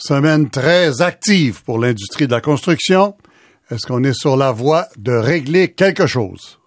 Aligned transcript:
Semaine 0.00 0.48
très 0.48 1.02
active 1.02 1.64
pour 1.64 1.80
l'industrie 1.80 2.28
de 2.28 2.32
la 2.32 2.40
construction. 2.40 3.16
Est-ce 3.68 3.84
qu'on 3.84 4.04
est 4.04 4.14
sur 4.14 4.36
la 4.36 4.52
voie 4.52 4.86
de 4.96 5.10
régler 5.10 5.72
quelque 5.72 6.06
chose? 6.06 6.57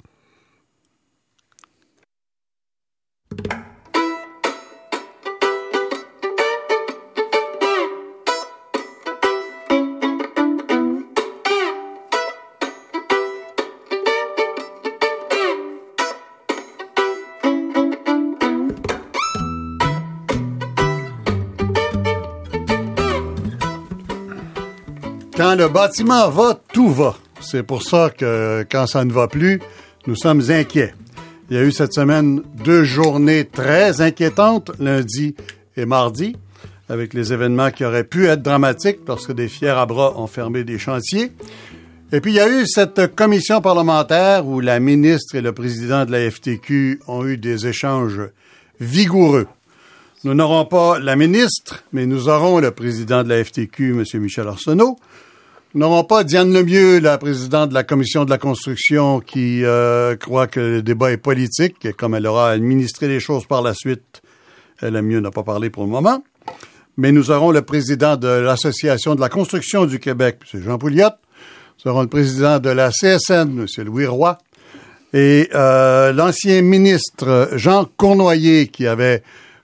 Le 25.62 25.70
bâtiment 25.70 26.28
va, 26.32 26.60
tout 26.74 26.90
va. 26.90 27.16
C'est 27.40 27.62
pour 27.62 27.84
ça 27.84 28.10
que 28.10 28.66
quand 28.68 28.88
ça 28.88 29.06
ne 29.06 29.12
va 29.12 29.28
plus, 29.28 29.62
nous 30.08 30.16
sommes 30.16 30.42
inquiets. 30.50 30.96
Il 31.52 31.56
y 31.56 31.60
a 31.60 31.64
eu 31.64 31.72
cette 31.72 31.94
semaine 31.94 32.42
deux 32.66 32.84
journées 32.84 33.46
très 33.46 34.02
inquiétantes, 34.02 34.72
lundi 34.80 35.36
et 35.78 35.86
mardi, 35.86 36.36
avec 36.90 37.14
les 37.14 37.32
événements 37.32 37.70
qui 37.70 37.86
auraient 37.86 38.06
pu 38.06 38.26
être 38.26 38.42
dramatiques 38.42 39.06
parce 39.06 39.28
que 39.28 39.34
des 39.34 39.48
fiers 39.48 39.70
à 39.70 39.86
bras 39.86 40.20
ont 40.20 40.26
fermé 40.26 40.64
des 40.64 40.80
chantiers. 40.80 41.32
Et 42.12 42.22
puis 42.22 42.32
il 42.32 42.38
y 42.38 42.40
a 42.40 42.50
eu 42.50 42.66
cette 42.66 43.16
commission 43.16 43.62
parlementaire 43.62 44.48
où 44.48 44.62
la 44.62 44.80
ministre 44.80 45.36
et 45.36 45.42
le 45.42 45.52
président 45.52 46.06
de 46.06 46.12
la 46.12 46.32
FTQ 46.32 47.02
ont 47.08 47.24
eu 47.28 47.38
des 47.38 47.68
échanges 47.68 48.22
vigoureux. 48.80 49.46
Nous 50.24 50.34
n'aurons 50.34 50.66
pas 50.66 50.98
la 50.98 51.16
ministre, 51.16 51.84
mais 51.94 52.08
nous 52.08 52.30
aurons 52.30 52.60
le 52.60 52.72
président 52.72 53.24
de 53.24 53.30
la 53.30 53.44
FTQ, 53.44 53.92
M. 53.92 54.22
Michel 54.22 54.48
Arsenault. 54.48 54.98
Nous 55.74 55.80
n'aurons 55.80 56.04
pas 56.04 56.26
Diane 56.26 56.52
Lemieux, 56.52 57.00
la 57.00 57.18
présidente 57.18 57.70
de 57.70 57.74
la 57.74 57.86
commission 57.86 58.26
de 58.26 58.30
la 58.30 58.38
construction, 58.38 59.22
qui 59.22 59.64
euh, 59.64 60.18
croit 60.18 60.48
que 60.48 60.60
le 60.60 60.82
débat 60.82 61.14
est 61.14 61.18
politique 61.18 61.86
et 61.86 61.94
comme 61.94 62.14
elle 62.14 62.28
aura 62.28 62.50
administré 62.50 63.08
les 63.08 63.22
choses 63.22 63.46
par 63.46 63.62
la 63.62 63.74
suite, 63.74 64.22
elle 64.82 64.98
a 64.98 65.02
mieux 65.02 65.22
n'a 65.22 65.32
pas 65.32 65.44
parlé 65.44 65.70
pour 65.70 65.84
le 65.84 65.90
moment. 65.90 66.26
Mais 66.98 67.14
nous 67.14 67.32
aurons 67.32 67.52
le 67.52 67.62
président 67.62 68.18
de 68.18 68.28
l'Association 68.28 69.16
de 69.16 69.22
la 69.22 69.30
construction 69.30 69.86
du 69.86 70.00
Québec, 70.00 70.40
M. 70.54 70.62
Jean 70.62 70.78
Pouliot. 70.78 71.08
Nous 71.86 71.92
aurons 71.92 72.02
le 72.02 72.10
président 72.10 72.60
de 72.60 72.70
la 72.70 72.92
CSN, 72.92 73.58
M. 73.58 73.66
Louis 73.86 74.08
Roy. 74.08 74.38
Et 75.14 75.48
euh, 75.56 76.12
l'ancien 76.12 76.62
ministre 76.64 77.52
Jean 77.54 77.86
Cournoyer, 77.96 78.68
qui 78.68 78.88
avait 78.88 79.24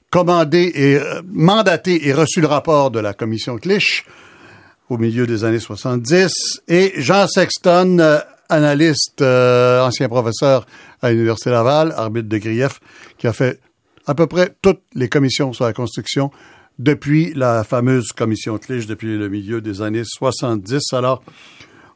commandé 0.09 0.72
et 0.74 0.96
euh, 0.96 1.22
mandaté 1.30 2.08
et 2.08 2.14
reçu 2.14 2.40
le 2.40 2.48
rapport 2.48 2.92
de 2.92 3.00
la 3.00 3.14
commission 3.14 3.58
Clich, 3.58 4.06
au 4.90 4.98
milieu 4.98 5.28
des 5.28 5.44
années 5.44 5.60
70, 5.60 6.62
et 6.68 6.94
Jean 6.98 7.28
Sexton, 7.28 7.98
euh, 8.00 8.20
analyste, 8.50 9.22
euh, 9.22 9.82
ancien 9.86 10.08
professeur 10.10 10.66
à 11.02 11.12
l'Université 11.12 11.50
Laval, 11.50 11.94
arbitre 11.96 12.30
de 12.30 12.38
grief, 12.38 12.80
qui 13.18 13.28
a 13.28 13.34
fait 13.34 13.60
à 14.06 14.16
peu 14.16 14.28
près 14.28 14.56
toutes 14.62 14.82
les 14.94 15.10
commissions 15.10 15.54
sur 15.54 15.66
la 15.66 15.74
construction 15.74 16.32
depuis 16.80 17.34
la 17.34 17.64
fameuse 17.64 18.12
commission 18.12 18.58
Clich 18.58 18.88
depuis 18.88 19.18
le 19.18 19.30
milieu 19.30 19.62
des 19.62 19.82
années 19.82 20.04
70. 20.06 20.94
Alors, 20.94 21.24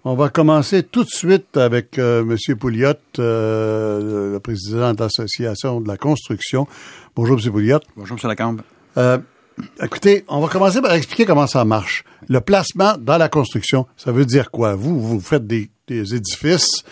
on 0.03 0.15
va 0.15 0.29
commencer 0.29 0.83
tout 0.83 1.03
de 1.03 1.09
suite 1.09 1.57
avec 1.57 1.99
euh, 1.99 2.23
M. 2.23 2.57
Pouliot, 2.57 2.93
euh, 3.19 4.33
le 4.33 4.39
président 4.39 4.93
de 4.93 4.99
l'Association 4.99 5.79
de 5.79 5.87
la 5.87 5.97
construction. 5.97 6.67
Bonjour, 7.15 7.39
M. 7.39 7.51
Pouliot. 7.51 7.79
Bonjour, 7.95 8.17
M. 8.21 8.29
Lacombe. 8.29 8.61
Écoutez, 9.81 10.23
on 10.27 10.39
va 10.39 10.47
commencer 10.47 10.81
par 10.81 10.93
expliquer 10.93 11.25
comment 11.25 11.47
ça 11.47 11.65
marche. 11.65 12.03
Le 12.27 12.39
placement 12.41 12.95
dans 12.99 13.17
la 13.17 13.29
construction, 13.29 13.85
ça 13.97 14.11
veut 14.11 14.25
dire 14.25 14.49
quoi? 14.51 14.75
Vous, 14.75 14.99
vous 14.99 15.19
faites 15.19 15.45
des, 15.45 15.69
des 15.87 16.15
édifices 16.15 16.83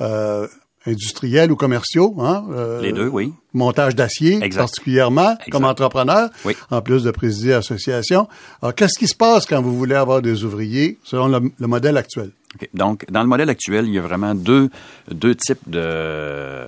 euh, 0.00 0.46
industriels 0.86 1.50
ou 1.52 1.56
commerciaux, 1.56 2.16
hein? 2.20 2.44
Euh, 2.50 2.80
Les 2.82 2.92
deux, 2.92 3.08
oui. 3.08 3.32
Montage 3.52 3.94
d'acier, 3.94 4.38
particulièrement, 4.50 5.32
exact. 5.32 5.50
comme 5.50 5.64
entrepreneur, 5.64 6.28
Oui. 6.44 6.54
en 6.70 6.80
plus 6.80 7.02
de 7.04 7.10
présider 7.10 7.50
l'association. 7.50 8.28
Alors, 8.62 8.74
qu'est-ce 8.74 8.98
qui 8.98 9.08
se 9.08 9.16
passe 9.16 9.46
quand 9.46 9.60
vous 9.62 9.76
voulez 9.76 9.94
avoir 9.94 10.22
des 10.22 10.44
ouvriers 10.44 10.98
selon 11.04 11.28
le, 11.28 11.50
le 11.58 11.66
modèle 11.66 11.96
actuel? 11.96 12.30
OK. 12.54 12.68
Donc, 12.74 13.04
dans 13.10 13.22
le 13.22 13.28
modèle 13.28 13.50
actuel, 13.50 13.86
il 13.86 13.94
y 13.94 13.98
a 13.98 14.02
vraiment 14.02 14.34
deux, 14.34 14.70
deux 15.10 15.34
types 15.34 15.58
de 15.66 16.66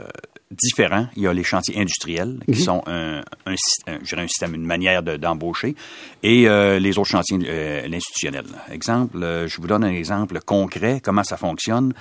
différents. 0.50 1.06
Il 1.16 1.22
y 1.22 1.26
a 1.26 1.32
les 1.32 1.44
chantiers 1.44 1.78
industriels, 1.80 2.38
qui 2.52 2.60
sont 2.60 2.82
un, 2.86 3.20
un, 3.46 3.54
sy- 3.56 3.82
un- 3.86 3.98
je 4.02 4.08
dirais 4.08 4.22
un 4.22 4.28
système, 4.28 4.54
une 4.54 4.64
manière 4.66 5.02
de- 5.02 5.16
d'embaucher, 5.16 5.76
et 6.22 6.48
euh, 6.48 6.78
les 6.78 6.98
autres 6.98 7.08
chantiers, 7.10 7.38
euh, 7.46 7.86
l'institutionnel. 7.88 8.44
Exemple, 8.70 9.22
euh, 9.22 9.46
je 9.46 9.60
vous 9.60 9.66
donne 9.68 9.84
un 9.84 9.92
exemple 9.92 10.40
concret, 10.40 11.00
comment 11.02 11.24
ça 11.24 11.36
fonctionne. 11.36 11.92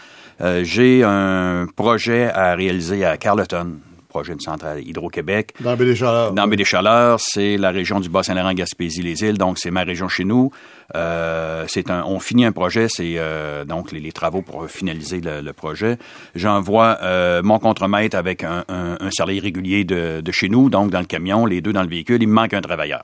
J'ai 0.64 1.04
un 1.04 1.68
projet 1.76 2.30
à 2.32 2.56
réaliser 2.56 3.04
à 3.04 3.18
Carleton, 3.18 3.78
projet 4.08 4.34
de 4.36 4.42
centrale 4.42 4.82
Hydro-Québec. 4.88 5.54
Dans 5.60 5.76
Baie 5.76 5.86
des 5.86 5.96
Chaleurs. 5.96 6.32
Dans 6.34 6.48
Baie 6.48 6.56
des 6.56 6.64
Chaleurs, 6.66 7.20
c'est 7.20 7.58
la 7.58 7.72
région 7.72 8.00
du 8.00 8.10
Bas-Saint-Laurent, 8.10 8.54
Gaspésie, 8.54 9.02
les 9.04 9.22
îles. 9.22 9.38
Donc, 9.38 9.60
c'est 9.60 9.70
ma 9.70 9.84
région 9.84 10.08
chez 10.08 10.24
nous. 10.24 10.50
Euh, 10.96 11.66
c'est 11.68 11.92
un, 11.92 12.04
on 12.06 12.20
finit 12.20 12.46
un 12.46 12.52
projet, 12.52 12.88
c'est 12.90 13.16
euh, 13.18 13.64
donc 13.66 13.92
les, 13.92 14.00
les 14.00 14.12
travaux 14.12 14.42
pour 14.42 14.68
finaliser 14.68 15.22
le, 15.22 15.42
le 15.42 15.54
projet. 15.54 15.98
J'envoie 16.36 16.98
euh, 17.04 17.42
mon 17.44 17.60
contremaître 17.60 18.18
avec 18.18 18.44
un, 18.44 18.64
un, 18.70 18.98
un 19.00 19.12
salarié 19.12 19.40
régulier 19.40 19.84
de, 19.84 20.22
de 20.22 20.32
chez 20.32 20.50
nous, 20.50 20.70
donc 20.70 20.90
dans 20.90 21.00
le 21.00 21.06
camion, 21.06 21.46
les 21.46 21.62
deux 21.62 21.74
dans 21.74 21.84
le 21.84 21.90
véhicule. 21.90 22.22
Il 22.24 22.28
me 22.28 22.34
manque 22.34 22.54
un 22.54 22.62
travailleur. 22.62 23.04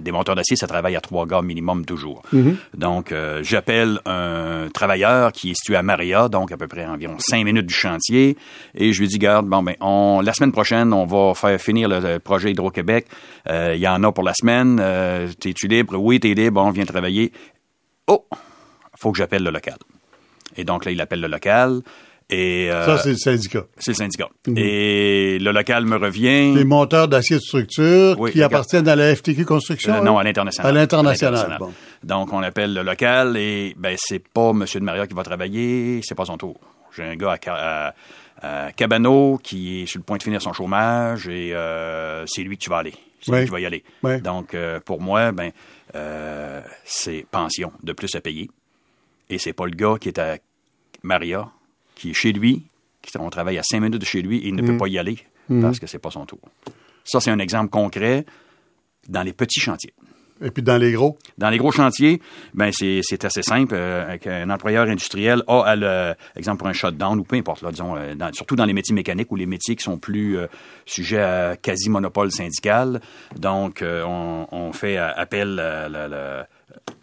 Des 0.00 0.12
monteurs 0.12 0.34
d'acier, 0.36 0.56
ça 0.56 0.66
travaille 0.66 0.96
à 0.96 1.00
trois 1.00 1.26
gars 1.26 1.40
minimum 1.42 1.84
toujours. 1.86 2.22
Donc, 2.74 3.12
euh, 3.12 3.40
j'appelle 3.42 4.00
un 4.06 4.68
travailleur 4.72 5.32
qui 5.32 5.50
est 5.50 5.54
situé 5.54 5.76
à 5.76 5.82
Maria, 5.82 6.28
donc 6.28 6.52
à 6.52 6.56
peu 6.56 6.66
près 6.66 6.84
environ 6.84 7.14
cinq 7.18 7.44
minutes 7.44 7.66
du 7.66 7.74
chantier, 7.74 8.36
et 8.74 8.92
je 8.92 9.00
lui 9.00 9.08
dis, 9.08 9.18
garde, 9.18 9.46
bon 9.46 9.62
ben, 9.62 9.76
on, 9.80 10.20
la 10.22 10.32
semaine 10.34 10.52
prochaine, 10.52 10.92
on 10.92 11.06
va 11.06 11.32
faire 11.34 11.58
finir 11.60 11.88
le, 11.88 12.00
le 12.00 12.18
projet 12.18 12.50
Hydro-Québec. 12.50 13.06
Euh, 13.48 13.72
Il 13.74 13.80
y 13.80 13.88
en 13.88 14.02
a 14.02 14.12
pour 14.12 14.24
la 14.24 14.34
semaine. 14.34 14.78
Euh, 14.80 15.28
T'es-tu 15.38 15.68
libre? 15.68 15.96
Oui, 15.96 16.20
t'es 16.20 16.34
libre. 16.34 16.60
On 16.62 16.70
vient 16.70 16.84
travailler. 16.84 17.13
Oh, 18.06 18.26
faut 18.98 19.12
que 19.12 19.18
j'appelle 19.18 19.42
le 19.42 19.50
local. 19.50 19.76
Et 20.56 20.64
donc 20.64 20.84
là, 20.84 20.90
il 20.92 21.00
appelle 21.00 21.20
le 21.20 21.28
local. 21.28 21.80
Et 22.30 22.70
euh, 22.70 22.86
Ça, 22.86 22.98
c'est 23.02 23.10
le 23.10 23.16
syndicat. 23.16 23.64
c'est 23.78 23.90
le 23.90 23.96
syndicat. 23.96 24.28
Et 24.56 25.38
le 25.40 25.52
local 25.52 25.84
me 25.84 25.96
revient. 25.96 26.54
Les 26.54 26.64
monteurs 26.64 27.06
d'acier 27.08 27.36
de 27.36 27.40
structure 27.42 28.18
Oui, 28.18 28.32
qui 28.32 28.42
appartiennent 28.42 28.88
à 28.88 28.96
la 28.96 29.14
FTQ 29.14 29.44
Construction? 29.44 29.94
Euh, 29.94 30.00
non, 30.00 30.16
à 30.18 30.24
l'international. 30.24 30.70
À 30.74 30.80
l'international, 30.80 31.56
bon. 31.60 31.72
Donc, 32.02 32.32
on 32.32 32.42
appelle 32.42 32.72
le 32.72 32.82
local 32.82 33.36
et 33.36 33.74
ben 33.76 33.94
c'est 33.98 34.26
pas 34.26 34.50
M. 34.50 34.64
de 34.72 34.80
Maria 34.80 35.06
qui 35.06 35.14
va 35.14 35.22
travailler, 35.22 36.00
c'est 36.02 36.14
pas 36.14 36.24
son 36.24 36.38
tour. 36.38 36.58
J'ai 36.96 37.02
un 37.04 37.16
gars 37.16 37.32
à, 37.32 37.38
Ca- 37.42 37.56
à- 37.56 38.66
à 38.66 38.72
Cabano 38.72 39.38
qui 39.42 39.82
est 39.82 39.86
sur 39.86 39.98
le 39.98 40.04
point 40.04 40.16
de 40.16 40.22
finir 40.22 40.40
son 40.40 40.52
chômage 40.54 41.28
et 41.28 41.52
euh, 41.54 42.24
c'est 42.26 42.42
lui 42.42 42.56
que 42.56 42.62
tu 42.62 42.70
vas 42.70 42.78
aller. 42.78 42.94
C'est 43.20 43.32
Oui. 43.32 43.38
lui 43.40 43.44
qui 43.46 43.52
va 43.52 43.60
y 43.60 43.66
aller. 43.66 43.84
Oui. 44.02 44.20
Donc, 44.22 44.56
pour 44.86 45.00
moi, 45.00 45.30
ben 45.32 45.50
euh, 45.94 46.62
c'est 46.84 47.26
pension 47.30 47.72
de 47.82 47.92
plus 47.92 48.14
à 48.14 48.20
payer. 48.20 48.50
Et 49.30 49.38
c'est 49.38 49.52
pas 49.52 49.66
le 49.66 49.72
gars 49.72 49.96
qui 50.00 50.08
est 50.08 50.18
à 50.18 50.38
Maria, 51.02 51.50
qui 51.94 52.10
est 52.10 52.14
chez 52.14 52.32
lui, 52.32 52.62
qui 53.02 53.16
on 53.18 53.30
travaille 53.30 53.58
à 53.58 53.62
cinq 53.62 53.80
minutes 53.80 54.00
de 54.00 54.06
chez 54.06 54.22
lui 54.22 54.38
et 54.38 54.48
il 54.48 54.54
ne 54.54 54.62
peut 54.62 54.76
pas 54.76 54.88
y 54.88 54.98
aller 54.98 55.18
parce 55.60 55.78
que 55.78 55.86
c'est 55.86 55.98
pas 55.98 56.10
son 56.10 56.26
tour. 56.26 56.40
Ça, 57.04 57.20
c'est 57.20 57.30
un 57.30 57.38
exemple 57.38 57.70
concret 57.70 58.24
dans 59.08 59.22
les 59.22 59.32
petits 59.32 59.60
chantiers. 59.60 59.92
Et 60.42 60.50
puis 60.50 60.62
dans 60.62 60.76
les 60.76 60.92
gros? 60.92 61.16
Dans 61.38 61.48
les 61.48 61.58
gros 61.58 61.70
chantiers, 61.70 62.20
ben 62.54 62.70
c'est 62.72 63.24
assez 63.24 63.42
simple. 63.42 63.74
Euh, 63.76 64.16
un 64.26 64.50
employeur 64.50 64.88
industriel 64.88 65.42
a, 65.46 65.62
à 65.62 65.76
le, 65.76 66.14
exemple 66.36 66.58
pour 66.58 66.68
un 66.68 66.72
shutdown 66.72 67.18
ou 67.20 67.22
peu 67.22 67.36
importe, 67.36 67.62
là, 67.62 67.70
disons, 67.70 67.96
euh, 67.96 68.14
surtout 68.32 68.56
dans 68.56 68.64
les 68.64 68.72
métiers 68.72 68.94
mécaniques 68.94 69.30
ou 69.30 69.36
les 69.36 69.46
métiers 69.46 69.76
qui 69.76 69.84
sont 69.84 69.96
plus 69.98 70.36
euh, 70.36 70.46
sujets 70.86 71.22
à 71.22 71.56
quasi 71.56 71.88
monopole 71.88 72.32
syndical. 72.32 73.00
Donc, 73.36 73.80
euh, 73.80 74.02
on, 74.04 74.46
on 74.50 74.72
fait 74.72 74.98
euh, 74.98 75.08
appel 75.14 75.58
à, 75.60 75.88
la- 75.88 76.08
la- 76.08 76.48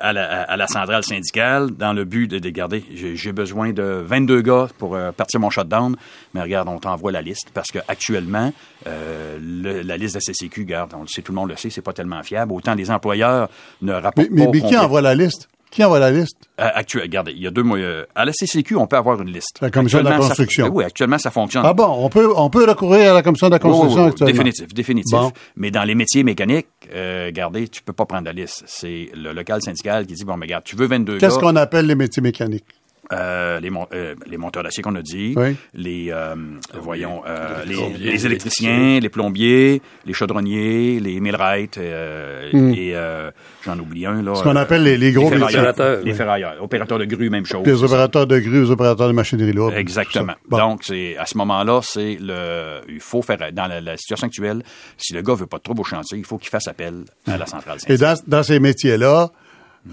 à 0.02 0.14
la, 0.14 0.42
à 0.44 0.58
la 0.58 0.68
centrale 0.68 1.04
syndicale 1.04 1.72
dans 1.72 1.94
le 1.94 2.04
but 2.06 2.28
de, 2.28 2.40
de 2.40 2.50
garder. 2.50 2.84
J'ai 2.94 3.16
j'ai 3.16 3.32
besoin 3.32 3.72
de 3.72 4.04
22 4.06 4.42
gars 4.42 4.68
pour 4.78 4.96
euh, 4.96 5.12
partir 5.12 5.40
mon 5.40 5.50
shutdown, 5.50 5.96
mais 6.34 6.42
regarde, 6.42 6.68
on 6.68 6.80
t'envoie 6.80 7.12
la 7.12 7.22
liste 7.22 7.50
parce 7.54 7.68
que 7.72 7.80
actuellement, 7.88 8.52
euh, 8.88 9.38
le- 9.42 9.82
la 9.82 9.98
liste 9.98 10.16
de 10.16 10.20
la 10.20 10.22
CCQ, 10.34 10.66
garde, 10.66 10.94
on 10.96 11.02
le 11.02 11.08
sait, 11.08 11.22
tout 11.22 11.32
le 11.32 11.38
monde 11.38 11.50
le 11.50 11.56
sait, 11.56 11.70
c'est 11.70 11.82
pas 11.82 11.94
tellement 11.94 12.22
fiable. 12.24 12.52
Autant 12.54 12.74
les 12.76 12.90
employeurs 12.92 13.50
ne 13.82 13.94
rapportent 13.94 14.30
Mais, 14.32 14.46
mais, 14.48 14.60
pas. 14.60 14.66
mais 14.66 14.70
qui 14.70 14.78
envoie 14.78 15.02
la 15.02 15.16
liste? 15.16 15.48
Qui 15.72 15.84
envoie 15.84 16.00
la 16.00 16.12
liste? 16.12 16.36
euh, 16.60 16.68
actuel, 16.76 17.04
regardez, 17.04 17.32
il 17.32 17.42
y 17.42 17.48
a 17.48 17.50
deux 17.50 17.64
mois. 17.64 17.78
euh, 17.78 18.06
à 18.14 18.26
la 18.26 18.34
CCQ, 18.34 18.76
on 18.76 18.86
peut 18.88 18.98
avoir 18.98 19.20
une 19.22 19.32
liste. 19.32 19.58
La 19.62 19.72
commission 19.72 20.00
de 20.00 20.04
la 20.04 20.12
ça- 20.22 20.28
construction. 20.28 20.70
oui, 20.72 20.84
actuellement, 20.84 21.18
ça 21.18 21.32
fonctionne. 21.32 21.64
Ah 21.66 21.74
bon, 21.74 21.86
on 21.88 22.10
peut, 22.10 22.32
on 22.36 22.50
peut 22.50 22.66
recourir 22.70 23.12
à 23.12 23.14
la 23.16 23.24
commission 23.24 23.48
de 23.48 23.56
la 23.56 23.60
Oui, 23.66 23.72
oui, 23.72 23.80
construction 23.80 24.26
oui, 24.26 24.32
définitif, 24.34 24.74
définitif. 24.74 25.12
Bon. 25.18 25.32
Mais 25.56 25.72
dans 25.72 25.84
les 25.84 25.96
métiers 25.96 26.24
mécaniques, 26.24 26.68
euh, 26.94 27.28
regardez, 27.28 27.68
tu 27.70 27.82
peux 27.82 27.94
pas 27.94 28.06
prendre 28.06 28.26
la 28.26 28.34
liste. 28.34 28.64
C'est 28.68 29.10
le 29.16 29.32
local 29.34 29.62
syndical 29.62 30.06
qui 30.06 30.14
dit 30.14 30.26
bon, 30.26 30.36
mais 30.38 30.46
regarde, 30.46 30.66
tu 30.66 30.76
veux 30.76 30.88
22 30.88 31.18
Qu'est-ce 31.18 31.40
qu'on 31.40 31.56
appelle 31.56 31.88
les 31.88 31.96
métiers 31.96 32.22
mécaniques? 32.22 32.66
Euh, 33.12 33.60
les, 33.60 33.70
mon- 33.70 33.88
euh, 33.94 34.16
les 34.28 34.38
monteurs 34.38 34.64
d'acier 34.64 34.82
qu'on 34.84 34.96
a 34.96 35.02
dit, 35.02 35.34
Oui. 35.36 35.56
les, 35.74 36.08
euh, 36.12 36.36
voyons, 36.82 37.22
euh, 37.28 37.64
les, 37.66 37.76
les 38.12 38.26
électriciens, 38.26 39.00
les 39.00 39.10
plombiers, 39.10 39.82
les 40.06 40.14
chaudronniers, 40.14 41.00
les 41.00 41.20
millwrights, 41.20 41.78
euh, 41.78 42.50
et 42.54 42.96
euh, 42.96 43.32
j'en 43.66 43.78
oublie 43.80 44.06
un, 44.06 44.22
là. 44.22 44.32
Hmm. 44.32 44.36
Ce 44.36 44.44
qu'on 44.44 44.56
appelle 44.56 44.84
les, 44.84 44.98
les 44.98 45.12
gros 45.12 45.30
les 45.30 45.38
métiers. 45.38 45.48
ferrailleurs. 45.60 45.72
Opérateurs, 45.74 46.04
Les 46.04 46.12
oui. 46.12 46.18
ferrailleurs. 46.18 46.56
Opérateurs 46.64 47.00
de 47.00 47.06
grue, 47.06 47.30
même 47.30 47.46
chose. 47.46 47.66
Les 47.66 47.84
opérateurs 47.84 48.28
de 48.28 48.40
grue, 48.40 48.64
les 48.64 48.72
opérateurs 48.72 49.08
de 49.08 49.14
machinerie 49.14 49.54
lourde. 49.54 49.74
Exactement. 49.76 50.34
Bon. 50.48 50.58
Donc, 50.58 50.82
c'est 50.84 51.18
à 51.18 51.26
ce 51.26 51.38
moment-là, 51.38 51.82
c'est 51.84 52.18
le. 52.20 52.82
Il 52.90 53.00
faut 53.00 53.22
faire 53.22 53.38
dans 53.52 53.68
la, 53.68 53.82
la 53.82 53.98
situation 53.98 54.28
actuelle, 54.28 54.64
si 54.98 55.14
le 55.14 55.22
gars 55.22 55.34
veut 55.34 55.48
pas 55.48 55.58
de 55.58 55.64
trouble 55.64 55.82
au 55.82 55.84
chantier, 55.84 56.18
il 56.18 56.26
faut 56.26 56.38
qu'il 56.38 56.50
fasse 56.50 56.68
appel 56.68 57.04
à 57.28 57.38
la 57.38 57.46
centrale 57.46 57.78
Et 57.88 57.98
dans, 57.98 58.16
dans 58.28 58.44
ces 58.44 58.60
métiers-là, 58.60 59.30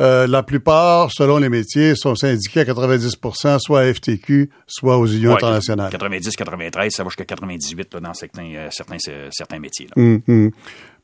euh, 0.01 0.27
la 0.27 0.43
plupart, 0.43 1.11
selon 1.13 1.39
les 1.39 1.49
métiers, 1.49 1.95
sont 1.97 2.15
syndiqués 2.15 2.61
à 2.61 2.65
90% 2.65 3.59
soit 3.59 3.81
à 3.81 3.93
FTQ, 3.95 4.51
soit 4.67 4.99
aux 4.99 5.07
unions 5.07 5.31
Ouais, 5.31 5.37
internationales. 5.37 5.91
90, 5.91 6.37
93, 6.37 6.93
ça 6.93 7.03
va 7.03 7.09
jusqu'à 7.09 7.25
98 7.25 7.95
là, 7.95 8.01
dans 8.01 8.15
certains, 8.15 8.55
euh, 8.55 8.69
certains, 8.71 8.97
euh, 9.09 9.29
certains 9.33 9.59
métiers. 9.59 9.87
là. 9.87 10.03
Hum, 10.03 10.21
hum. 10.29 10.51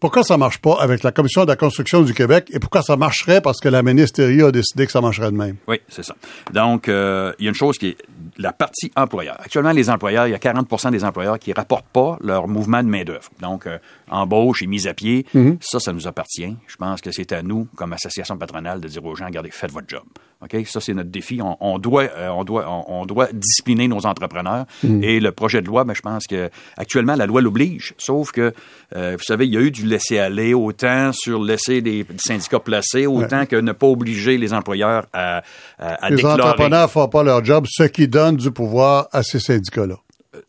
Pourquoi 0.00 0.22
ça 0.22 0.36
marche 0.36 0.58
pas 0.58 0.76
avec 0.80 1.02
la 1.02 1.12
Commission 1.12 1.44
de 1.44 1.48
la 1.48 1.56
construction 1.56 2.02
du 2.02 2.14
Québec 2.14 2.50
et 2.52 2.58
pourquoi 2.58 2.82
ça 2.82 2.96
marcherait 2.96 3.40
parce 3.40 3.60
que 3.60 3.68
la 3.68 3.82
ministre 3.82 4.16
Thériault 4.16 4.48
a 4.48 4.52
décidé 4.52 4.86
que 4.86 4.92
ça 4.92 5.00
marcherait 5.00 5.30
de 5.30 5.36
même? 5.36 5.56
Oui, 5.66 5.80
c'est 5.88 6.04
ça. 6.04 6.14
Donc, 6.52 6.88
euh, 6.88 7.32
il 7.38 7.44
y 7.44 7.48
a 7.48 7.50
une 7.50 7.54
chose 7.54 7.78
qui 7.78 7.88
est 7.88 7.96
la 8.36 8.52
partie 8.52 8.90
employeur. 8.96 9.36
Actuellement, 9.40 9.72
les 9.72 9.90
employeurs, 9.90 10.26
il 10.26 10.30
y 10.30 10.34
a 10.34 10.38
40% 10.38 10.90
des 10.90 11.04
employeurs 11.04 11.38
qui 11.38 11.52
rapportent 11.52 11.88
pas 11.92 12.18
leur 12.20 12.48
mouvement 12.48 12.82
de 12.82 12.88
main-d'œuvre. 12.88 13.30
Donc, 13.40 13.66
euh, 13.66 13.78
embauche 14.10 14.62
et 14.62 14.66
mise 14.66 14.86
à 14.86 14.94
pied, 14.94 15.26
ça, 15.60 15.80
ça 15.80 15.92
nous 15.92 16.06
appartient. 16.06 16.56
Je 16.66 16.76
pense 16.76 17.00
que 17.00 17.10
c'est 17.10 17.32
à 17.32 17.42
nous, 17.42 17.66
comme 17.76 17.92
association 17.92 18.36
patronale, 18.36 18.80
de 18.80 18.88
dire 18.88 19.04
aux 19.04 19.14
gens, 19.14 19.26
regardez, 19.26 19.50
faites 19.50 19.72
votre 19.72 19.88
job. 19.88 20.04
OK? 20.42 20.66
Ça, 20.66 20.80
c'est 20.80 20.94
notre 20.94 21.10
défi. 21.10 21.40
On, 21.42 21.56
on 21.60 21.78
doit, 21.78 22.04
euh, 22.16 22.28
on, 22.28 22.44
doit, 22.44 22.66
on, 22.68 23.00
on 23.00 23.06
doit 23.06 23.28
discipliner 23.32 23.88
nos 23.88 24.06
entrepreneurs. 24.06 24.66
Et 25.02 25.20
le 25.20 25.32
projet 25.32 25.62
de 25.62 25.66
loi, 25.66 25.84
ben, 25.84 25.94
je 25.94 26.02
pense 26.02 26.26
que 26.26 26.50
actuellement, 26.76 27.14
la 27.14 27.26
loi 27.26 27.40
l'oblige. 27.40 27.94
Sauf 27.98 28.32
que, 28.32 28.52
euh, 28.94 29.16
vous 29.16 29.24
savez, 29.24 29.46
il 29.46 29.54
y 29.54 29.56
a 29.56 29.60
eu 29.60 29.70
du 29.70 29.83
laisser-aller 29.84 30.54
autant 30.54 31.12
sur 31.12 31.42
laisser 31.42 31.80
des 31.82 32.06
syndicats 32.18 32.60
placés, 32.60 33.06
autant 33.06 33.46
que 33.46 33.56
ne 33.56 33.72
pas 33.72 33.86
obliger 33.86 34.38
les 34.38 34.52
employeurs 34.52 35.06
à, 35.12 35.42
à, 35.78 35.94
à 36.06 36.10
Les 36.10 36.16
déclarer. 36.16 36.42
entrepreneurs 36.42 36.90
font 36.90 37.08
pas 37.08 37.22
leur 37.22 37.44
job, 37.44 37.66
ce 37.68 37.84
qui 37.84 38.08
donne 38.08 38.36
du 38.36 38.50
pouvoir 38.50 39.08
à 39.12 39.22
ces 39.22 39.40
syndicats-là. 39.40 39.96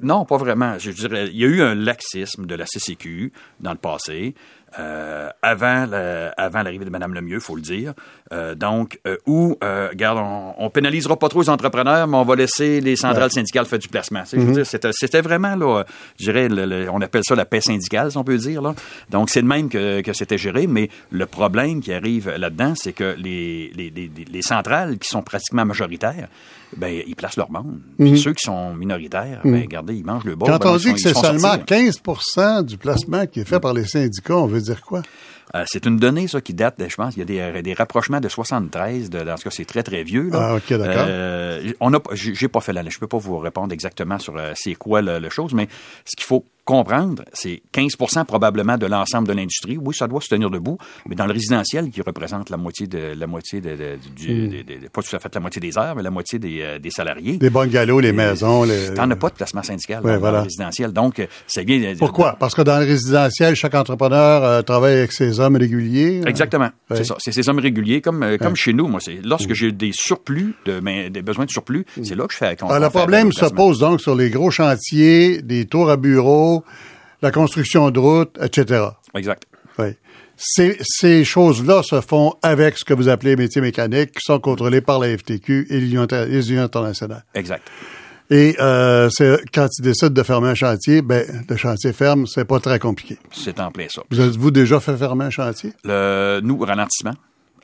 Non, 0.01 0.25
pas 0.25 0.37
vraiment. 0.37 0.79
Je 0.79 0.89
dirais, 0.91 1.27
il 1.31 1.37
y 1.37 1.43
a 1.43 1.47
eu 1.47 1.61
un 1.61 1.75
laxisme 1.75 2.45
de 2.47 2.55
la 2.55 2.65
CCQ 2.65 3.31
dans 3.59 3.71
le 3.71 3.77
passé, 3.77 4.33
euh, 4.79 5.29
avant 5.41 5.85
la- 5.85 6.29
avant 6.37 6.63
l'arrivée 6.63 6.85
de 6.85 6.89
Mme 6.89 7.13
Lemieux, 7.13 7.39
faut 7.39 7.55
le 7.55 7.61
dire. 7.61 7.93
Euh, 8.33 8.55
donc, 8.55 8.99
euh, 9.07 9.17
où, 9.25 9.57
euh, 9.63 9.89
regarde, 9.89 10.17
on, 10.19 10.53
on 10.57 10.69
pénalisera 10.69 11.17
pas 11.17 11.29
trop 11.29 11.41
les 11.41 11.49
entrepreneurs, 11.49 12.07
mais 12.07 12.17
on 12.17 12.23
va 12.23 12.35
laisser 12.35 12.81
les 12.81 12.95
centrales 12.95 13.31
syndicales 13.31 13.65
faire 13.65 13.79
du 13.79 13.87
placement. 13.87 14.23
Veux 14.33 14.53
dire, 14.53 14.65
c'était, 14.65 14.89
c'était 14.93 15.21
vraiment, 15.21 15.55
là, 15.55 15.83
je 16.19 16.25
dirais, 16.25 16.47
le- 16.49 16.65
le- 16.65 16.89
on 16.89 16.99
appelle 17.01 17.21
ça 17.23 17.35
la 17.35 17.45
paix 17.45 17.61
syndicale, 17.61 18.11
si 18.11 18.17
on 18.17 18.23
peut 18.23 18.37
dire. 18.37 18.61
Là. 18.61 18.73
Donc, 19.09 19.29
c'est 19.29 19.41
de 19.41 19.47
même 19.47 19.69
que, 19.69 20.01
que 20.01 20.13
c'était 20.13 20.37
géré, 20.37 20.67
mais 20.67 20.89
le 21.11 21.25
problème 21.25 21.81
qui 21.81 21.93
arrive 21.93 22.29
là-dedans, 22.35 22.73
c'est 22.75 22.93
que 22.93 23.15
les, 23.17 23.71
les, 23.75 23.89
les, 23.89 24.09
les 24.31 24.41
centrales 24.41 24.97
qui 24.97 25.07
sont 25.07 25.21
pratiquement 25.21 25.65
majoritaires, 25.65 26.27
ben, 26.77 27.01
ils 27.07 27.15
placent 27.15 27.37
leur 27.37 27.51
monde. 27.51 27.79
Puis 27.97 28.19
ceux 28.19 28.33
qui 28.33 28.43
sont 28.43 28.73
minoritaires, 28.73 29.41
ben, 29.43 29.61
regardez, 29.61 29.95
ils 29.95 30.05
mangent 30.05 30.25
le 30.25 30.35
bol. 30.35 30.49
Quand 30.49 30.59
ben, 30.59 30.69
on 30.71 30.77
dit 30.77 30.83
sont- 30.89 30.93
que 30.93 30.99
c'est 30.99 31.13
seulement 31.13 31.39
sortis, 31.39 31.73
là. 31.73 31.91
15% 31.91 32.63
du 32.63 32.77
placement 32.77 33.25
qui 33.27 33.39
est 33.41 33.45
fait 33.45 33.59
par 33.59 33.73
les 33.73 33.85
syndicats, 33.85 34.35
on 34.37 34.47
veut 34.47 34.61
dire 34.61 34.81
quoi? 34.81 35.01
Euh, 35.53 35.63
c'est 35.67 35.85
une 35.85 35.97
donnée, 35.97 36.27
ça, 36.27 36.41
qui 36.41 36.53
date, 36.53 36.81
je 36.85 36.95
pense, 36.95 37.15
il 37.15 37.19
y 37.19 37.21
a 37.21 37.51
des, 37.53 37.61
des 37.61 37.73
rapprochements 37.73 38.19
de 38.19 38.27
73, 38.27 39.09
de, 39.09 39.19
dans 39.23 39.37
ce 39.37 39.43
cas, 39.43 39.51
c'est 39.51 39.63
très, 39.63 39.83
très 39.83 40.03
vieux. 40.03 40.29
Là. 40.29 40.39
Ah, 40.51 40.55
ok, 40.55 40.69
d'accord. 40.77 41.05
Euh, 41.07 41.71
on 41.79 41.93
a, 41.93 41.99
j'ai 42.13 42.33
j'ai 42.35 42.47
pas 42.47 42.61
fait 42.61 42.73
l'année, 42.73 42.89
je 42.89 42.99
peux 42.99 43.07
pas 43.07 43.19
vous 43.19 43.37
répondre 43.37 43.71
exactement 43.71 44.19
sur 44.19 44.35
euh, 44.37 44.51
c'est 44.55 44.73
quoi 44.73 45.01
le, 45.01 45.19
le 45.19 45.29
chose, 45.29 45.53
mais 45.53 45.67
ce 46.03 46.15
qu'il 46.17 46.25
faut 46.25 46.43
comprendre, 46.65 47.23
c'est 47.33 47.61
15 47.71 47.93
probablement 48.27 48.77
de 48.77 48.85
l'ensemble 48.87 49.27
de 49.27 49.33
l'industrie. 49.33 49.77
Oui, 49.79 49.93
ça 49.95 50.07
doit 50.07 50.19
se 50.21 50.27
tenir 50.29 50.49
debout, 50.49 50.77
mais 51.07 51.15
dans 51.15 51.25
le 51.27 51.33
résidentiel, 51.33 51.89
qui 51.91 52.01
représente 52.01 52.49
la 52.49 52.57
moitié 52.57 52.87
de 52.87 53.13
la 53.17 53.27
moitié 53.27 53.61
de, 53.61 53.69
de- 53.75 53.97
du, 54.15 54.25
Hmm. 54.35 54.87
pas 54.91 55.01
tout 55.01 55.15
à 55.15 55.19
fait 55.19 55.33
la 55.35 55.41
moitié 55.41 55.59
des 55.61 55.77
heures, 55.77 55.95
mais 55.95 56.03
la 56.03 56.09
moitié 56.11 56.39
des, 56.39 56.59
euh, 56.61 56.79
des 56.79 56.89
salariés. 56.89 57.37
Les 57.39 57.49
bungalows, 57.49 57.99
les 57.99 58.11
maisons, 58.11 58.63
les... 58.63 58.93
T'en 58.95 59.09
as 59.09 59.15
pas 59.15 59.29
de 59.29 59.35
placement 59.35 59.63
syndical 59.63 60.03
Ouais, 60.03 60.13
dans, 60.13 60.19
voilà. 60.19 60.39
le 60.39 60.43
résidentiel, 60.45 60.91
donc 60.91 61.19
euh, 61.19 61.27
c'est 61.47 61.63
bien. 61.63 61.93
Pourquoi? 61.97 62.35
Parce 62.39 62.55
que 62.55 62.61
dans 62.63 62.79
le 62.79 62.85
résidentiel, 62.85 63.55
chaque 63.55 63.75
entrepreneur 63.75 64.43
euh, 64.43 64.61
travaille 64.63 64.95
avec 64.97 65.11
ses 65.11 65.39
hommes 65.39 65.55
réguliers. 65.57 66.21
hein? 66.23 66.27
Exactement. 66.27 66.69
Ouais. 66.89 66.97
C'est 66.97 67.03
ça. 67.05 67.15
C'est 67.19 67.31
ces 67.31 67.47
hommes 67.47 67.59
réguliers, 67.59 68.01
comme, 68.01 68.23
euh, 68.23 68.37
comme 68.37 68.55
chez 68.55 68.73
nous. 68.73 68.87
Moi, 68.87 68.99
c'est 68.99 69.19
lorsque 69.23 69.53
j'ai 69.53 69.71
des 69.71 69.91
surplus, 69.93 70.55
de, 70.65 70.79
mais 70.79 71.09
des 71.09 71.21
besoins 71.21 71.45
de 71.45 71.51
surplus, 71.51 71.85
c'est 72.03 72.15
là 72.15 72.25
que 72.25 72.33
je 72.33 72.37
fais. 72.37 72.55
qu'on- 72.55 72.69
Ah, 72.69 72.79
le 72.79 72.89
problème 72.89 73.31
se 73.31 73.45
pose 73.45 73.79
donc 73.79 74.01
sur 74.01 74.15
les 74.15 74.29
gros 74.29 74.49
chantiers, 74.51 75.41
des 75.41 75.65
tours 75.65 75.89
à 75.89 75.97
bureaux, 75.97 76.54
la 77.21 77.31
construction 77.31 77.89
de 77.91 77.99
routes, 77.99 78.37
etc. 78.41 78.85
Exact. 79.15 79.43
Oui. 79.79 79.87
Ces, 80.37 80.77
ces 80.81 81.23
choses-là 81.23 81.81
se 81.81 82.01
font 82.01 82.33
avec 82.43 82.77
ce 82.77 82.83
que 82.83 82.93
vous 82.93 83.07
appelez 83.07 83.35
métiers 83.37 83.61
mécaniques, 83.61 84.11
qui 84.11 84.21
sont 84.21 84.39
contrôlés 84.39 84.81
par 84.81 84.99
la 84.99 85.17
FTQ 85.17 85.67
et 85.69 85.79
l'Union 85.79 86.01
inter- 86.03 86.25
les 86.27 86.51
unions 86.51 86.63
internationales. 86.63 87.23
Exact. 87.33 87.63
Et 88.29 88.55
euh, 88.59 89.09
quand 89.53 89.67
ils 89.79 89.81
décident 89.83 90.09
de 90.09 90.23
fermer 90.23 90.49
un 90.49 90.55
chantier, 90.55 91.01
ben 91.01 91.23
le 91.47 91.55
chantier 91.57 91.93
ferme, 91.93 92.25
c'est 92.27 92.43
pas 92.45 92.59
très 92.59 92.79
compliqué. 92.79 93.17
C'est 93.31 93.59
en 93.59 93.71
plein 93.71 93.85
ça. 93.87 94.01
Vous 94.09 94.19
avez-vous 94.19 94.51
déjà 94.51 94.79
fait 94.79 94.97
fermer 94.97 95.25
un 95.25 95.29
chantier? 95.29 95.73
Le, 95.83 96.41
nous, 96.43 96.57
ralentissement. 96.57 97.13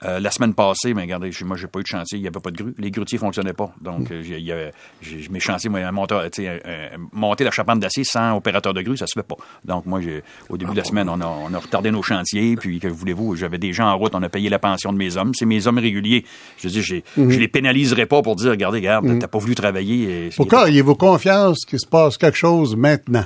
Euh, 0.04 0.20
la 0.20 0.32
semaine 0.32 0.54
passée, 0.56 0.96
mais 0.96 1.04
regardez, 1.04 1.30
moi, 1.46 1.56
j'ai 1.58 1.68
pas 1.68 1.80
eu 1.80 1.84
de 1.84 1.88
chantier, 1.88 2.18
il 2.18 2.22
n'y 2.22 2.28
avait 2.28 2.40
pas 2.40 2.50
de 2.50 2.58
grue. 2.58 2.74
Les 2.80 2.90
grutiers 2.90 3.20
fonctionnaient 3.20 3.54
pas. 3.54 3.72
Donc, 3.82 4.08
j'ai- 4.10 4.40
il 4.40 4.46
y 4.46 4.52
avait- 4.52 4.72
j'ai- 5.02 5.28
mes 5.30 5.40
chantiers, 5.40 5.70
moi, 5.70 5.80
un 5.82 5.92
monteur, 5.92 6.22
un- 6.24 6.98
monter 7.12 7.44
la 7.44 7.52
charpente 7.52 7.80
d'acier 7.80 8.04
sans 8.04 8.36
opérateur 8.36 8.74
de 8.74 8.82
grue, 8.82 8.98
ça 8.98 9.06
se 9.06 9.14
fait 9.14 9.22
pas. 9.28 9.36
Donc, 9.64 9.86
moi, 9.86 10.00
au 10.50 10.58
début 10.58 10.72
de 10.72 10.78
la 10.78 10.84
semaine, 10.84 11.08
on 11.08 11.22
a, 11.22 11.28
on 11.28 11.54
a 11.54 11.58
retardé 11.60 11.92
nos 11.92 12.02
chantiers, 12.02 12.56
puis, 12.56 12.80
que 12.80 12.88
voulez-vous, 12.88 13.36
j'avais 13.36 13.60
des 13.60 13.74
gens 13.74 13.88
en 13.90 13.98
route, 13.98 14.16
on 14.16 14.24
a 14.24 14.30
payé 14.30 14.50
la 14.50 14.58
pension 14.60 14.92
de 14.92 14.98
mes 14.98 15.18
hommes. 15.18 15.34
C'est 15.36 15.46
mes 15.46 15.68
hommes 15.68 15.78
réguliers. 15.78 16.26
Je 16.58 16.68
dis, 16.68 16.82
j'ai, 16.82 17.04
je 17.16 17.40
les 17.40 17.48
pénaliserai 17.48 18.08
pas 18.08 18.24
pour 18.24 18.36
dire, 18.36 18.50
regardez, 18.52 18.80
regarde, 18.80 19.20
t'as 19.20 19.28
pas 19.28 19.38
voulu 19.38 19.54
travailler. 19.54 20.28
et- 20.28 20.30
Pourquoi 20.36 20.62
auriez-vous 20.62 20.96
confiance 20.96 21.60
qu'il 21.66 21.80
se 21.80 21.86
passe 21.88 22.18
quelque 22.18 22.38
chose 22.38 22.76
maintenant? 22.76 23.26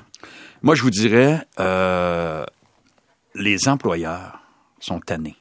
Moi, 0.62 0.76
je 0.76 0.82
vous 0.82 0.90
dirais, 0.90 1.40
euh, 1.60 2.44
les 3.34 3.68
employeurs 3.70 4.40
sont 4.80 5.00
tannés. 5.00 5.36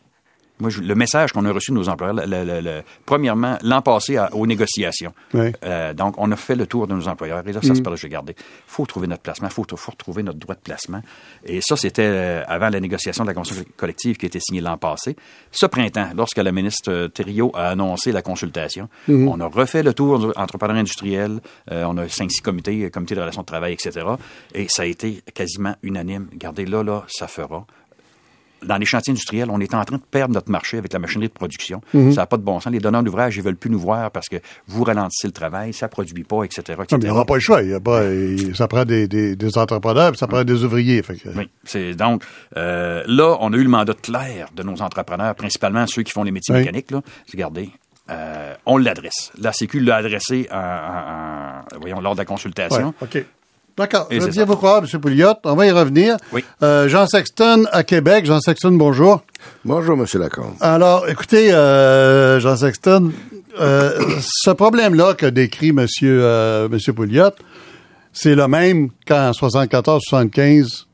Moi, 0.61 0.71
je- 0.71 0.81
le 0.83 0.95
message 0.95 1.33
qu'on 1.33 1.45
a 1.47 1.53
reçu 1.53 1.73
de 1.73 1.77
nos 1.77 1.89
employeurs, 1.89 2.15
le- 2.15 2.27
le- 2.27 2.45
le- 2.45 2.61
le- 2.61 2.83
premièrement, 3.07 3.59
l'an 3.63 3.83
passé, 3.83 4.17
à- 4.17 4.33
aux 4.35 4.47
négociations. 4.47 5.13
Oui. 5.35 5.51
Euh, 5.65 5.93
donc, 5.95 6.15
on 6.17 6.31
a 6.31 6.37
fait 6.37 6.55
le 6.55 6.67
tour 6.67 6.87
de 6.87 6.95
nos 6.95 7.09
employeurs. 7.09 7.43
Et 7.47 7.53
là, 7.53 7.61
ça 7.61 7.75
se 7.75 7.81
passe, 7.83 7.99
je 7.99 8.07
regardais. 8.07 8.35
Il 8.39 8.45
faut 8.69 8.87
trouver 8.87 9.09
notre 9.09 9.23
placement, 9.23 9.49
il 9.49 9.53
faut, 9.53 9.65
faut 9.77 9.91
retrouver 9.91 10.23
notre 10.23 10.39
droit 10.39 10.55
de 10.55 10.61
placement. 10.61 11.01
Et 11.45 11.61
ça, 11.61 11.77
c'était 11.77 12.03
euh, 12.07 12.43
avant 12.47 12.69
la 12.69 12.79
négociation 12.79 13.25
de 13.25 13.31
la 13.31 13.35
convention 13.35 13.65
collective 13.77 14.17
qui 14.17 14.27
a 14.27 14.29
été 14.29 14.39
signée 14.39 14.61
l'an 14.61 14.79
passé. 14.79 15.17
Ce 15.51 15.67
printemps, 15.67 16.11
lorsque 16.17 16.39
la 16.39 16.53
ministre 16.53 16.91
euh, 16.93 17.09
Thériault 17.09 17.51
a 17.55 17.71
annoncé 17.71 18.13
la 18.13 18.23
consultation, 18.23 18.89
on 19.09 19.41
a 19.41 19.47
refait 19.47 19.83
le 19.83 19.93
tour 19.93 20.21
de 20.21 20.33
entrepreneurs 20.37 20.77
industriels. 20.77 21.41
Euh, 21.73 21.85
on 21.89 21.97
a 21.99 22.09
cinq, 22.09 22.31
six 22.31 22.41
comités, 22.41 22.91
comités 22.91 23.17
de 23.17 23.21
relations 23.21 23.43
de 23.43 23.47
travail, 23.47 23.73
etc. 23.73 24.07
Et 24.55 24.67
ça 24.69 24.83
a 24.83 24.87
été 24.87 25.21
quasiment 25.35 25.75
unanime. 25.83 26.29
Regardez, 26.33 26.65
là, 26.65 26.85
là, 26.85 27.03
ça 27.09 27.27
fera 27.27 27.67
dans 28.65 28.77
les 28.77 28.87
chantiers 28.87 29.11
industriels, 29.13 29.49
on 29.51 29.61
est 29.61 29.75
en 29.75 29.85
train 29.85 29.97
de 29.97 30.03
perdre 30.03 30.35
notre 30.35 30.51
marché 30.51 30.79
avec 30.79 30.93
la 30.93 30.99
machinerie 30.99 31.29
de 31.29 31.33
production. 31.33 31.81
Mhm. 31.93 32.13
Ça 32.13 32.23
n'a 32.23 32.27
pas 32.27 32.37
de 32.37 32.43
bon 32.43 32.61
sens. 32.61 32.73
Les 32.73 32.79
donneurs 32.81 33.03
d'ouvrage, 33.03 33.37
ils 33.37 33.43
veulent 33.43 33.57
plus 33.57 33.71
nous 33.71 33.79
voir 33.79 34.11
parce 34.11 34.29
que 34.29 34.37
vous 34.67 34.85
ralentissez 34.85 35.27
le 35.29 35.33
travail, 35.33 35.73
ça 35.73 35.89
produit 35.89 36.25
pas, 36.25 36.45
etc., 36.45 36.61
etc. 36.61 36.77
Non, 36.93 36.99
mais 36.99 36.99
il 36.99 37.05
n'y 37.05 37.11
aura 37.11 37.25
pas 37.25 37.35
le 37.35 37.41
choix. 37.41 37.63
Il 37.63 37.71
y 37.71 37.75
a 37.75 37.81
pas, 37.81 38.03
ça 38.55 38.67
prend 38.69 38.85
des, 38.85 39.07
des, 39.09 39.37
des 39.37 39.59
entrepreneurs, 39.59 40.17
ça 40.17 40.27
prend 40.27 40.45
des 40.45 40.65
ouvriers. 40.65 41.03
Fait 41.03 41.17
que- 41.17 41.29
Oui, 41.37 41.49
c'est 41.65 41.95
donc 41.95 42.23
euh, 42.57 43.03
là, 43.07 43.37
on 43.41 43.53
a 43.53 43.57
eu 43.57 43.63
le 43.65 43.69
mandat 43.71 43.95
clair 43.95 44.49
de 44.55 44.63
nos 44.63 44.81
entrepreneurs, 44.83 45.35
principalement 45.35 45.87
ceux 45.87 46.03
qui 46.03 46.13
font 46.13 46.23
les 46.25 46.31
métiers 46.31 46.55
Oui. 46.55 46.61
mécaniques. 46.61 46.91
Là, 46.91 47.01
regardez, 47.33 47.71
euh, 48.11 48.55
on 48.67 48.77
l'adresse. 48.77 49.33
La 49.39 49.53
Sécu 49.53 49.81
l'a 49.81 49.97
adressé 49.97 50.47
en, 50.53 50.57
en- 50.57 50.61
en- 50.61 51.79
voyons, 51.81 52.01
lors 52.01 52.13
de 52.15 52.19
la 52.19 52.23
Ouais, 52.23 52.27
consultation. 52.27 52.95
D'accord. 53.77 54.07
Je 54.11 54.19
bien 54.29 54.45
vous 54.45 54.57
croire, 54.57 54.83
M. 54.85 55.01
Pouliot. 55.01 55.35
On 55.45 55.55
va 55.57 55.67
y 55.67 55.71
revenir. 55.73 56.17
Oui. 56.33 56.45
Euh, 56.63 56.89
Jean 56.89 57.07
Sexton 57.07 57.65
à 57.73 57.83
Québec. 57.83 58.25
Jean 58.25 58.41
Sexton, 58.41 58.73
bonjour. 58.73 59.23
Bonjour, 59.65 59.97
Monsieur 59.97 60.21
Lacombe. 60.21 60.55
Alors, 60.61 61.09
écoutez, 61.09 61.53
euh, 61.53 62.39
Jean 62.39 62.57
Sexton, 62.57 63.11
euh, 63.61 63.99
ce 64.21 64.51
problème-là 64.51 65.15
que 65.15 65.27
décrit 65.27 65.71
M. 65.71 65.87
Euh, 66.05 66.69
Monsieur 66.69 66.93
Pouliot, 66.93 67.31
c'est 68.13 68.37
le 68.37 68.47
même 68.47 68.91
qu'en 69.09 69.33
74-75, 69.33 70.85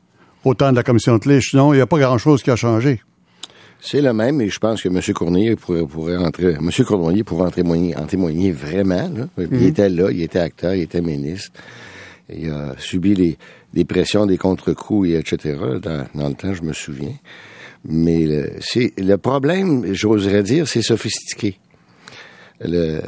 au 0.43 0.55
temps 0.55 0.71
de 0.71 0.75
la 0.75 0.83
commission 0.83 1.13
de 1.13 1.19
Clich. 1.19 1.53
Non, 1.53 1.73
il 1.73 1.77
n'y 1.77 1.81
a 1.83 1.87
pas 1.87 1.99
grand-chose 1.99 2.41
qui 2.41 2.49
a 2.49 2.55
changé. 2.55 2.99
C'est 3.79 4.01
le 4.01 4.13
même, 4.13 4.41
et 4.41 4.49
je 4.49 4.59
pense 4.59 4.81
que 4.81 4.89
M. 4.89 4.99
Cournier 5.13 5.55
pourrait, 5.55 5.85
pourrait 5.85 6.17
entrer, 6.17 6.53
M. 6.53 6.69
Cournoyer 6.85 7.23
pourrait 7.23 7.47
en 7.47 7.51
témoigner, 7.51 7.95
en 7.95 8.05
témoigner 8.05 8.51
vraiment. 8.51 9.09
là. 9.15 9.25
Il 9.51 9.63
était 9.65 9.89
là, 9.89 10.09
il 10.11 10.21
était 10.23 10.39
acteur, 10.39 10.73
il 10.73 10.81
était 10.81 11.01
ministre. 11.01 11.51
Il 12.35 12.49
a 12.49 12.75
subi 12.77 13.15
les, 13.15 13.37
les 13.73 13.85
pressions, 13.85 14.25
des 14.25 14.37
contre-coups, 14.37 15.09
et 15.09 15.13
etc. 15.15 15.57
Dans, 15.81 16.05
dans 16.15 16.29
le 16.29 16.35
temps, 16.35 16.53
je 16.53 16.63
me 16.63 16.73
souviens. 16.73 17.13
Mais 17.85 18.25
le, 18.25 18.51
c'est, 18.59 18.93
le 18.97 19.17
problème, 19.17 19.93
j'oserais 19.93 20.43
dire, 20.43 20.67
c'est 20.67 20.81
sophistiqué. 20.81 21.57
le, 22.63 23.01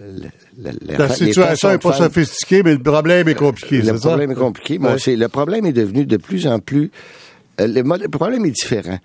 le, 0.00 0.70
la, 0.86 0.98
la, 0.98 1.08
situation 1.08 1.70
n'est 1.70 1.78
pas 1.78 1.94
sophistiquée, 1.94 2.62
mais 2.62 2.72
le 2.72 2.82
problème 2.82 3.28
est 3.28 3.34
compliqué. 3.34 3.80
Le 3.80 3.94
problème 3.94 4.32
est 4.32 4.34
compliqué. 4.34 4.78
Bon, 4.78 4.98
c'est 4.98 5.16
le 5.16 5.28
problème 5.28 5.64
est 5.66 5.72
devenu 5.72 6.04
de 6.04 6.16
plus 6.18 6.46
en 6.46 6.58
plus. 6.58 6.90
Euh, 7.60 7.66
le, 7.66 7.82
le, 7.82 8.08
problème 8.08 8.44
est 8.44 8.50
différent. 8.50 8.98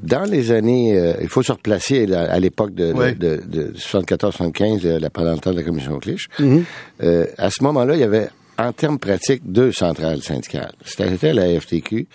Dans 0.00 0.24
les 0.24 0.52
années, 0.52 0.98
euh, 0.98 1.12
il 1.20 1.28
faut 1.28 1.42
se 1.42 1.52
replacer 1.52 2.10
à 2.14 2.40
l'époque 2.40 2.74
de, 2.74 2.92
de, 3.12 3.42
de, 3.46 3.72
74-75, 3.76 4.98
la 4.98 5.10
pendant 5.10 5.32
le 5.32 5.38
temps 5.38 5.50
de 5.50 5.56
la 5.56 5.62
commission 5.62 5.98
Clich. 5.98 6.28
Mm-hmm. 6.40 6.62
euh, 7.02 7.26
à 7.36 7.50
ce 7.50 7.62
moment-là, 7.64 7.94
il 7.94 8.00
y 8.00 8.04
avait, 8.04 8.28
en 8.58 8.72
termes 8.72 8.98
pratiques, 8.98 9.42
deux 9.44 9.72
centrales 9.72 10.22
syndicales. 10.22 10.72
C'était 10.84 11.32
la 11.32 11.60
FTQ 11.60 12.06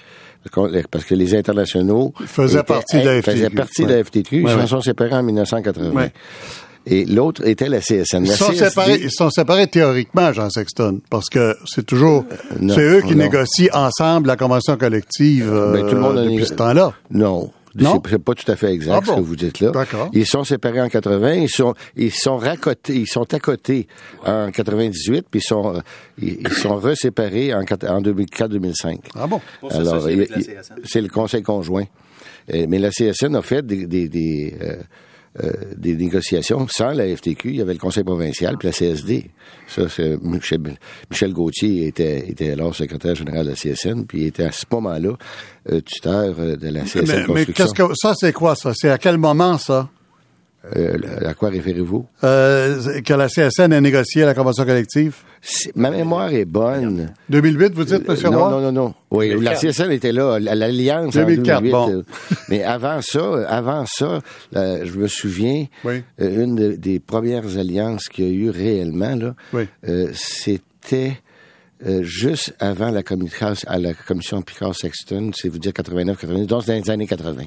parce 0.92 1.04
que 1.04 1.16
les 1.16 1.36
internationaux 1.36 2.14
faisaient 2.26 2.64
partie 2.64 3.02
de 3.02 3.06
la 3.06 3.22
FTQ. 3.22 3.32
Faisaient 3.32 3.50
partie 3.50 3.86
de 3.86 3.90
la 3.90 4.04
FTQ. 4.04 4.44
Ils 4.44 4.50
s'en 4.50 4.68
sont 4.68 4.82
séparés 4.82 5.14
en 5.14 5.24
1980 5.24 6.10
et 6.90 7.06
l'autre 7.06 7.46
était 7.46 7.68
la 7.68 7.80
CSN. 7.80 8.24
ils, 8.24 8.32
sont 8.32 8.54
séparés, 8.54 9.00
ils 9.04 9.12
sont 9.12 9.30
séparés 9.30 9.68
théoriquement, 9.68 10.32
Jean 10.32 10.50
Sexton, 10.50 11.02
parce 11.10 11.30
que 11.30 11.56
c'est 11.66 11.86
toujours, 11.86 12.24
euh, 12.32 12.70
c'est 12.70 12.82
eux 12.82 13.02
qui 13.02 13.16
négocient 13.16 13.74
ensemble 13.74 14.28
la 14.28 14.38
convention 14.38 14.78
collective 14.78 15.52
euh, 15.52 15.74
ben, 15.74 15.86
tout 15.88 15.96
le 15.96 16.02
monde 16.02 16.24
depuis 16.24 16.46
ce 16.46 16.54
temps-là. 16.54 16.94
Non. 17.12 17.52
Non? 17.84 18.02
C'est 18.10 18.18
pas 18.18 18.34
tout 18.34 18.52
à 18.52 18.56
fait 18.56 18.74
exact 18.74 19.04
ah 19.04 19.06
ce 19.06 19.16
que 19.16 19.22
vous 19.22 19.36
dites 19.36 19.60
là. 19.60 19.72
D'accord. 19.72 20.10
Ils 20.14 20.26
sont 20.26 20.44
séparés 20.44 20.82
en 20.82 20.90
80, 20.90 21.34
ils 21.34 21.50
sont 21.50 21.74
ils 21.96 22.12
sont 22.12 22.38
racotés, 22.38 22.96
ils 22.96 23.08
sont 23.08 23.34
à 23.34 23.40
côté 23.40 23.88
en 24.26 24.52
98 24.52 25.26
puis 25.30 25.40
ils 25.40 25.44
sont 25.44 25.82
ils, 26.22 26.48
sont 26.50 26.76
reséparés 26.76 27.54
en, 27.54 27.60
en 27.60 28.02
2004-2005. 28.02 29.00
Ah 29.16 29.28
bon? 29.28 29.42
Alors 29.70 30.08
c'est 30.84 31.02
le 31.02 31.10
conseil 31.10 31.44
conjoint. 31.44 31.86
Euh, 32.54 32.66
mais 32.70 32.80
la 32.80 32.92
CSN 32.92 33.36
a 33.36 33.42
fait 33.42 33.66
des, 33.66 33.88
des, 33.88 34.08
des 34.08 34.56
euh, 34.62 34.78
euh, 35.44 35.52
des 35.76 35.96
négociations 35.96 36.68
sans 36.68 36.92
la 36.92 37.16
FTQ. 37.16 37.50
Il 37.50 37.56
y 37.58 37.62
avait 37.62 37.74
le 37.74 37.80
Conseil 37.80 38.04
provincial 38.04 38.58
puis 38.58 38.68
la 38.68 38.74
CSD. 38.74 39.30
Ça, 39.68 39.88
c'est 39.90 40.18
Michel, 40.24 40.62
Michel 41.12 41.34
Gauthier 41.34 41.88
était, 41.88 42.30
était 42.30 42.52
alors 42.52 42.74
secrétaire 42.74 43.16
général 43.16 43.46
de 43.46 43.52
la 43.52 43.56
CSN, 43.56 44.06
puis 44.06 44.22
il 44.22 44.28
était 44.28 44.46
à 44.46 44.52
ce 44.52 44.66
moment-là 44.72 45.14
euh, 45.72 45.82
tuteur 45.82 46.36
euh, 46.40 46.56
de 46.56 46.70
la 46.70 46.82
CSN 46.82 47.26
mais, 47.28 47.34
Mais 47.34 47.46
qu'est-ce 47.46 47.74
que 47.74 47.84
ça, 47.96 48.14
c'est 48.16 48.34
quoi 48.34 48.56
ça? 48.56 48.72
C'est 48.76 48.90
à 48.90 48.98
quel 48.98 49.18
moment 49.18 49.58
ça? 49.58 49.90
Euh, 50.76 50.98
à 51.26 51.34
quoi 51.34 51.50
référez-vous? 51.50 52.06
Euh, 52.24 53.02
que 53.02 53.14
la 53.14 53.28
CSN 53.28 53.72
a 53.74 53.82
négocié 53.82 54.26
la 54.26 54.34
convention 54.34 54.66
collective. 54.66 55.18
Ma 55.76 55.92
mémoire 55.92 56.34
est 56.34 56.46
bonne. 56.46 57.14
2008, 57.30 57.74
vous 57.74 57.84
dites, 57.86 58.10
M. 58.10 58.16
Euh, 58.26 58.30
non, 58.30 58.50
non, 58.50 58.60
non, 58.60 58.72
non. 58.72 58.94
Oui, 59.12 59.34
la 59.40 59.56
CSN 59.56 59.92
était 59.92 60.12
là, 60.12 60.40
l'Alliance 60.40 61.14
2004, 61.14 61.58
en 61.58 61.62
2008. 61.62 61.72
Bon. 61.72 62.04
Mais 62.50 62.64
avant 62.64 63.00
ça, 63.02 63.48
avant 63.48 63.86
ça, 63.86 64.20
je 64.54 64.98
me 64.98 65.08
souviens, 65.08 65.66
oui. 65.86 66.04
une 66.18 66.76
des 66.76 67.00
premières 67.00 67.58
alliances 67.58 68.10
qu'il 68.10 68.26
y 68.26 68.28
a 68.28 68.32
eu 68.32 68.50
réellement, 68.50 69.16
là, 69.16 69.36
oui. 69.54 69.68
c'était 70.14 71.22
euh, 71.86 72.02
juste 72.02 72.56
avant 72.60 72.90
la, 72.90 73.02
à 73.68 73.78
la 73.78 73.94
commission 73.94 74.42
Picard-Sexton, 74.42 75.32
c'est 75.36 75.48
vous 75.48 75.60
dire 75.60 75.74
89-90, 75.74 76.46
donc 76.48 76.66
dans 76.66 76.74
les 76.74 76.90
années 76.90 77.06
80. 77.06 77.44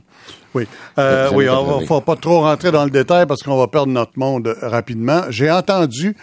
Oui, 0.55 0.69
euh, 0.99 1.31
oui, 1.35 1.49
on 1.49 1.81
ne 1.81 1.87
faut 1.87 2.01
pas 2.01 2.15
trop 2.15 2.41
rentrer 2.41 2.71
dans 2.71 2.85
le 2.85 2.91
détail 2.91 3.27
parce 3.27 3.43
qu'on 3.43 3.57
va 3.57 3.67
perdre 3.67 3.93
notre 3.93 4.13
monde 4.17 4.55
rapidement. 4.63 5.23
J'ai 5.31 5.51
entendu 5.51 6.17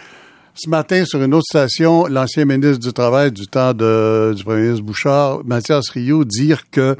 ce 0.54 0.70
matin 0.70 1.04
sur 1.04 1.22
une 1.22 1.34
autre 1.34 1.46
station 1.48 2.06
l'ancien 2.06 2.46
ministre 2.46 2.78
du 2.78 2.92
Travail 2.92 3.30
du 3.30 3.46
temps 3.46 3.74
de, 3.74 4.32
du 4.34 4.42
premier 4.42 4.62
ministre 4.62 4.84
Bouchard, 4.84 5.40
Mathias 5.44 5.90
Rio, 5.90 6.24
dire 6.24 6.62
que 6.70 6.96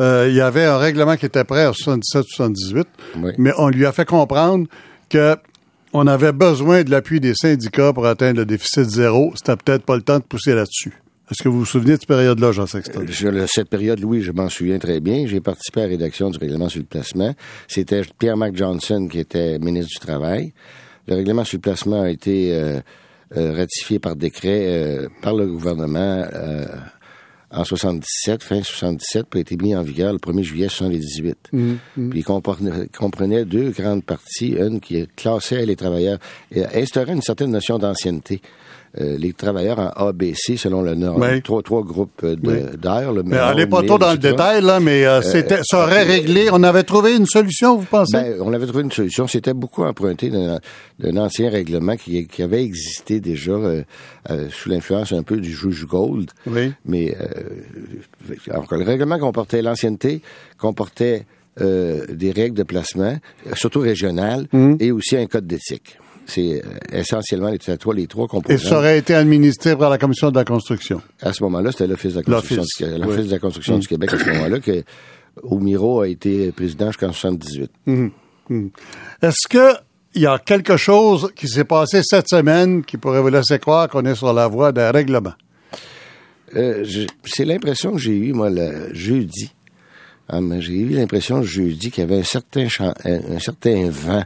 euh, 0.00 0.26
il 0.28 0.34
y 0.34 0.42
avait 0.42 0.64
un 0.64 0.76
règlement 0.76 1.16
qui 1.16 1.24
était 1.24 1.44
prêt 1.44 1.66
en 1.66 1.72
77-78, 1.72 2.84
oui. 3.16 3.32
mais 3.38 3.52
on 3.56 3.68
lui 3.68 3.86
a 3.86 3.92
fait 3.92 4.04
comprendre 4.04 4.66
que 5.08 5.36
on 5.96 6.06
avait 6.06 6.32
besoin 6.32 6.84
de 6.84 6.90
l'appui 6.90 7.20
des 7.20 7.34
syndicats 7.34 7.92
pour 7.92 8.06
atteindre 8.06 8.40
le 8.40 8.46
déficit 8.46 8.84
zéro. 8.84 9.32
C'était 9.34 9.56
peut-être 9.56 9.84
pas 9.84 9.96
le 9.96 10.02
temps 10.02 10.18
de 10.18 10.24
pousser 10.24 10.54
là-dessus. 10.54 10.92
Est-ce 11.30 11.42
que 11.42 11.48
vous 11.48 11.60
vous 11.60 11.66
souvenez 11.66 11.92
de 11.92 11.96
cette 11.96 12.06
période-là, 12.06 12.52
Jean 12.52 12.66
Sexton? 12.66 13.04
Euh, 13.04 13.46
cette 13.48 13.68
période, 13.68 14.04
oui, 14.04 14.20
je 14.22 14.30
m'en 14.30 14.48
souviens 14.48 14.78
très 14.78 15.00
bien. 15.00 15.26
J'ai 15.26 15.40
participé 15.40 15.80
à 15.80 15.84
la 15.84 15.90
rédaction 15.90 16.30
du 16.30 16.38
règlement 16.38 16.68
sur 16.68 16.80
le 16.80 16.86
placement. 16.86 17.34
C'était 17.66 18.02
Pierre-Marc 18.18 18.54
Johnson 18.54 19.08
qui 19.10 19.18
était 19.18 19.58
ministre 19.58 19.90
du 19.90 20.06
Travail. 20.06 20.52
Le 21.08 21.14
règlement 21.16 21.44
sur 21.44 21.56
le 21.56 21.62
placement 21.62 22.02
a 22.02 22.10
été 22.10 22.54
euh, 22.54 22.80
euh, 23.36 23.54
ratifié 23.54 23.98
par 23.98 24.14
décret 24.14 24.66
euh, 24.66 25.08
par 25.20 25.34
le 25.34 25.48
gouvernement 25.48 26.24
euh, 26.32 26.64
en 27.50 27.64
77, 27.64 28.42
fin 28.42 28.62
77, 28.62 29.26
puis 29.30 29.38
a 29.38 29.42
été 29.42 29.56
mis 29.56 29.74
en 29.76 29.82
vigueur 29.82 30.12
le 30.12 30.18
1er 30.18 30.42
juillet 30.42 30.68
78. 30.68 31.50
Mmh, 31.52 31.74
mmh. 31.96 32.10
Puis 32.10 32.18
il 32.20 32.24
comprenait, 32.24 32.88
comprenait, 32.88 33.44
deux 33.44 33.70
grandes 33.70 34.04
parties. 34.04 34.56
Une 34.58 34.80
qui 34.80 35.06
classait 35.16 35.64
les 35.64 35.76
travailleurs 35.76 36.18
et 36.50 36.64
instaurait 36.64 37.12
une 37.12 37.22
certaine 37.22 37.50
notion 37.50 37.78
d'ancienneté. 37.78 38.40
Euh, 38.98 39.18
les 39.18 39.34
travailleurs 39.34 39.78
en 39.78 40.08
ABC 40.08 40.56
selon 40.56 40.80
le 40.80 40.94
norme. 40.94 41.20
Oui. 41.20 41.42
Trois, 41.42 41.62
trois 41.62 41.82
groupes 41.82 42.24
d'air. 42.24 43.12
Oui. 43.12 43.22
Mais 43.26 43.36
allez 43.36 43.66
pas 43.66 43.82
trop 43.82 43.98
dans 43.98 44.12
le 44.12 44.18
détail, 44.18 44.62
là, 44.62 44.80
mais 44.80 45.04
euh, 45.04 45.20
c'était, 45.20 45.60
ça 45.64 45.82
aurait 45.82 46.02
réglé. 46.02 46.48
On 46.50 46.62
avait 46.62 46.82
trouvé 46.82 47.14
une 47.14 47.26
solution, 47.26 47.76
vous 47.76 47.84
pensez? 47.84 48.16
Ben, 48.16 48.36
on 48.40 48.52
avait 48.52 48.66
trouvé 48.66 48.84
une 48.84 48.92
solution. 48.92 49.26
C'était 49.26 49.52
beaucoup 49.52 49.84
emprunté 49.84 50.30
d'un 50.30 51.16
ancien 51.16 51.50
règlement 51.50 51.96
qui, 51.96 52.26
qui, 52.26 52.42
avait 52.42 52.62
existé 52.62 53.20
déjà 53.20 53.52
euh, 53.52 53.82
euh, 54.30 54.48
sous 54.50 54.70
l'influence 54.70 55.12
un 55.12 55.22
peu 55.22 55.36
du 55.36 55.52
juge 55.52 55.86
Gold. 55.86 56.30
Oui. 56.46 56.72
Mais 56.86 57.14
alors, 58.48 58.66
le 58.70 58.84
règlement 58.84 59.18
comportait 59.18 59.62
l'ancienneté, 59.62 60.22
comportait 60.58 61.26
des 61.58 62.32
règles 62.32 62.56
de 62.56 62.62
placement, 62.62 63.16
surtout 63.54 63.80
régionales, 63.80 64.46
mmh. 64.52 64.74
et 64.78 64.92
aussi 64.92 65.16
un 65.16 65.26
code 65.26 65.46
d'éthique. 65.46 65.98
C'est 66.26 66.62
essentiellement 66.92 67.50
les 67.50 67.58
trois, 67.58 67.94
les 67.94 68.06
trois 68.06 68.26
composants. 68.26 68.54
Et 68.54 68.58
ça 68.58 68.78
aurait 68.78 68.98
été 68.98 69.14
administré 69.14 69.76
par 69.76 69.90
la 69.90 69.98
Commission 69.98 70.30
de 70.30 70.36
la 70.36 70.44
construction. 70.44 71.00
À 71.22 71.32
ce 71.32 71.42
moment-là, 71.44 71.70
c'était 71.70 71.86
l'Office 71.86 72.14
de 72.14 72.18
la 72.18 72.24
construction, 72.24 72.62
du, 72.62 72.98
l'Office 72.98 73.20
oui. 73.20 73.26
de 73.26 73.30
la 73.30 73.38
construction 73.38 73.76
mmh. 73.76 73.80
du 73.80 73.88
Québec 73.88 74.12
à 74.12 74.18
ce 74.18 74.24
moment-là 74.30 74.58
que 74.58 74.82
Oumiro 75.44 76.00
a 76.00 76.08
été 76.08 76.50
président 76.50 76.86
jusqu'en 76.88 77.12
78. 77.12 77.70
Mmh. 77.86 78.08
Mmh. 78.48 78.66
Est-ce 79.22 79.48
que 79.48 79.76
il 80.14 80.22
y 80.22 80.26
a 80.26 80.38
quelque 80.38 80.76
chose 80.76 81.30
qui 81.36 81.46
s'est 81.46 81.64
passé 81.64 82.00
cette 82.02 82.28
semaine 82.28 82.82
qui 82.84 82.96
pourrait 82.96 83.20
vous 83.20 83.28
laisser 83.28 83.58
croire 83.58 83.88
qu'on 83.88 84.04
est 84.06 84.14
sur 84.14 84.32
la 84.32 84.48
voie 84.48 84.72
d'un 84.72 84.90
règlement? 84.90 85.34
Euh, 86.54 86.84
c'est 87.24 87.44
l'impression 87.44 87.92
que 87.92 87.98
j'ai 87.98 88.16
eue, 88.16 88.32
moi, 88.32 88.48
le 88.48 88.94
jeudi. 88.94 89.52
Ah, 90.28 90.40
j'ai 90.58 90.72
eu 90.72 90.88
l'impression 90.88 91.42
jeudi 91.42 91.90
qu'il 91.90 92.02
y 92.02 92.04
avait 92.04 92.18
un 92.18 92.24
certain, 92.24 92.66
un, 92.80 93.34
un 93.36 93.38
certain 93.38 93.90
vent 93.90 94.24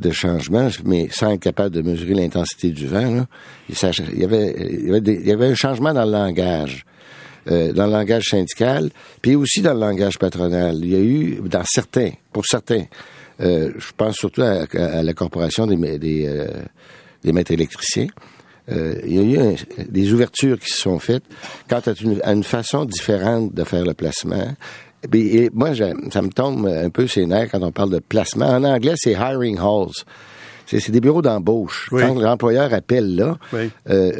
de 0.00 0.10
changement, 0.10 0.68
mais 0.84 1.08
sans 1.10 1.32
être 1.32 1.40
capable 1.40 1.74
de 1.74 1.82
mesurer 1.82 2.14
l'intensité 2.14 2.70
du 2.70 2.86
vent. 2.86 3.14
Là. 3.14 3.26
Il, 3.68 4.18
y 4.18 4.24
avait, 4.24 4.54
il, 4.58 4.86
y 4.86 4.88
avait 4.88 5.00
des, 5.00 5.14
il 5.14 5.28
y 5.28 5.32
avait 5.32 5.48
un 5.48 5.54
changement 5.54 5.92
dans 5.92 6.04
le 6.04 6.12
langage. 6.12 6.84
Euh, 7.50 7.72
dans 7.72 7.86
le 7.86 7.92
langage 7.92 8.26
syndical, 8.26 8.90
puis 9.22 9.34
aussi 9.34 9.62
dans 9.62 9.72
le 9.72 9.80
langage 9.80 10.18
patronal. 10.18 10.76
Il 10.82 10.90
y 10.90 10.94
a 10.94 10.98
eu, 10.98 11.40
dans 11.46 11.64
certains, 11.64 12.10
pour 12.34 12.44
certains, 12.44 12.84
euh, 13.40 13.72
je 13.78 13.92
pense 13.96 14.16
surtout 14.16 14.42
à, 14.42 14.66
à 14.74 15.02
la 15.02 15.14
corporation 15.14 15.66
des, 15.66 15.98
des, 15.98 16.26
euh, 16.26 16.48
des 17.24 17.32
maîtres 17.32 17.52
électriciens, 17.52 18.08
euh, 18.70 18.94
il 19.04 19.14
y 19.14 19.38
a 19.38 19.52
eu 19.52 19.56
des 19.88 20.12
ouvertures 20.12 20.58
qui 20.58 20.70
se 20.70 20.80
sont 20.80 20.98
faites 20.98 21.24
quant 21.68 21.80
à 21.80 21.92
une, 22.02 22.20
à 22.22 22.32
une 22.32 22.44
façon 22.44 22.84
différente 22.84 23.54
de 23.54 23.64
faire 23.64 23.84
le 23.84 23.94
placement. 23.94 24.54
Et, 25.12 25.44
et 25.44 25.50
moi, 25.52 25.74
ça 25.74 26.22
me 26.22 26.30
tombe 26.30 26.66
un 26.66 26.90
peu 26.90 27.06
ses 27.06 27.26
nerfs 27.26 27.50
quand 27.52 27.62
on 27.62 27.72
parle 27.72 27.90
de 27.90 28.00
placement. 28.00 28.46
En 28.46 28.64
anglais, 28.64 28.94
c'est 28.96 29.12
hiring 29.12 29.58
halls. 29.58 30.04
C'est 30.78 30.92
des 30.92 31.00
bureaux 31.00 31.22
d'embauche. 31.22 31.88
Oui. 31.90 32.02
Quand 32.02 32.14
l'employeur 32.14 32.72
appelle 32.72 33.16
là, 33.16 33.36
oui. 33.52 33.70
euh, 33.88 34.12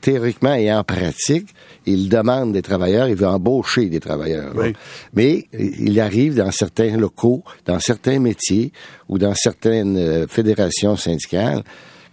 théoriquement 0.00 0.54
et 0.54 0.72
en 0.72 0.84
pratique, 0.84 1.48
il 1.84 2.08
demande 2.08 2.52
des 2.52 2.62
travailleurs, 2.62 3.08
il 3.08 3.16
veut 3.16 3.26
embaucher 3.26 3.88
des 3.88 3.98
travailleurs. 3.98 4.52
Oui. 4.54 4.74
Mais 5.14 5.46
il 5.52 5.98
arrive 5.98 6.36
dans 6.36 6.52
certains 6.52 6.96
locaux, 6.96 7.42
dans 7.66 7.80
certains 7.80 8.20
métiers 8.20 8.72
ou 9.08 9.18
dans 9.18 9.34
certaines 9.34 9.96
euh, 9.96 10.26
fédérations 10.28 10.96
syndicales 10.96 11.64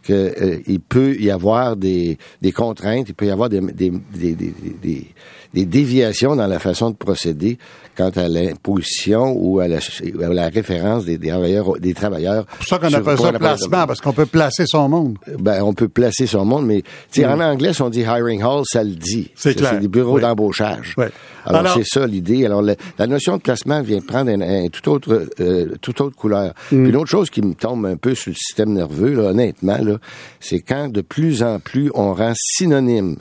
qu'il 0.05 0.15
euh, 0.15 0.77
peut 0.87 1.15
y 1.19 1.31
avoir 1.31 1.75
des, 1.75 2.17
des, 2.41 2.51
contraintes, 2.51 3.09
il 3.09 3.15
peut 3.15 3.25
y 3.25 3.31
avoir 3.31 3.49
des, 3.49 3.59
des, 3.59 3.91
des, 4.13 5.07
des 5.55 5.65
déviations 5.65 6.35
dans 6.35 6.47
la 6.47 6.59
façon 6.59 6.89
de 6.91 6.97
procéder 6.97 7.57
quant 7.95 8.09
à 8.09 8.27
l'imposition 8.27 9.33
ou 9.37 9.61
à 9.61 9.69
la, 9.69 9.77
à 9.77 10.33
la, 10.33 10.49
référence 10.49 11.05
des, 11.05 11.17
des 11.17 11.29
travailleurs. 11.29 11.79
Des 11.79 11.93
travailleurs 11.93 12.45
C'est 12.49 12.57
pour 12.57 12.67
ça 12.67 12.77
qu'on 12.77 12.93
appelle 12.93 13.17
ça 13.17 13.31
placement, 13.31 13.87
parce 13.87 14.01
qu'on 14.01 14.11
peut 14.11 14.25
placer 14.25 14.65
son 14.67 14.89
monde. 14.89 15.17
Ben, 15.39 15.63
on 15.63 15.73
peut 15.73 15.87
placer 15.87 16.27
son 16.27 16.43
monde, 16.43 16.65
mais 16.65 16.83
mmh. 17.17 17.23
en 17.23 17.39
anglais, 17.39 17.71
si 17.71 17.81
on 17.81 17.89
dit 17.89 18.01
hiring 18.01 18.43
hall, 18.43 18.63
ça 18.65 18.83
le 18.83 18.95
dit. 18.95 19.31
C'est 19.35 19.55
clair. 19.55 19.71
C'est 19.75 19.79
des 19.79 19.87
bureaux 19.87 20.15
oui. 20.15 20.21
d'embauchage. 20.21 20.93
Oui. 20.97 21.05
Alors, 21.45 21.61
Alors 21.61 21.73
c'est 21.75 21.85
ça 21.85 22.05
l'idée. 22.05 22.45
Alors, 22.45 22.61
la, 22.61 22.75
la, 22.99 23.07
notion 23.07 23.37
de 23.37 23.41
placement 23.41 23.81
vient 23.81 24.01
prendre 24.01 24.31
un, 24.31 24.41
un 24.41 24.67
tout 24.67 24.89
autre, 24.89 25.29
euh, 25.39 25.75
toute 25.81 26.01
autre 26.01 26.17
couleur. 26.17 26.53
Mmh. 26.71 26.81
Puis 26.81 26.89
une 26.89 26.95
autre 26.97 27.09
chose 27.09 27.29
qui 27.29 27.41
me 27.41 27.53
tombe 27.53 27.85
un 27.85 27.95
peu 27.95 28.13
sur 28.13 28.31
le 28.31 28.35
système 28.35 28.73
nerveux, 28.73 29.13
là, 29.13 29.29
honnêtement, 29.29 29.77
là, 29.77 29.99
c'est 30.41 30.59
quand 30.59 30.89
de 30.89 30.99
plus 30.99 31.43
en 31.43 31.59
plus 31.59 31.91
on 31.93 32.13
rend 32.13 32.33
synonyme 32.35 33.15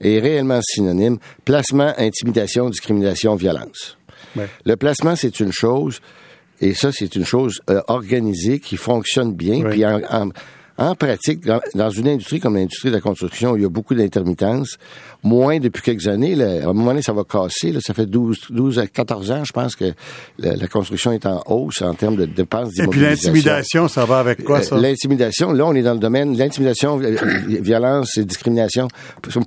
est 0.00 0.18
réellement 0.18 0.60
synonyme. 0.62 1.18
Placement, 1.44 1.92
intimidation, 1.98 2.68
discrimination, 2.70 3.34
violence. 3.36 3.98
Ouais. 4.36 4.48
Le 4.64 4.76
placement, 4.76 5.16
c'est 5.16 5.40
une 5.40 5.52
chose. 5.52 6.00
Et 6.60 6.74
ça, 6.74 6.90
c'est 6.92 7.14
une 7.16 7.24
chose 7.24 7.60
euh, 7.70 7.80
organisée 7.88 8.58
qui 8.60 8.76
fonctionne 8.76 9.34
bien. 9.34 9.62
Puis 9.62 9.84
en, 9.84 10.00
en, 10.10 10.28
en 10.76 10.94
pratique, 10.94 11.44
dans, 11.44 11.60
dans, 11.74 11.90
une 11.90 12.08
industrie 12.08 12.40
comme 12.40 12.56
l'industrie 12.56 12.90
de 12.90 12.94
la 12.94 13.00
construction, 13.00 13.52
où 13.52 13.56
il 13.56 13.62
y 13.62 13.66
a 13.66 13.70
beaucoup 13.70 13.94
d'intermittences, 13.94 14.78
moins 15.22 15.58
depuis 15.58 15.82
quelques 15.82 16.08
années. 16.08 16.34
Là, 16.34 16.62
à 16.62 16.70
un 16.70 16.72
moment 16.72 16.86
donné, 16.86 17.02
ça 17.02 17.12
va 17.12 17.24
casser. 17.24 17.72
Là, 17.72 17.80
ça 17.80 17.94
fait 17.94 18.06
12, 18.06 18.38
12 18.50 18.78
à 18.78 18.86
14 18.86 19.30
ans, 19.30 19.44
je 19.44 19.52
pense, 19.52 19.76
que 19.76 19.92
la, 20.38 20.56
la 20.56 20.66
construction 20.66 21.12
est 21.12 21.26
en 21.26 21.42
hausse 21.46 21.82
en 21.82 21.94
termes 21.94 22.16
de 22.16 22.26
dépenses 22.26 22.78
Et 22.78 22.86
puis 22.86 23.00
l'intimidation, 23.00 23.88
ça 23.88 24.04
va 24.04 24.18
avec 24.18 24.44
quoi, 24.44 24.62
ça? 24.62 24.76
Euh, 24.76 24.80
l'intimidation, 24.80 25.52
là, 25.52 25.66
on 25.66 25.74
est 25.74 25.82
dans 25.82 25.94
le 25.94 25.98
domaine, 25.98 26.36
l'intimidation, 26.36 27.00
euh, 27.00 27.16
violence 27.60 28.16
et 28.18 28.24
discrimination. 28.24 28.88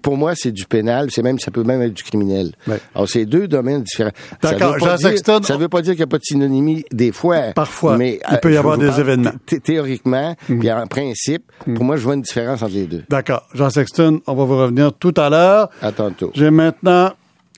Pour 0.01 0.17
moi, 0.17 0.33
c'est 0.35 0.51
du 0.51 0.65
pénal, 0.65 1.09
c'est 1.11 1.23
même, 1.23 1.39
ça 1.39 1.51
peut 1.51 1.63
même 1.63 1.81
être 1.81 1.93
du 1.93 2.03
criminel. 2.03 2.51
Ouais. 2.67 2.79
Alors, 2.95 3.09
c'est 3.09 3.25
deux 3.25 3.47
domaines 3.47 3.83
différents. 3.83 4.11
D'accord, 4.41 4.77
Jean 4.79 4.95
dire, 4.95 5.09
Sexton. 5.09 5.41
Ça 5.43 5.57
veut 5.57 5.69
pas 5.69 5.81
dire 5.81 5.93
qu'il 5.93 5.99
n'y 5.99 6.03
a 6.03 6.07
pas 6.07 6.17
de 6.17 6.23
synonymie 6.23 6.85
des 6.91 7.11
fois. 7.11 7.53
Parfois. 7.55 7.97
Mais, 7.97 8.19
il 8.31 8.37
peut 8.39 8.53
y 8.53 8.57
avoir 8.57 8.77
des 8.77 8.99
événements. 8.99 9.31
Théoriquement, 9.63 10.35
mmh. 10.49 10.59
puis 10.59 10.71
en 10.71 10.87
principe, 10.87 11.51
pour 11.75 11.83
moi, 11.83 11.95
je 11.97 12.03
vois 12.03 12.15
une 12.15 12.21
différence 12.21 12.61
entre 12.61 12.73
les 12.73 12.85
deux. 12.85 13.03
D'accord. 13.09 13.47
Jean 13.53 13.69
Sexton, 13.69 14.21
on 14.27 14.33
va 14.33 14.45
vous 14.45 14.57
revenir 14.57 14.93
tout 14.93 15.13
à 15.17 15.29
l'heure. 15.29 15.62
À 15.81 15.91
tantôt. 15.91 16.31
J'ai 16.33 16.51
maintenant 16.51 17.11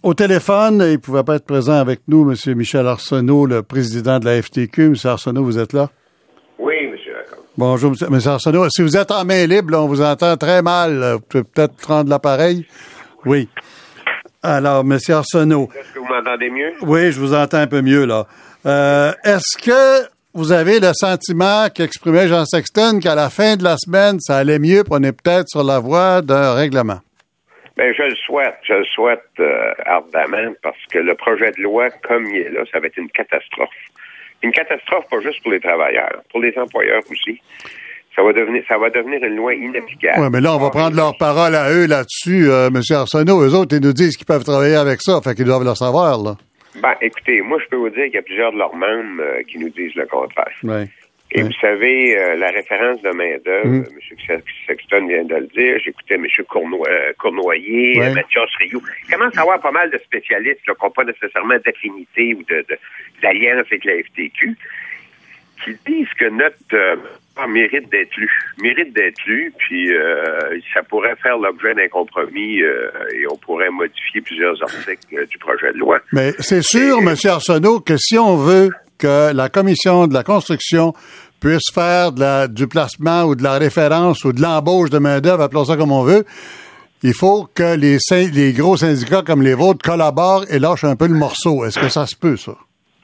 au 0.03 0.13
téléphone, 0.13 0.83
il 0.85 0.91
ne 0.93 0.97
pouvait 0.97 1.24
pas 1.24 1.35
être 1.35 1.45
présent 1.45 1.74
avec 1.79 2.01
nous, 2.07 2.31
M. 2.31 2.55
Michel 2.55 2.85
Arsenault, 2.85 3.47
le 3.47 3.63
président 3.63 4.19
de 4.19 4.25
la 4.25 4.41
FTQ. 4.41 4.85
M. 4.85 4.95
Arsenault, 5.03 5.43
vous 5.43 5.57
êtes 5.57 5.74
là? 5.74 5.89
Oui, 6.59 6.75
M. 6.83 6.95
Bonjour, 7.57 7.93
M. 8.01 8.19
Arsenault. 8.25 8.69
Si 8.69 8.81
vous 8.81 8.97
êtes 8.97 9.09
en 9.12 9.25
main 9.25 9.47
libre, 9.47 9.71
là, 9.71 9.81
on 9.81 9.88
vous 9.88 10.01
entend 10.01 10.38
très 10.38 10.62
mal. 10.62 11.13
Vous 11.13 11.19
pouvez 11.21 11.43
peut-être 11.43 11.75
prendre 11.77 12.09
l'appareil. 12.09 12.67
Oui. 13.25 13.50
Alors, 14.43 14.81
M. 14.81 14.97
Arsenault. 15.09 15.69
Est-ce 15.75 15.93
que 15.93 16.00
vous 16.00 16.05
m'entendez 16.05 16.50
mieux? 16.51 16.74
Oui, 16.81 17.12
je 17.12 17.19
vous 17.19 17.33
entends 17.33 17.57
un 17.57 17.67
peu 17.67 17.81
mieux, 17.81 18.05
là. 18.05 18.27
Euh, 18.67 19.12
Est-ce 19.24 19.57
que 19.57 20.07
vous 20.35 20.51
avez 20.51 20.79
le 20.79 20.91
sentiment 20.93 21.67
qu'exprimait 21.74 22.27
Jean 22.27 22.45
Sexton 22.45 23.00
qu'à 23.01 23.15
la 23.15 23.29
fin 23.29 23.55
de 23.55 23.63
la 23.63 23.77
semaine, 23.77 24.19
ça 24.19 24.38
allait 24.38 24.59
mieux, 24.59 24.83
qu'on 24.83 25.01
est 25.01 25.13
peut-être 25.13 25.47
sur 25.47 25.63
la 25.63 25.79
voie 25.79 26.21
d'un 26.21 26.53
règlement? 26.53 27.00
Ben, 27.77 27.94
je 27.94 28.03
le 28.03 28.15
souhaite. 28.15 28.58
Je 28.63 28.74
le 28.74 28.86
souhaite 28.86 29.27
euh, 29.39 29.74
ardemment 29.86 30.53
parce 30.63 30.84
que 30.91 31.00
le 31.00 31.13
projet 31.15 31.51
de 31.51 31.62
loi, 31.62 31.89
comme 32.03 32.25
il 32.27 32.41
est 32.41 32.50
là, 32.50 32.62
ça 32.72 32.79
va 32.79 32.88
être 32.88 32.98
une 32.98 33.10
catastrophe. 33.10 33.70
Une 34.41 34.51
catastrophe 34.51 35.05
pas 35.10 35.20
juste 35.22 35.41
pour 35.41 35.51
les 35.51 35.60
travailleurs, 35.60 36.22
pour 36.29 36.39
les 36.39 36.53
employeurs 36.58 37.01
aussi. 37.10 37.41
Ça 38.15 38.24
va 38.24 38.32
devenir, 38.32 38.63
ça 38.67 38.77
va 38.77 38.89
devenir 38.89 39.22
une 39.24 39.36
loi 39.36 39.53
inapplicable. 39.53 40.22
Oui, 40.22 40.27
mais 40.32 40.39
là, 40.39 40.55
on 40.55 40.60
va 40.60 40.70
prendre 40.70 40.96
leur 40.96 41.17
parole 41.17 41.53
à 41.53 41.70
eux 41.70 41.86
là-dessus, 41.86 42.50
euh, 42.50 42.67
M. 42.67 42.82
Arsenault. 42.89 43.41
Eux 43.44 43.53
autres, 43.53 43.75
ils 43.75 43.84
nous 43.84 43.91
disent 43.91 44.15
qu'ils 44.15 44.25
peuvent 44.25 44.46
travailler 44.46 44.75
avec 44.75 45.01
ça, 45.01 45.20
fait 45.22 45.36
qu'ils 45.36 45.46
doivent 45.46 45.65
le 45.65 45.75
savoir, 45.75 46.22
là. 46.24 46.36
Ben, 46.82 46.94
écoutez, 47.01 47.41
moi, 47.41 47.58
je 47.63 47.70
peux 47.70 47.77
vous 47.77 47.89
dire 47.89 48.05
qu'il 48.05 48.15
y 48.15 48.17
a 48.17 48.22
plusieurs 48.22 48.51
de 48.51 48.58
leurs 48.58 48.75
membres 48.75 49.22
euh, 49.22 49.44
qui 49.44 49.58
nous 49.58 49.70
disent 49.70 49.96
le 49.96 50.05
contraire. 50.05 50.51
Oui. 50.63 50.86
Et 51.32 51.41
vous 51.41 51.51
savez, 51.60 52.17
euh, 52.17 52.36
la 52.38 52.50
référence 52.51 53.01
de 53.01 53.10
main-d'œuvre, 53.10 53.67
Mm. 53.67 53.86
M. 54.29 54.41
Sexton 54.67 55.08
vient 55.08 55.24
de 55.25 55.36
le 55.36 55.48
dire, 55.48 55.79
j'écoutais 55.84 56.15
M. 56.15 56.25
Cournoy, 56.48 56.88
euh, 56.88 57.12
Cournoyer, 57.20 58.00
Ouais. 58.00 58.13
Mathias 58.13 58.50
Rioux. 58.60 58.82
Il 59.08 59.13
commence 59.15 59.38
à 59.38 59.41
avoir 59.41 59.60
pas 59.60 59.72
mal 59.72 59.89
de 59.89 59.98
spécialistes 59.98 60.62
là, 60.67 60.74
qui 60.79 60.84
n'ont 60.86 60.91
pas 60.91 61.03
nécessairement 61.03 61.55
d'affinité 61.65 62.36
ou 62.36 62.44
de, 62.44 62.65
de, 62.70 62.77
d'alliance 63.22 63.65
avec 63.67 63.84
la 63.86 63.94
FTQ, 64.03 64.55
qui 65.63 65.72
disent 65.88 66.13
que 66.17 66.29
notre 66.29 66.55
euh, 66.74 66.96
mérite 67.50 67.89
d'être 67.89 68.15
lu. 68.17 68.29
Mérite 68.62 68.94
d'être 68.94 69.25
lu, 69.25 69.51
puis 69.58 69.94
euh, 69.94 70.60
ça 70.74 70.84
pourrait 70.84 71.15
faire 71.22 71.38
l'objet 71.38 71.74
d'un 71.74 71.88
compromis 71.88 72.62
euh, 72.62 72.89
et 73.13 73.25
on 73.27 73.36
pourrait 73.38 73.72
modifier 73.72 74.22
plusieurs 74.22 74.62
articles 74.62 75.00
euh, 75.17 75.25
du 75.25 75.38
projet 75.39 75.72
de 75.74 75.77
loi. 75.79 76.00
Mais 76.13 76.32
c'est 76.39 76.62
sûr, 76.63 77.00
M. 77.00 77.15
Arsenault, 77.25 77.79
que 77.82 77.98
si 77.98 78.17
on 78.17 78.38
veut 78.38 78.70
que 78.98 79.34
la 79.34 79.50
commission 79.50 80.08
de 80.08 80.14
la 80.14 80.24
construction 80.24 80.94
puisse 81.40 81.72
faire 81.74 82.12
du 82.50 82.68
placement 82.68 83.24
ou 83.24 83.36
de 83.36 83.44
la 83.44 83.58
référence 83.58 84.24
ou 84.24 84.34
de 84.34 84.42
l'embauche 84.42 84.90
de 84.90 85.00
main-d'œuvre, 85.00 85.44
appelons 85.44 85.66
ça 85.66 85.78
comme 85.78 85.92
on 85.92 86.04
veut, 86.04 86.25
il 87.04 87.14
faut 87.14 87.48
que 87.54 87.75
les, 87.75 88.54
gros 88.54 88.78
syndicats 88.78 89.22
comme 89.22 89.42
les 89.42 89.54
vôtres 89.54 89.84
collaborent 89.84 90.46
et 90.50 90.60
lâchent 90.60 90.86
un 90.86 90.96
peu 90.96 91.08
le 91.08 91.14
morceau. 91.14 91.66
Est-ce 91.66 91.80
que 91.80 91.90
ça 91.90 92.08
se 92.08 92.16
peut, 92.16 92.38
ça? 92.38 92.54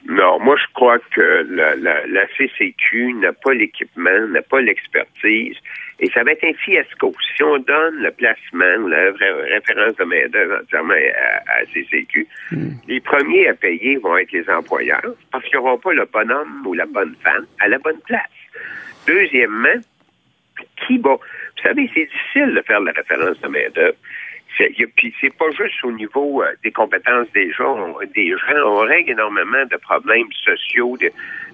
Non, 0.08 0.40
moi 0.40 0.56
je 0.56 0.72
crois 0.74 0.98
que 1.14 1.46
la, 1.50 1.76
la 1.76 2.26
CCQ 2.36 3.14
n'a 3.20 3.32
pas 3.32 3.54
l'équipement, 3.54 4.26
n'a 4.30 4.42
pas 4.42 4.60
l'expertise, 4.60 5.56
et 6.02 6.10
ça 6.10 6.24
va 6.24 6.32
être 6.32 6.44
un 6.44 6.52
fiasco. 6.54 7.14
Si 7.36 7.44
on 7.44 7.58
donne 7.58 7.94
le 8.02 8.10
placement 8.10 8.74
ou 8.80 8.88
la 8.88 9.12
référence 9.12 9.94
de 9.96 10.04
main-d'œuvre 10.04 10.60
entièrement 10.60 10.94
à, 10.94 11.60
à 11.60 11.64
CCQ, 11.72 12.26
mm. 12.50 12.68
les 12.88 13.00
premiers 13.00 13.46
à 13.46 13.54
payer 13.54 13.96
vont 13.98 14.16
être 14.16 14.32
les 14.32 14.48
employeurs, 14.50 15.14
parce 15.30 15.44
qu'ils 15.44 15.58
n'auront 15.58 15.78
pas 15.78 15.92
le 15.92 16.04
bonhomme 16.12 16.66
ou 16.66 16.74
la 16.74 16.86
bonne 16.86 17.14
femme 17.22 17.46
à 17.60 17.68
la 17.68 17.78
bonne 17.78 18.00
place. 18.04 18.26
Deuxièmement, 19.06 19.80
qui 20.84 20.98
va... 20.98 21.14
Vous 21.14 21.62
savez, 21.62 21.88
c'est 21.94 22.06
difficile 22.06 22.54
de 22.56 22.62
faire 22.62 22.80
la 22.80 22.90
référence 22.90 23.40
de 23.40 23.46
main-d'œuvre. 23.48 23.96
Puis 24.96 25.14
c'est 25.20 25.34
pas 25.34 25.50
juste 25.52 25.84
au 25.84 25.92
niveau 25.92 26.42
euh, 26.42 26.52
des 26.62 26.72
compétences 26.72 27.30
des 27.32 27.50
gens, 27.52 27.78
on, 27.78 27.96
des 28.14 28.30
gens. 28.30 28.66
On 28.66 28.80
règle 28.80 29.12
énormément 29.12 29.64
de 29.70 29.76
problèmes 29.76 30.30
sociaux 30.44 30.96
de, 30.98 31.10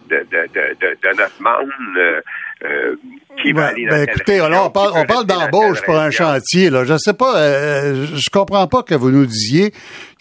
de, 0.08 0.26
de, 0.30 0.48
de, 0.54 0.96
de 1.02 1.16
notre 1.16 1.42
monde. 1.42 1.98
Euh, 1.98 2.20
euh, 2.64 2.96
qui 3.40 3.52
va 3.52 3.60
ben, 3.60 3.66
aller 3.68 3.84
dans 3.84 3.90
ben, 3.90 4.02
écoutez, 4.02 4.32
région, 4.32 4.48
là, 4.48 4.64
on 4.64 4.70
parle, 4.70 4.92
on 4.96 5.04
parle 5.04 5.26
d'embauche 5.26 5.80
pour 5.82 5.96
un 5.96 6.10
chantier. 6.10 6.70
Là. 6.70 6.84
Je 6.84 6.96
sais 6.98 7.14
pas, 7.14 7.38
euh, 7.38 8.06
je 8.06 8.30
comprends 8.30 8.66
pas 8.66 8.82
que 8.82 8.96
vous 8.96 9.10
nous 9.10 9.26
disiez 9.26 9.70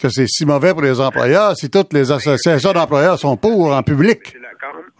que 0.00 0.08
c'est 0.08 0.28
si 0.28 0.46
mauvais 0.46 0.70
pour 0.70 0.82
les 0.82 1.00
employeurs 1.00 1.56
si 1.56 1.68
toutes 1.68 1.92
les 1.92 2.12
associations 2.12 2.72
d'employeurs 2.72 3.18
sont 3.18 3.36
pour 3.36 3.74
en 3.74 3.82
public. 3.82 4.36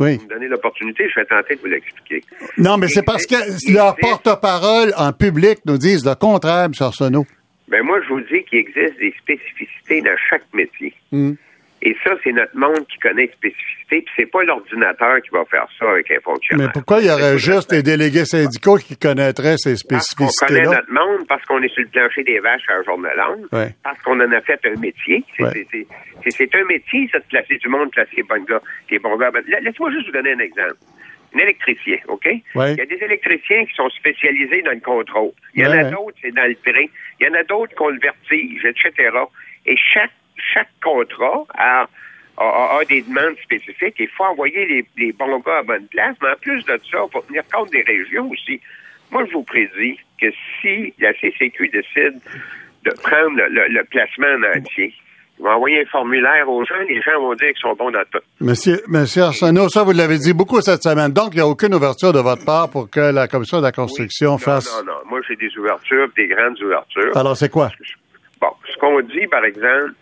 Oui. 0.01 0.17
Vous 0.17 0.25
me 0.25 0.29
donnez 0.29 0.49
l'opportunité, 0.49 1.09
je 1.09 1.21
vais 1.21 1.27
tenter 1.27 1.57
de 1.57 1.61
vous 1.61 1.67
l'expliquer. 1.67 2.23
Non, 2.57 2.77
mais 2.77 2.89
c'est 2.89 3.03
parce 3.03 3.27
que 3.27 3.37
leurs 3.73 3.97
porte-parole 3.97 4.93
en 4.97 5.13
public 5.13 5.59
nous 5.65 5.79
disent 5.79 6.05
le 6.05 6.15
contraire, 6.15 6.65
M. 6.65 6.73
Arsenault. 6.81 7.27
Ben 7.69 7.83
moi, 7.83 8.01
je 8.03 8.09
vous 8.09 8.21
dis 8.21 8.45
qu'il 8.45 8.61
existe 8.61 8.99
des 8.99 9.15
spécificités 9.21 10.01
dans 10.01 10.17
chaque 10.31 10.45
métier. 10.55 10.95
Mm. 11.13 11.33
Et 11.81 11.97
ça, 12.05 12.11
c'est 12.25 12.33
notre 12.33 12.57
monde 12.57 12.87
qui 12.89 12.99
connaît 12.99 13.27
les 13.27 13.33
spécificités, 13.33 14.03
puis 14.03 14.15
c'est 14.17 14.31
pas 14.31 14.43
l'ordinateur 14.43 15.23
qui 15.23 15.31
va 15.31 15.45
faire 15.45 15.67
ça 15.79 15.91
avec 15.91 16.11
un 16.11 16.21
fonctionnaire. 16.21 16.67
Mais 16.67 16.73
pourquoi 16.73 17.01
il 17.01 17.07
y 17.07 17.11
aurait 17.11 17.39
juste 17.39 17.71
des 17.71 17.83
délégués 17.83 18.25
syndicaux 18.25 18.77
qui 18.77 18.97
connaîtraient 18.97 19.57
ces 19.59 19.77
spécificités-là? 19.77 20.29
Parce 20.29 20.39
qu'on 20.39 20.47
connaît 20.47 20.77
notre 20.77 20.93
monde, 20.93 21.27
parce 21.29 21.45
qu'on 21.45 21.63
est 21.63 21.69
sur 21.69 21.83
le 21.83 21.89
plancher 21.89 22.25
des 22.25 22.41
vaches 22.41 22.69
à 22.69 22.79
la 22.79 22.83
journée 22.83 23.09
longue, 23.17 23.47
ouais. 23.53 23.75
parce 23.85 24.01
qu'on 24.03 24.19
en 24.21 24.33
a 24.33 24.41
fait 24.41 24.61
un 24.65 24.81
métier. 24.81 25.25
C'est 25.37 25.45
ouais. 25.45 26.51
un 26.55 26.65
métier, 26.65 27.09
ça, 27.13 27.21
de 27.21 27.25
placer 27.29 27.59
du 27.59 27.69
monde, 27.69 27.91
placer 27.93 28.17
les 28.17 28.23
bons 28.25 28.45
gars. 28.45 28.63
Les 28.91 28.99
bons 28.99 29.17
gars. 29.17 29.31
Laisse-moi 29.63 29.93
juste 29.93 30.07
vous 30.07 30.13
donner 30.13 30.33
un 30.33 30.41
exemple. 30.41 30.77
Un 31.35 31.39
électricien, 31.41 31.99
OK? 32.09 32.27
Ouais. 32.55 32.73
Il 32.73 32.79
y 32.79 32.81
a 32.81 32.87
des 32.87 33.05
électriciens 33.05 33.67
qui 33.67 33.75
sont 33.75 33.91
spécialisés 33.91 34.63
dans 34.63 34.73
le 34.73 34.81
contrôle. 34.81 35.33
Il 35.55 35.63
y 35.63 35.67
en 35.67 35.73
a 35.73 35.85
d'autres, 35.85 36.17
c'est 36.23 36.35
dans 36.35 36.49
le 36.49 36.57
train. 36.57 36.87
Il 37.21 37.27
y 37.27 37.31
en 37.31 37.35
a 37.35 37.45
d'autres 37.45 37.75
qui 37.75 37.83
ont 37.83 37.91
le 37.91 38.01
vertige, 38.01 38.65
etc. 38.65 39.11
Et 39.67 39.77
chaque, 39.77 40.11
chaque 40.53 40.71
contrat 40.83 41.45
a, 41.57 41.87
a, 42.37 42.79
a, 42.79 42.85
des 42.89 43.03
demandes 43.03 43.37
spécifiques. 43.43 43.97
Il 43.99 44.09
faut 44.09 44.25
envoyer 44.25 44.67
les, 44.67 44.87
les, 44.97 45.13
bons 45.13 45.39
gars 45.41 45.59
à 45.59 45.63
bonne 45.63 45.87
place. 45.89 46.17
Mais 46.23 46.31
en 46.31 46.37
plus 46.41 46.65
de 46.65 46.81
ça, 46.91 46.99
il 47.07 47.13
faut 47.13 47.21
tenir 47.23 47.43
compte 47.53 47.71
des 47.71 47.83
régions 47.83 48.31
aussi. 48.31 48.61
Moi, 49.11 49.25
je 49.27 49.33
vous 49.33 49.43
prédis 49.43 49.99
que 50.21 50.27
si 50.61 50.93
la 50.99 51.13
CCQ 51.15 51.69
décide 51.69 52.21
de 52.85 52.91
prendre 53.03 53.37
le, 53.37 53.49
le, 53.49 53.69
le 53.69 53.85
placement 53.85 54.27
en 54.27 54.59
entier, 54.59 54.95
ils 55.39 55.45
vont 55.45 55.51
envoyer 55.51 55.83
un 55.83 55.87
formulaire 55.87 56.49
aux 56.49 56.65
gens, 56.65 56.81
les 56.89 57.01
gens 57.01 57.21
vont 57.21 57.35
dire 57.35 57.49
qu'ils 57.49 57.61
sont 57.61 57.75
bons 57.75 57.91
dans 57.91 58.03
tout. 58.11 58.19
Monsieur, 58.41 58.81
Monsieur 58.89 59.23
Arsenault, 59.23 59.69
ça, 59.69 59.85
vous 59.85 59.93
l'avez 59.93 60.19
dit 60.19 60.33
beaucoup 60.33 60.61
cette 60.61 60.83
semaine. 60.83 61.13
Donc, 61.13 61.29
il 61.33 61.37
n'y 61.37 61.43
a 61.43 61.47
aucune 61.47 61.75
ouverture 61.75 62.13
de 62.13 62.19
votre 62.19 62.45
part 62.45 62.69
pour 62.71 62.91
que 62.91 63.13
la 63.13 63.29
Commission 63.29 63.59
de 63.59 63.63
la 63.63 63.73
construction 63.73 64.31
oui, 64.31 64.33
non, 64.33 64.39
fasse... 64.39 64.83
Non, 64.85 64.93
non, 64.93 64.99
Moi, 65.09 65.21
j'ai 65.29 65.37
des 65.37 65.57
ouvertures, 65.57 66.09
des 66.17 66.27
grandes 66.27 66.61
ouvertures. 66.61 67.17
Alors, 67.17 67.37
c'est 67.37 67.51
quoi? 67.51 67.71
Bon, 68.41 68.49
ce 68.73 68.77
qu'on 68.79 69.01
dit, 69.01 69.27
par 69.29 69.45
exemple, 69.45 69.93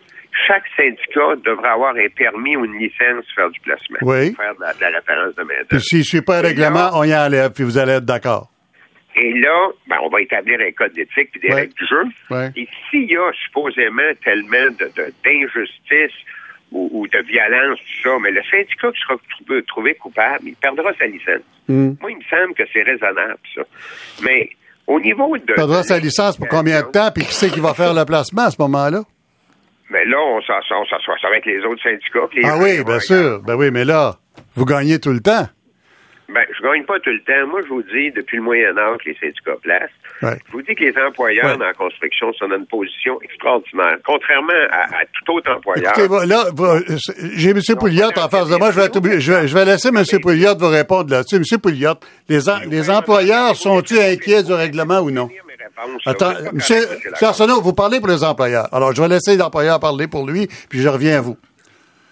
chaque 0.45 0.63
syndicat 0.75 1.35
devrait 1.45 1.69
avoir 1.69 1.95
un 1.95 2.09
permis 2.15 2.55
ou 2.55 2.65
une 2.65 2.77
licence 2.77 3.25
pour 3.25 3.35
faire 3.35 3.49
du 3.49 3.59
placement. 3.61 3.97
Oui. 4.01 4.31
Pour 4.31 4.43
faire 4.43 4.55
de 4.55 4.61
la, 4.61 4.73
de 4.73 4.81
la 4.81 4.99
référence 4.99 5.35
de 5.35 5.43
main-d'œuvre. 5.43 5.67
Puis 5.69 5.81
s'il 5.81 5.99
ne 5.99 6.03
suit 6.03 6.21
pas 6.21 6.41
le 6.41 6.47
règlement, 6.49 6.73
là, 6.73 6.91
on 6.93 7.03
y 7.03 7.15
enlève, 7.15 7.51
puis 7.51 7.63
vous 7.63 7.77
allez 7.77 7.93
être 7.93 8.05
d'accord. 8.05 8.49
Et 9.15 9.33
là, 9.33 9.69
ben, 9.87 9.97
on 10.03 10.09
va 10.09 10.21
établir 10.21 10.59
un 10.59 10.71
code 10.71 10.93
d'éthique 10.93 11.29
et 11.35 11.39
des 11.39 11.53
règles 11.53 11.73
du 11.73 11.87
jeu. 11.87 12.03
Et 12.55 12.67
s'il 12.89 13.11
y 13.11 13.17
a 13.17 13.31
supposément 13.45 14.13
tellement 14.23 14.69
d'injustice 15.25 16.15
ou, 16.71 16.89
ou, 16.91 17.07
de 17.07 17.19
violence, 17.25 17.79
tout 17.79 18.09
ça, 18.09 18.17
mais 18.21 18.29
le 18.29 18.43
syndicat 18.43 18.91
qui 18.91 18.99
sera 18.99 19.15
trouvé, 19.31 19.63
trouvé 19.63 19.95
coupable, 19.95 20.43
il 20.45 20.55
perdra 20.55 20.93
sa 20.99 21.07
licence. 21.07 21.41
Mm. 21.67 21.93
Moi, 21.99 22.11
il 22.11 22.17
me 22.17 22.23
semble 22.29 22.53
que 22.53 22.63
c'est 22.71 22.83
raisonnable, 22.83 23.39
ça. 23.55 23.61
Mais 24.23 24.49
au 24.85 24.99
niveau 24.99 25.35
de... 25.37 25.43
Il 25.47 25.55
perdra 25.55 25.81
sa 25.81 25.97
licence 25.97 26.37
pour 26.37 26.47
combien 26.47 26.81
de 26.81 26.91
temps, 26.91 27.09
puis 27.11 27.23
qui 27.23 27.33
c'est 27.33 27.49
qui 27.49 27.59
va 27.59 27.73
faire 27.73 27.93
le 27.95 28.05
placement 28.05 28.43
à 28.43 28.51
ce 28.51 28.61
moment-là? 28.61 29.01
Mais 29.89 30.03
là, 30.05 30.17
on 30.19 30.41
s'assoit 30.41 31.15
avec 31.29 31.45
les 31.45 31.59
autres 31.63 31.81
syndicats. 31.81 32.27
Les 32.35 32.43
ah 32.45 32.57
oui, 32.61 32.83
bien 32.83 32.99
sûr. 32.99 33.41
Ben 33.41 33.55
oui, 33.55 33.71
mais 33.71 33.85
là, 33.85 34.15
vous 34.55 34.65
gagnez 34.65 34.99
tout 34.99 35.11
le 35.11 35.21
temps. 35.21 35.47
Ben, 36.29 36.43
je 36.57 36.61
gagne 36.61 36.83
pas 36.83 36.99
tout 36.99 37.09
le 37.09 37.21
temps. 37.21 37.47
Moi, 37.47 37.61
je 37.63 37.69
vous 37.69 37.83
dis, 37.83 38.11
depuis 38.11 38.35
le 38.35 38.43
Moyen 38.43 38.77
Âge, 38.77 38.97
les 39.05 39.15
syndicats 39.15 39.55
placent. 39.63 39.89
Ouais. 40.21 40.37
Je 40.47 40.51
vous 40.51 40.61
dis 40.61 40.75
que 40.75 40.83
les 40.83 40.93
employeurs 41.07 41.45
Ouais. 41.51 41.57
dans 41.57 41.63
la 41.63 41.73
construction 41.73 42.33
sont 42.33 42.49
dans 42.49 42.57
une 42.57 42.65
position 42.67 43.17
extraordinaire. 43.21 43.95
Contrairement 44.05 44.51
à, 44.69 44.81
à 44.93 45.05
tout 45.13 45.31
autre 45.35 45.49
employeur. 45.55 45.93
Écoutez, 45.97 46.25
là, 46.27 46.43
j'ai 47.37 47.51
M. 47.51 47.59
Pouliot 47.79 48.09
en 48.17 48.27
face 48.27 48.49
de 48.49 48.57
moi. 48.57 48.71
Je 48.71 48.79
vais, 48.81 49.19
je 49.21 49.31
vais, 49.31 49.47
je 49.47 49.53
vais 49.57 49.63
laisser 49.63 49.87
M. 49.87 50.03
Pouliot 50.21 50.57
vous 50.59 50.67
répondre 50.67 51.09
là-dessus. 51.11 51.37
M. 51.37 51.59
Pouliot, 51.61 51.93
les, 52.27 52.49
en- 52.49 52.59
les 52.69 52.89
employeurs 52.89 53.55
sont-ils 53.55 54.01
inquiets 54.01 54.43
du 54.43 54.51
règlement 54.51 54.99
ou 54.99 55.11
non? 55.11 55.29
Attends, 56.05 56.33
monsieur 56.53 56.87
Arsenault, 57.21 57.61
vous 57.61 57.73
parlez 57.73 57.99
pour 57.99 58.09
les 58.09 58.23
employeurs. 58.23 58.67
Alors, 58.73 58.93
je 58.93 59.01
vais 59.01 59.07
laisser 59.07 59.35
l'employeur 59.37 59.79
parler 59.79 60.07
pour 60.07 60.25
lui, 60.27 60.47
puis 60.69 60.81
je 60.81 60.87
reviens 60.89 61.17
à 61.17 61.21
vous. 61.21 61.37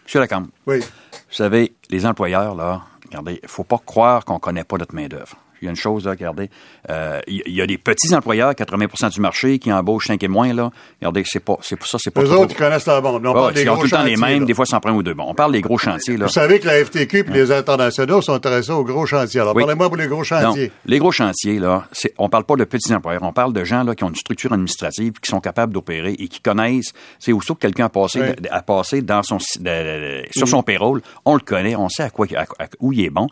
Monsieur 0.05 0.19
Lacombe, 0.19 0.47
Oui. 0.67 0.79
vous 0.79 0.85
savez, 1.31 1.73
les 1.89 2.05
employeurs, 2.05 2.53
là, 2.55 2.81
regardez, 3.07 3.39
il 3.41 3.49
faut 3.49 3.63
pas 3.63 3.79
croire 3.83 4.23
qu'on 4.23 4.37
connaît 4.39 4.63
pas 4.63 4.77
notre 4.77 4.93
main-d'œuvre. 4.93 5.35
Il 5.61 5.65
y 5.65 5.67
a 5.67 5.71
une 5.71 5.75
chose, 5.77 6.05
là, 6.05 6.11
regardez, 6.11 6.49
euh, 6.89 7.19
il 7.27 7.41
y, 7.53 7.61
a 7.61 7.65
des 7.67 7.77
petits 7.77 8.13
employeurs, 8.13 8.51
80% 8.53 9.09
du 9.09 9.21
marché, 9.21 9.57
qui 9.59 9.71
embauchent 9.71 10.07
5 10.07 10.21
et 10.23 10.27
moins, 10.27 10.53
là. 10.53 10.69
Regardez, 11.01 11.23
c'est 11.25 11.39
pas, 11.39 11.57
c'est 11.61 11.75
pour 11.75 11.87
ça, 11.87 11.97
c'est 11.99 12.11
pas 12.11 12.21
Eux 12.21 12.25
trop- 12.25 12.43
autres, 12.43 12.51
ils 12.53 12.57
connaissent 12.57 12.87
On 12.87 12.91
Ouais, 12.91 13.01
parle 13.33 13.53
des 13.53 13.63
ils 13.63 13.69
ont 13.69 13.77
tout 13.77 13.83
le 13.83 13.89
temps 13.89 14.03
les 14.03 14.17
mêmes, 14.17 14.45
des 14.45 14.53
fois, 14.53 14.65
ça 14.65 14.77
en 14.77 14.79
prend 14.79 14.91
ou 14.91 15.01
deux. 15.03 15.13
Bon, 15.13 15.25
on 15.27 15.33
parle 15.33 15.53
des 15.53 15.61
gros 15.61 15.77
chantiers, 15.77 16.17
là. 16.17 16.25
Vous 16.25 16.31
savez 16.31 16.59
que 16.59 16.67
la 16.67 16.83
FTQ 16.83 17.19
et 17.27 17.31
les 17.31 17.51
internationaux 17.51 18.21
sont 18.21 18.33
intéressés 18.33 18.71
aux 18.71 18.83
gros 18.83 19.05
chantiers. 19.05 19.39
Alors, 19.41 19.55
Oui. 19.55 19.63
parlez-moi 19.63 19.87
pour 19.87 19.97
les 19.97 20.07
gros 20.07 20.23
chantiers. 20.23 20.67
Non, 20.67 20.73
les 20.85 20.99
gros 20.99 21.11
chantiers, 21.11 21.59
là, 21.59 21.87
c'est, 21.91 22.13
on 22.17 22.29
parle 22.29 22.43
pas 22.43 22.55
de 22.55 22.63
petits 22.65 22.93
employeurs, 22.93 23.23
on 23.23 23.33
parle 23.33 23.53
de 23.53 23.63
gens 23.63 23.83
là, 23.83 23.95
qui 23.95 24.03
ont 24.03 24.09
une 24.09 24.15
structure 24.15 24.53
administrative, 24.53 25.13
qui 25.21 25.29
sont 25.29 25.39
capables 25.39 25.73
d'opérer 25.73 26.13
et 26.19 26.27
qui 26.27 26.41
connaissent. 26.41 26.93
C'est 27.19 27.31
aussitôt 27.31 27.55
que 27.55 27.61
quelqu'un 27.61 27.85
a 27.85 27.89
passé, 27.89 28.21
Oui. 28.21 28.47
a 28.51 28.61
passé 28.61 29.01
dans 29.01 29.23
son, 29.23 29.37
de- 29.59 29.63
de- 29.63 30.23
sur 30.31 30.47
son 30.47 30.63
payroll, 30.63 31.01
on 31.25 31.33
le 31.35 31.39
connaît, 31.41 31.75
on 31.75 31.89
sait 31.89 32.03
à 32.03 32.09
quoi, 32.09 32.27
à- 32.35 32.41
à- 32.63 32.67
où 32.79 32.91
il 32.93 33.01
est 33.05 33.09
bon. 33.09 33.27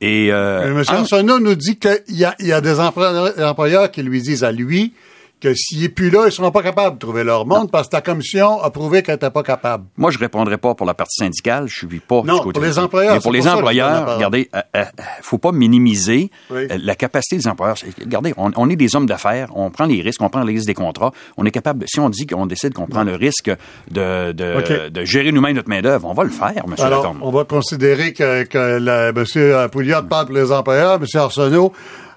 Et 0.00 0.28
euh, 0.32 0.72
Mais 0.74 0.80
M. 0.80 0.84
en- 0.88 0.92
Arsenault 1.00 1.40
nous 1.40 1.54
dit 1.54 1.76
qu'il 1.78 2.00
y 2.10 2.24
a, 2.24 2.34
il 2.38 2.46
y 2.46 2.52
a 2.52 2.60
des 2.60 2.78
employeurs 2.80 3.90
qui 3.90 4.02
lui 4.02 4.22
disent 4.22 4.44
à 4.44 4.52
lui 4.52 4.92
que 5.40 5.54
s'il 5.54 5.80
n'est 5.80 5.88
plus 5.88 6.10
là, 6.10 6.20
ils 6.22 6.26
ne 6.26 6.30
seront 6.30 6.50
pas 6.50 6.62
capables 6.62 6.96
de 6.96 6.98
trouver 6.98 7.24
leur 7.24 7.46
monde 7.46 7.70
parce 7.70 7.86
que 7.86 7.92
ta 7.92 8.00
commission 8.00 8.60
a 8.62 8.70
prouvé 8.70 9.02
qu'elle 9.02 9.14
n'était 9.14 9.30
pas 9.30 9.42
capable. 9.42 9.84
Moi, 9.96 10.10
je 10.10 10.18
répondrai 10.18 10.58
pas 10.58 10.74
pour 10.74 10.86
la 10.86 10.94
partie 10.94 11.16
syndicale. 11.18 11.66
Je 11.68 11.86
suis 11.86 12.00
pas 12.00 12.22
Non, 12.22 12.36
du 12.36 12.40
côté 12.40 12.52
pour 12.54 12.62
les 12.62 12.78
employeurs, 12.78 13.14
Mais 13.14 13.20
pour 13.20 13.32
les 13.32 13.46
employeurs, 13.46 14.16
regardez, 14.16 14.48
euh, 14.54 14.60
euh, 14.76 14.84
faut 15.22 15.38
pas 15.38 15.52
minimiser 15.52 16.30
Oui. 16.50 16.66
euh, 16.70 16.78
la 16.82 16.94
capacité 16.94 17.36
des 17.36 17.48
employeurs. 17.48 17.76
Regardez, 18.00 18.34
on, 18.36 18.50
on 18.56 18.68
est 18.70 18.76
des 18.76 18.94
hommes 18.96 19.06
d'affaires, 19.06 19.50
on 19.54 19.70
prend 19.70 19.86
les 19.86 20.02
risques, 20.02 20.22
on 20.22 20.28
prend 20.28 20.42
les 20.42 20.54
risques 20.54 20.66
des 20.66 20.74
contrats. 20.74 21.12
On 21.36 21.44
est 21.44 21.50
capable. 21.50 21.84
Si 21.88 22.00
on 22.00 22.08
dit 22.10 22.26
qu'on 22.26 22.46
décide 22.46 22.74
qu'on 22.74 22.86
prend 22.86 23.04
le 23.04 23.14
risque 23.14 23.50
de 23.90 24.32
de, 24.32 25.04
gérer 25.04 25.32
nous-mêmes 25.32 25.56
notre 25.56 25.68
main 25.68 25.80
d'œuvre, 25.80 26.08
on 26.08 26.14
va 26.14 26.24
le 26.24 26.30
faire, 26.30 26.66
Monsieur 26.66 26.84
Alors, 26.86 27.14
on 27.20 27.30
va 27.30 27.44
considérer 27.44 28.12
que, 28.12 28.44
que 28.44 28.78
la, 28.78 29.08
M. 29.08 29.68
Pouliot 29.70 30.02
parle 30.08 30.26
pour 30.26 30.34
les 30.34 30.52
employeurs, 30.52 30.94
M. 31.00 31.06
Arsenault. 31.14 31.72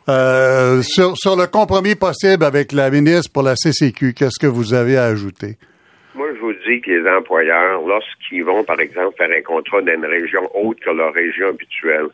Euh, 0.10 0.82
sur, 0.82 1.36
le 1.36 1.46
compromis 1.46 1.96
possible 1.96 2.44
avec 2.44 2.72
la 2.72 2.90
ministre 2.90 3.32
pour 3.32 3.44
la 3.44 3.56
CCQ, 3.56 4.14
qu'est-ce 4.14 4.40
que 4.40 4.48
vous 4.48 4.74
avez 4.74 4.98
à 4.98 5.06
ajouter? 5.06 5.58
Moi, 6.16 6.28
je 6.36 6.40
vous 6.40 6.54
dis 6.54 6.82
que 6.82 6.92
les 6.92 7.10
employeurs, 7.10 7.82
lorsqu'ils 7.86 8.44
vont, 8.44 8.64
par 8.64 8.80
exemple, 8.80 9.16
faire 9.18 9.30
un 9.30 9.42
contrat 9.42 9.82
dans 9.82 9.94
une 9.94 10.06
région 10.06 10.42
autre 10.56 10.80
que 10.84 10.90
leur 10.90 11.14
région 11.14 11.50
habituelle, 11.50 12.08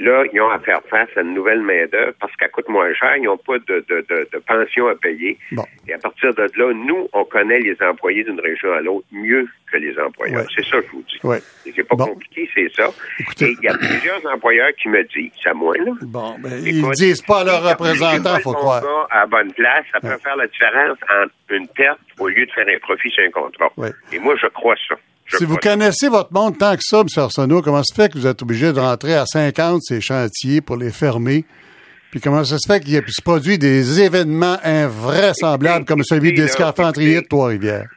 là, 0.00 0.24
ils 0.32 0.40
ont 0.40 0.50
à 0.50 0.58
faire 0.60 0.80
face 0.90 1.08
à 1.16 1.20
une 1.20 1.34
nouvelle 1.34 1.60
main-d'œuvre 1.62 2.12
parce 2.20 2.34
qu'elle 2.36 2.50
coûte 2.50 2.68
moins 2.68 2.92
cher, 2.94 3.16
ils 3.16 3.24
n'ont 3.24 3.36
pas 3.36 3.58
de, 3.58 3.84
de, 3.88 4.04
de, 4.08 4.28
de 4.32 4.38
pension 4.38 4.88
à 4.88 4.94
payer. 4.94 5.38
Bon. 5.52 5.64
Et 5.86 5.92
à 5.92 5.98
partir 5.98 6.34
de 6.34 6.42
là, 6.56 6.72
nous, 6.74 7.08
on 7.12 7.24
connaît 7.24 7.60
les 7.60 7.76
employés 7.82 8.24
d'une 8.24 8.40
région 8.40 8.72
à 8.72 8.80
l'autre 8.80 9.06
mieux 9.12 9.46
que 9.70 9.76
les 9.76 9.96
employeurs. 9.98 10.40
Ouais. 10.40 10.46
C'est 10.56 10.64
ça 10.64 10.78
que 10.80 10.86
je 10.86 10.90
vous 10.92 11.04
dis. 11.08 11.18
Ouais. 11.22 11.38
C'est 11.64 11.84
pas 11.86 11.94
Bon. 11.96 12.06
compliqué, 12.06 12.48
c'est 12.54 12.72
ça. 12.74 12.88
Écoutez- 13.20 13.46
Et 13.50 13.56
il 13.60 13.64
y 13.64 13.68
a 13.68 13.74
plusieurs 13.76 14.26
employeurs 14.34 14.70
qui 14.80 14.88
me 14.88 15.02
disent, 15.04 15.30
à 15.46 15.54
moi, 15.54 15.76
là. 15.76 15.92
Bon, 16.02 16.36
ben, 16.40 16.50
ils 16.64 16.78
Écoute, 16.80 16.94
disent 16.94 17.22
pas 17.22 17.40
à 17.40 17.44
leurs 17.44 17.62
représentants, 17.62 18.38
faut 18.40 18.52
croire. 18.52 18.82
à 19.10 19.20
la 19.20 19.26
bonne 19.26 19.52
place, 19.52 19.84
ça 19.92 20.00
peut 20.00 20.18
faire 20.22 20.36
la 20.36 20.46
différence 20.46 20.98
entre 21.22 21.32
une 21.50 21.68
perte 21.68 21.98
au 22.18 22.28
lieu 22.28 22.46
de 22.46 22.50
faire 22.52 22.66
un 22.68 22.78
profit 22.80 23.10
sur 23.10 23.22
un 23.24 23.30
contrat. 23.30 23.70
Et 24.12 24.18
moi, 24.18 24.34
je 24.40 24.46
crois 24.48 24.74
ça. 24.88 24.94
Si 25.36 25.44
vous 25.44 25.56
connaissez 25.56 26.08
votre 26.08 26.32
monde 26.32 26.58
tant 26.58 26.74
que 26.74 26.82
ça, 26.82 27.00
M. 27.00 27.06
Arsenault, 27.16 27.62
comment 27.62 27.82
se 27.82 27.94
fait 27.94 28.12
que 28.12 28.18
vous 28.18 28.26
êtes 28.26 28.42
obligé 28.42 28.72
de 28.72 28.80
rentrer 28.80 29.14
à 29.14 29.24
50 29.26 29.80
ces 29.82 30.00
chantiers 30.00 30.60
pour 30.60 30.76
les 30.76 30.90
fermer? 30.90 31.44
Puis 32.10 32.20
comment 32.20 32.42
ça 32.42 32.56
se 32.58 32.66
fait 32.70 32.80
qu'il 32.80 33.00
se 33.08 33.22
produit 33.22 33.56
des 33.58 34.00
événements 34.02 34.56
invraisemblables 34.64 35.84
comme 35.84 36.02
celui 36.02 36.28
écoutez, 36.30 36.42
des 36.42 36.48
scaphandriers 36.48 37.20
de. 37.22 37.26
Trois-Rivières? 37.26 37.88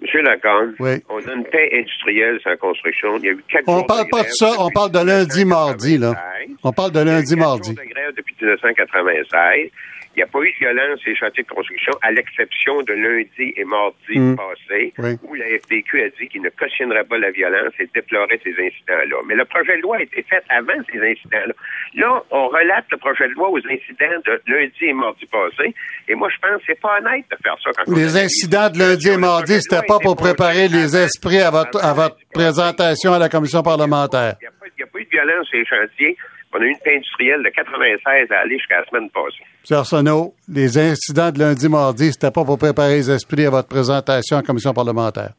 Monsieur 0.00 0.22
Lacan, 0.22 0.68
Oui. 0.78 1.02
on 1.10 1.18
a 1.18 1.34
une 1.34 1.44
paix 1.44 1.68
industrielle 1.74 2.38
sans 2.42 2.56
construction. 2.56 3.16
Il 3.18 3.24
y 3.24 3.28
a 3.28 3.32
eu 3.32 3.44
quatre 3.50 3.64
On 3.66 3.82
parle 3.82 4.06
pas 4.10 4.22
de 4.22 4.28
ça, 4.30 4.52
on 4.58 4.70
parle 4.70 4.92
de 4.92 5.00
lundi, 5.00 5.44
mardi, 5.44 5.98
là. 5.98 6.10
1996. 6.46 6.56
On 6.62 6.72
parle 6.72 6.92
de 6.92 7.00
lundi, 7.00 7.36
mardi. 7.36 7.74
de 7.74 8.16
depuis 8.16 8.34
1996. 8.40 9.70
Il 10.16 10.18
n'y 10.18 10.22
a 10.24 10.26
pas 10.26 10.40
eu 10.40 10.50
de 10.52 10.58
violence 10.58 10.98
sur 11.00 11.10
les 11.10 11.16
chantiers 11.16 11.44
de 11.44 11.48
construction, 11.48 11.92
à 12.02 12.10
l'exception 12.10 12.82
de 12.82 12.92
lundi 12.92 13.52
et 13.56 13.64
mardi 13.64 14.18
Mm. 14.18 14.36
passés, 14.36 14.92
Oui. 14.98 15.12
où 15.22 15.34
la 15.34 15.46
FTQ 15.46 16.02
a 16.02 16.08
dit 16.18 16.26
qu'il 16.28 16.42
ne 16.42 16.50
cautionnerait 16.50 17.04
pas 17.04 17.16
la 17.18 17.30
violence 17.30 17.72
et 17.78 17.88
déplorait 17.94 18.40
ces 18.42 18.50
incidents-là. 18.50 19.16
Mais 19.26 19.36
le 19.36 19.44
projet 19.44 19.76
de 19.76 19.82
loi 19.82 19.98
a 19.98 20.02
été 20.02 20.22
fait 20.28 20.42
avant 20.48 20.74
ces 20.92 20.98
incidents-là. 20.98 21.54
Là, 21.94 22.22
on 22.30 22.48
relate 22.48 22.86
le 22.90 22.96
projet 22.96 23.28
de 23.28 23.34
loi 23.34 23.50
aux 23.50 23.58
incidents 23.58 24.18
de 24.26 24.42
lundi 24.48 24.82
et 24.82 24.92
mardi 24.92 25.26
passés. 25.26 25.74
Et 26.08 26.14
moi, 26.16 26.28
je 26.28 26.38
pense 26.40 26.58
que 26.58 26.64
c'est 26.66 26.80
pas 26.80 26.98
honnête 26.98 27.24
de 27.30 27.36
faire 27.42 27.56
ça 27.62 27.70
quand 27.76 27.94
Les 27.96 28.16
incidents 28.16 28.68
de 28.68 28.78
lundi 28.78 29.08
et 29.10 29.16
mardi, 29.16 29.60
c'était 29.60 29.86
pas 29.86 29.98
pour 30.00 30.16
préparer 30.16 30.66
les 30.68 30.96
esprits 30.96 31.38
à 31.40 31.50
votre, 31.50 31.82
à 31.84 31.94
votre 31.94 32.16
passé. 32.16 32.26
présentation 32.34 33.12
à 33.12 33.18
la 33.20 33.28
commission 33.28 33.62
parlementaire. 33.62 34.34
Il 34.40 34.44
n'y 34.44 34.48
a, 34.48 34.86
a 34.86 34.86
pas 34.90 34.98
eu 34.98 35.04
de 35.04 35.10
violence 35.10 35.46
sur 35.46 35.58
les 35.58 35.66
chantiers. 35.66 36.16
On 36.52 36.60
a 36.60 36.64
eu 36.64 36.70
une 36.70 36.78
paix 36.78 36.96
industrielle 36.96 37.42
de 37.44 37.48
96 37.50 38.26
à 38.30 38.38
aller 38.40 38.58
jusqu'à 38.58 38.80
la 38.80 38.86
semaine 38.86 39.10
passée. 39.10 39.44
M. 39.70 39.76
Arsenault, 39.76 40.34
les 40.52 40.78
incidents 40.78 41.30
de 41.30 41.38
lundi, 41.38 41.68
mardi, 41.68 42.10
c'était 42.12 42.30
pas 42.32 42.44
pour 42.44 42.58
préparer 42.58 42.96
les 42.96 43.10
esprits 43.10 43.46
à 43.46 43.50
votre 43.50 43.68
présentation 43.68 44.36
en 44.38 44.42
commission 44.42 44.72
parlementaire. 44.72 45.30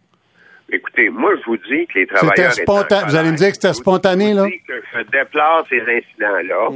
Écoutez, 0.71 1.09
moi, 1.09 1.31
je 1.37 1.45
vous 1.45 1.57
dis 1.57 1.85
que 1.87 1.99
les 1.99 2.07
travailleurs... 2.07 2.51
C'était 2.53 2.63
spontané. 2.63 3.03
Vous 3.09 3.15
allez 3.17 3.31
me 3.31 3.35
dire 3.35 3.49
que 3.49 3.55
c'était 3.55 3.73
spontané, 3.73 4.27
je 4.27 4.37
vous 4.37 4.43
là? 4.43 4.49
dis 4.49 4.61
que 4.65 4.81
je 4.93 5.01
déplore 5.11 5.65
ces 5.69 5.81
incidents-là 5.81 6.69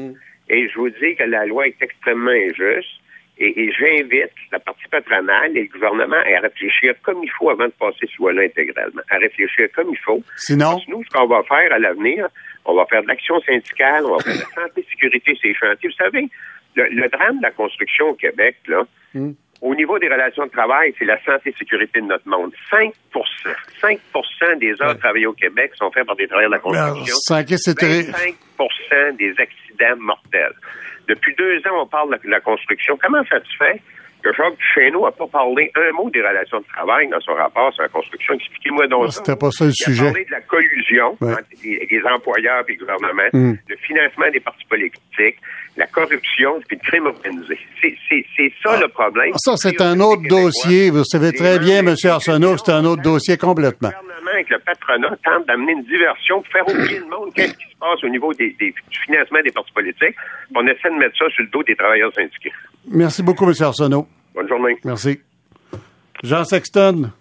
et 0.49 0.67
je 0.69 0.75
vous 0.77 0.89
dis 0.89 1.15
que 1.17 1.23
la 1.23 1.45
loi 1.45 1.67
est 1.67 1.81
extrêmement 1.81 2.31
injuste 2.31 2.89
et, 3.37 3.57
et 3.63 3.71
j'invite 3.71 4.31
la 4.51 4.59
partie 4.59 4.87
patronale 4.91 5.55
et 5.55 5.63
le 5.63 5.67
gouvernement 5.73 6.17
à 6.17 6.39
réfléchir 6.41 6.93
comme 7.03 7.23
il 7.23 7.31
faut 7.39 7.49
avant 7.49 7.65
de 7.67 7.73
passer 7.79 7.99
cette 8.01 8.17
loi-là 8.17 8.43
intégralement. 8.43 9.01
À 9.09 9.17
réfléchir 9.17 9.67
comme 9.73 9.87
il 9.91 9.99
faut. 9.99 10.21
Sinon, 10.35 10.71
Parce 10.73 10.85
que 10.85 10.91
nous, 10.91 11.03
ce 11.05 11.09
qu'on 11.17 11.27
va 11.27 11.41
faire 11.43 11.71
à 11.73 11.79
l'avenir, 11.79 12.27
on 12.65 12.75
va 12.75 12.85
faire 12.87 13.03
de 13.03 13.07
l'action 13.07 13.39
syndicale, 13.41 14.05
on 14.05 14.15
va 14.17 14.23
faire 14.23 14.33
de 14.35 14.39
la 14.39 14.45
santé 14.63 14.81
et 14.81 14.89
sécurité 14.89 15.33
les 15.43 15.53
chantiers. 15.53 15.89
Vous 15.89 16.03
savez, 16.03 16.27
le, 16.75 16.83
le 16.89 17.09
drame 17.09 17.37
de 17.37 17.43
la 17.43 17.51
construction 17.51 18.09
au 18.09 18.13
Québec, 18.15 18.57
là, 18.67 18.83
au 19.61 19.73
niveau 19.75 19.97
des 19.99 20.07
relations 20.09 20.45
de 20.45 20.51
travail, 20.51 20.93
c'est 20.99 21.05
la 21.05 21.17
santé 21.23 21.49
et 21.51 21.55
sécurité 21.57 22.01
de 22.01 22.05
notre 22.07 22.27
monde. 22.27 22.51
5% 22.71 22.91
5% 23.81 24.59
des 24.59 24.73
heures 24.81 24.97
travaillées 24.99 25.27
au 25.27 25.33
Québec 25.33 25.71
sont 25.75 25.89
faites 25.91 26.05
par 26.05 26.15
des 26.15 26.27
travailleurs 26.27 26.51
de 26.51 26.55
la 26.55 26.61
construction. 26.61 27.15
santé, 27.55 27.57
sécurité- 28.11 28.35
25 28.59 29.17
des 29.17 29.33
accidents 29.37 29.95
mortels. 29.99 30.53
Depuis 31.07 31.35
deux 31.35 31.57
ans, 31.67 31.81
on 31.83 31.87
parle 31.87 32.17
de 32.23 32.29
la 32.29 32.39
construction. 32.39 32.97
Comment 33.01 33.23
ça 33.29 33.39
se 33.39 33.55
fait 33.57 33.81
que 34.25 34.33
Jacques 34.35 34.57
Duchesneau 34.57 35.05
n'a 35.05 35.11
pas 35.11 35.27
parlé 35.27 35.71
un 35.75 35.91
mot 35.93 36.09
des 36.09 36.21
relations 36.21 36.59
de 36.59 36.65
travail 36.75 37.07
dans 37.09 37.19
son 37.21 37.33
rapport 37.33 37.71
sur 37.73 37.83
la 37.83 37.89
construction? 37.89 38.33
Expliquez-moi 38.33 38.87
donc 38.87 39.05
ça. 39.11 39.21
C'était 39.23 39.35
pas 39.35 39.51
ça 39.51 39.65
le 39.65 39.71
Il 39.71 39.75
sujet. 39.75 40.01
a 40.07 40.11
parlé 40.11 40.25
de 40.25 40.31
la 40.31 40.41
collusion 40.41 41.17
Ouais. 41.21 41.33
entre 41.33 41.43
les, 41.63 41.87
les 41.91 42.01
employeurs 42.03 42.63
et 42.67 42.71
le 42.73 42.79
gouvernement, 42.79 43.29
Mm. 43.33 43.53
le 43.67 43.75
financement 43.77 44.25
des 44.33 44.39
partis 44.39 44.65
politiques, 44.65 45.37
la 45.77 45.87
corruption 45.87 46.59
puis 46.67 46.77
le 46.81 46.87
crime 46.89 47.05
organisé. 47.05 47.57
C'est- 47.81 47.95
C'est 48.09 48.25
c'est 48.35 48.51
ça 48.63 48.79
le 48.79 48.87
problème. 48.87 49.31
Ah, 49.33 49.37
ça, 49.37 49.57
c'est 49.57 49.79
un 49.81 49.99
autre 49.99 50.23
dossier. 50.27 50.89
Vous 50.89 51.03
savez 51.03 51.31
très 51.33 51.59
bien, 51.59 51.79
M. 51.85 51.93
Arsenault, 52.05 52.55
que 52.55 52.61
c'est 52.65 52.71
un 52.71 52.85
autre 52.85 53.01
dossier 53.03 53.37
complètement. 53.37 53.89
Le 53.89 54.01
gouvernement 54.01 54.31
avec 54.31 54.49
le 54.49 54.59
patronat 54.59 55.15
tente 55.23 55.45
d'amener 55.47 55.73
une 55.73 55.83
diversion 55.83 56.41
pour 56.41 56.51
faire 56.51 56.67
oublier 56.67 56.99
le 56.99 57.05
monde 57.07 57.31
qu'est-ce 57.35 57.53
qui 57.53 57.65
se 57.71 57.77
passe 57.79 58.03
au 58.03 58.09
niveau 58.09 58.33
des, 58.33 58.55
des- 58.59 58.71
du 58.89 58.99
financement 59.05 59.39
des 59.43 59.51
partis 59.51 59.71
politiques? 59.73 60.15
On 60.55 60.65
essaie 60.67 60.89
de 60.89 60.95
mettre 60.97 61.17
ça 61.17 61.29
sur 61.29 61.43
le 61.43 61.49
dos 61.49 61.63
des 61.63 61.75
travailleurs 61.75 62.13
syndiqués. 62.13 62.51
Merci 62.91 63.21
beaucoup, 63.23 63.45
M. 63.45 63.53
Arsenault. 63.61 64.07
Bonne 64.35 64.47
journée. 64.49 64.77
Merci. 64.83 65.19
Jean 66.23 66.43
Sexton. 66.43 67.11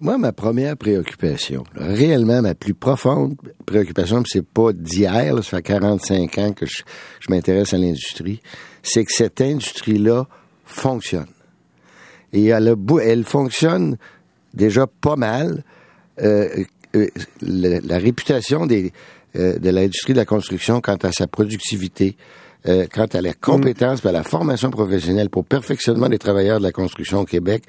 Moi, 0.00 0.16
ma 0.16 0.32
première 0.32 0.76
préoccupation, 0.76 1.64
réellement 1.74 2.40
ma 2.40 2.54
plus 2.54 2.72
profonde 2.72 3.36
préoccupation, 3.66 4.22
c'est 4.24 4.46
pas 4.46 4.72
d'hier, 4.72 5.34
ça 5.44 5.58
fait 5.58 5.62
45 5.62 6.38
ans 6.38 6.52
que 6.52 6.64
je, 6.64 6.82
je 7.20 7.30
m'intéresse 7.30 7.74
à 7.74 7.78
l'industrie, 7.78 8.40
c'est 8.82 9.04
que 9.04 9.12
cette 9.12 9.40
industrie-là 9.40 10.26
fonctionne. 10.64 11.26
Et 12.32 12.46
elle, 12.46 12.68
a 12.68 12.76
elle 13.02 13.24
fonctionne 13.24 13.98
déjà 14.54 14.86
pas 14.86 15.16
mal. 15.16 15.64
Euh, 16.22 16.64
euh, 16.96 17.08
la, 17.42 17.80
la 17.80 17.98
réputation 17.98 18.66
des, 18.66 18.92
euh, 19.36 19.58
de 19.58 19.70
l'industrie 19.70 20.12
de 20.12 20.18
la 20.18 20.24
construction 20.24 20.80
quant 20.80 20.96
à 20.96 21.12
sa 21.12 21.26
productivité, 21.26 22.16
euh, 22.66 22.86
quant 22.92 23.06
à 23.06 23.20
la 23.20 23.32
compétence, 23.32 24.04
et 24.04 24.08
à 24.08 24.12
la 24.12 24.22
formation 24.22 24.70
professionnelle 24.70 25.30
pour 25.30 25.44
perfectionnement 25.44 26.08
des 26.08 26.18
travailleurs 26.18 26.58
de 26.58 26.64
la 26.64 26.72
construction 26.72 27.20
au 27.20 27.24
Québec, 27.24 27.64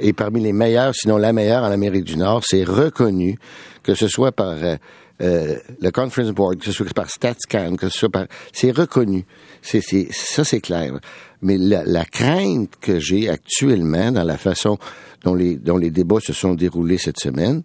est 0.00 0.12
parmi 0.12 0.40
les 0.40 0.52
meilleurs, 0.52 0.94
sinon 0.94 1.16
la 1.16 1.32
meilleure 1.32 1.62
en 1.64 1.70
Amérique 1.70 2.04
du 2.04 2.16
Nord. 2.16 2.42
C'est 2.44 2.64
reconnu, 2.64 3.38
que 3.82 3.94
ce 3.94 4.08
soit 4.08 4.32
par 4.32 4.54
euh, 4.54 4.76
euh, 5.22 5.56
le 5.80 5.90
Conference 5.90 6.32
Board, 6.32 6.58
que 6.58 6.64
ce 6.64 6.72
soit 6.72 6.92
par 6.92 7.08
StatsCan, 7.08 7.76
que 7.76 7.88
ce 7.88 7.98
soit 7.98 8.10
par... 8.10 8.26
C'est 8.52 8.72
reconnu. 8.72 9.24
C'est, 9.62 9.80
c'est, 9.80 10.08
ça, 10.10 10.42
c'est 10.42 10.60
clair. 10.60 10.98
Mais 11.42 11.56
la, 11.56 11.84
la 11.84 12.04
crainte 12.04 12.72
que 12.80 12.98
j'ai 12.98 13.28
actuellement 13.28 14.10
dans 14.10 14.24
la 14.24 14.38
façon 14.38 14.78
dont 15.22 15.34
les, 15.34 15.56
dont 15.56 15.76
les 15.76 15.90
débats 15.90 16.20
se 16.20 16.32
sont 16.32 16.54
déroulés 16.54 16.98
cette 16.98 17.20
semaine, 17.20 17.62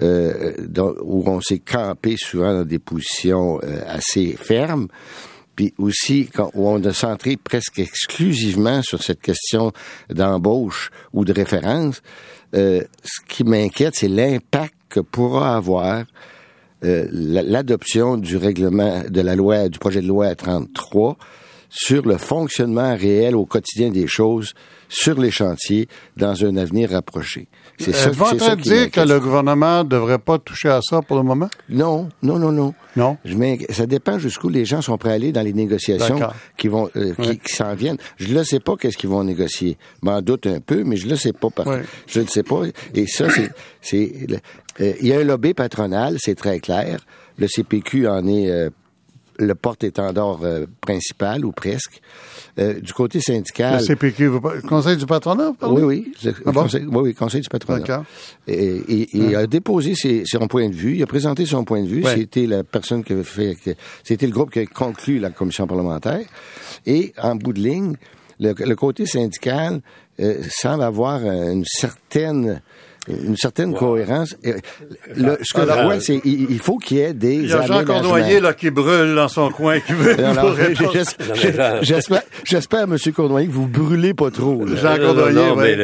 euh, 0.00 0.54
dans, 0.60 0.94
où 1.02 1.22
on 1.26 1.40
s'est 1.40 1.58
campé 1.58 2.16
souvent 2.16 2.54
dans 2.54 2.64
des 2.64 2.78
positions 2.78 3.60
euh, 3.62 3.82
assez 3.86 4.36
fermes, 4.38 4.88
puis 5.62 5.74
aussi 5.78 6.26
quand, 6.26 6.50
on 6.54 6.82
a 6.84 6.92
centré 6.92 7.36
presque 7.36 7.78
exclusivement 7.78 8.82
sur 8.82 9.02
cette 9.02 9.20
question 9.20 9.72
d'embauche 10.10 10.90
ou 11.12 11.24
de 11.24 11.32
référence, 11.32 12.02
euh, 12.54 12.82
ce 13.04 13.20
qui 13.28 13.44
m'inquiète, 13.44 13.94
c'est 13.94 14.08
l'impact 14.08 14.74
que 14.88 15.00
pourra 15.00 15.56
avoir 15.56 16.04
euh, 16.84 17.06
l'adoption 17.12 18.16
du 18.16 18.36
règlement 18.36 19.04
de 19.08 19.20
la 19.20 19.36
loi, 19.36 19.68
du 19.68 19.78
projet 19.78 20.00
de 20.00 20.08
loi 20.08 20.34
33 20.34 21.16
sur 21.74 22.06
le 22.06 22.18
fonctionnement 22.18 22.94
réel 22.94 23.34
au 23.34 23.46
quotidien 23.46 23.88
des 23.88 24.06
choses 24.06 24.52
sur 24.90 25.18
les 25.18 25.30
chantiers 25.30 25.88
dans 26.18 26.44
un 26.44 26.58
avenir 26.58 26.90
rapproché. 26.90 27.48
C'est 27.78 27.94
ça, 27.94 28.10
en 28.10 28.36
train 28.36 28.56
de 28.56 28.60
dire 28.60 28.90
que 28.90 29.00
le 29.00 29.18
gouvernement 29.18 29.82
ne 29.82 29.88
devrait 29.88 30.18
pas 30.18 30.38
toucher 30.38 30.68
à 30.68 30.80
ça 30.82 31.00
pour 31.00 31.16
le 31.16 31.22
moment? 31.22 31.48
Non, 31.70 32.10
non, 32.22 32.38
non, 32.38 32.52
non. 32.52 32.74
Non? 32.94 33.16
Je 33.24 33.34
ça 33.70 33.86
dépend 33.86 34.18
jusqu'où 34.18 34.50
les 34.50 34.66
gens 34.66 34.82
sont 34.82 34.98
prêts 34.98 35.12
à 35.12 35.14
aller 35.14 35.32
dans 35.32 35.40
les 35.40 35.54
négociations 35.54 36.20
qui 36.58 36.68
vont, 36.68 36.90
euh, 36.94 37.14
qui, 37.14 37.38
qui 37.38 37.54
s'en 37.54 37.74
viennent. 37.74 37.96
Je 38.16 38.34
ne 38.34 38.42
sais 38.44 38.60
pas 38.60 38.76
qu'est-ce 38.76 38.98
qu'ils 38.98 39.08
vont 39.08 39.24
négocier. 39.24 39.78
M'en 40.02 40.20
doute 40.20 40.46
un 40.46 40.60
peu, 40.60 40.84
mais 40.84 40.96
je 40.96 41.08
ne 41.08 41.14
sais 41.14 41.32
pas. 41.32 41.48
Par... 41.48 41.66
Je 42.06 42.20
ne 42.20 42.26
sais 42.26 42.42
pas. 42.42 42.64
Et 42.94 43.06
ça, 43.06 43.30
c'est, 43.30 43.50
c'est, 43.80 44.12
euh, 44.80 44.92
il 45.00 45.06
y 45.06 45.14
a 45.14 45.20
un 45.20 45.24
lobby 45.24 45.54
patronal, 45.54 46.16
c'est 46.18 46.34
très 46.34 46.60
clair. 46.60 47.00
Le 47.38 47.48
CPQ 47.48 48.08
en 48.08 48.26
est 48.26 48.50
euh, 48.50 48.68
le 49.46 49.54
porte-étendard 49.54 50.38
euh, 50.42 50.66
principal 50.80 51.44
ou 51.44 51.52
presque. 51.52 52.00
Euh, 52.58 52.80
du 52.80 52.92
côté 52.92 53.20
syndical. 53.20 53.80
Le 53.80 53.84
CPQ, 53.84 54.24
le 54.24 54.68
Conseil 54.68 54.96
du 54.96 55.06
patronat? 55.06 55.54
Oui, 55.62 55.82
oui. 55.82 56.12
Le 56.22 56.34
ah 56.44 56.52
conseil, 56.52 56.84
oui, 56.84 57.00
oui, 57.02 57.14
Conseil 57.14 57.40
du 57.40 57.48
patronat. 57.48 58.04
Et, 58.46 59.08
il 59.12 59.34
a 59.34 59.46
déposé 59.46 59.94
ses, 59.94 60.24
son 60.26 60.46
point 60.48 60.68
de 60.68 60.74
vue. 60.74 60.96
Il 60.96 61.02
a 61.02 61.06
présenté 61.06 61.46
son 61.46 61.64
point 61.64 61.82
de 61.82 61.88
vue. 61.88 62.04
C'était 62.04 62.46
la 62.46 62.62
personne 62.62 63.04
qui 63.04 63.12
avait 63.12 63.24
fait, 63.24 63.56
c'était 64.04 64.26
le 64.26 64.32
groupe 64.32 64.50
qui 64.50 64.60
a 64.60 64.66
conclu 64.66 65.18
la 65.18 65.30
commission 65.30 65.66
parlementaire. 65.66 66.26
Et 66.84 67.12
en 67.20 67.36
bout 67.36 67.52
de 67.52 67.60
ligne, 67.60 67.96
le, 68.38 68.54
le 68.58 68.76
côté 68.76 69.06
syndical 69.06 69.80
euh, 70.20 70.42
semble 70.50 70.82
avoir 70.82 71.24
une 71.24 71.64
certaine 71.64 72.60
une 73.08 73.36
certaine 73.36 73.74
cohérence. 73.74 74.36
Le, 75.16 75.36
ce 75.42 75.54
que 75.54 75.60
je 75.62 75.82
vois, 75.82 76.00
c'est 76.00 76.20
il 76.24 76.58
faut 76.60 76.78
qu'il 76.78 76.98
y 76.98 77.00
ait 77.00 77.12
des 77.12 77.34
Il 77.34 77.48
y 77.48 77.52
a 77.52 77.66
Jean 77.66 77.84
Cournoyer 77.84 78.40
là, 78.40 78.54
qui 78.54 78.70
brûle 78.70 79.14
dans 79.14 79.28
son 79.28 79.50
coin, 79.50 79.80
qui 79.80 79.92
veut 79.92 80.16
J'espère, 81.82 82.22
j'espère, 82.44 82.82
M. 82.82 82.96
Cournoyer, 83.14 83.48
que 83.48 83.52
vous 83.52 83.66
brûlez 83.66 84.14
pas 84.14 84.30
trop. 84.30 84.66
Jean 84.66 84.96
Cournoyer, 84.96 85.34
non, 85.34 85.56
mais 85.56 85.74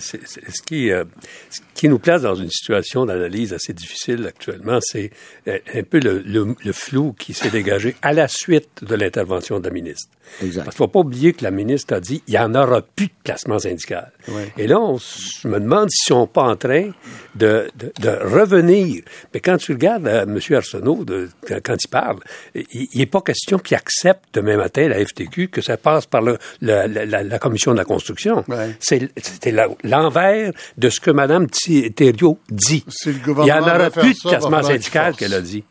ce, 0.00 0.62
qui, 0.64 0.90
euh, 0.90 1.04
ce 1.50 1.60
qui 1.74 1.88
nous 1.88 1.98
place 1.98 2.22
dans 2.22 2.34
une 2.34 2.50
situation 2.50 3.06
d'analyse 3.06 3.52
assez 3.52 3.72
difficile 3.72 4.26
actuellement, 4.26 4.78
c'est 4.80 5.10
euh, 5.48 5.58
un 5.74 5.82
peu 5.82 5.98
le, 5.98 6.22
le 6.26 6.72
flou 6.72 7.14
qui 7.18 7.32
s'est 7.32 7.50
dégagé 7.50 7.96
à 8.02 8.12
la 8.12 8.28
suite 8.28 8.68
de 8.82 8.94
l'intervention 8.94 9.60
de 9.60 9.64
la 9.64 9.72
ministre. 9.72 10.10
Exact. 10.42 10.64
Parce 10.64 10.76
qu'il 10.76 10.82
ne 10.82 10.88
faut 10.88 10.92
pas 10.92 11.00
oublier 11.00 11.32
que 11.32 11.44
la 11.44 11.50
ministre 11.50 11.94
a 11.94 12.00
dit 12.00 12.22
il 12.26 12.32
n'y 12.32 12.38
en 12.38 12.54
aura 12.54 12.82
plus 12.82 13.06
de 13.06 13.12
classement 13.24 13.58
syndical. 13.58 14.12
Et 14.58 14.66
là, 14.66 14.80
on 14.80 14.98
je 14.98 15.48
me 15.48 15.60
demande 15.60 15.88
s'ils 15.90 16.14
ne 16.14 16.20
sont 16.20 16.26
pas 16.26 16.42
en 16.42 16.56
train 16.56 16.65
de, 16.66 17.68
de, 17.76 17.92
de, 18.00 18.08
revenir. 18.08 19.02
Mais 19.32 19.40
quand 19.40 19.56
tu 19.56 19.72
regardes 19.72 20.06
euh, 20.06 20.22
M. 20.22 20.38
Arsenault, 20.56 21.04
de, 21.04 21.28
quand 21.64 21.76
il 21.82 21.88
parle, 21.88 22.18
il 22.54 22.88
n'est 22.94 23.06
pas 23.06 23.20
question 23.20 23.58
qu'il 23.58 23.76
accepte 23.76 24.24
demain 24.32 24.56
matin 24.56 24.88
la 24.88 25.04
FTQ, 25.04 25.48
que 25.48 25.60
ça 25.60 25.76
passe 25.76 26.06
par 26.06 26.22
le, 26.22 26.38
la, 26.60 26.86
la, 26.86 27.22
la, 27.22 27.38
commission 27.38 27.72
de 27.72 27.78
la 27.78 27.84
construction. 27.84 28.44
C'était 28.80 29.54
l'envers 29.84 30.52
de 30.76 30.88
ce 30.88 31.00
que 31.00 31.10
Mme 31.10 31.48
Thériault 31.48 32.38
dit. 32.50 32.84
il 33.06 33.12
n'y 33.42 33.52
en 33.52 33.62
aura 33.62 33.90
plus 33.90 34.14
de 34.14 34.28
classement 34.28 34.62
syndical 34.62 35.14
qu'elle 35.16 35.34
a 35.34 35.40
dit. 35.40 35.64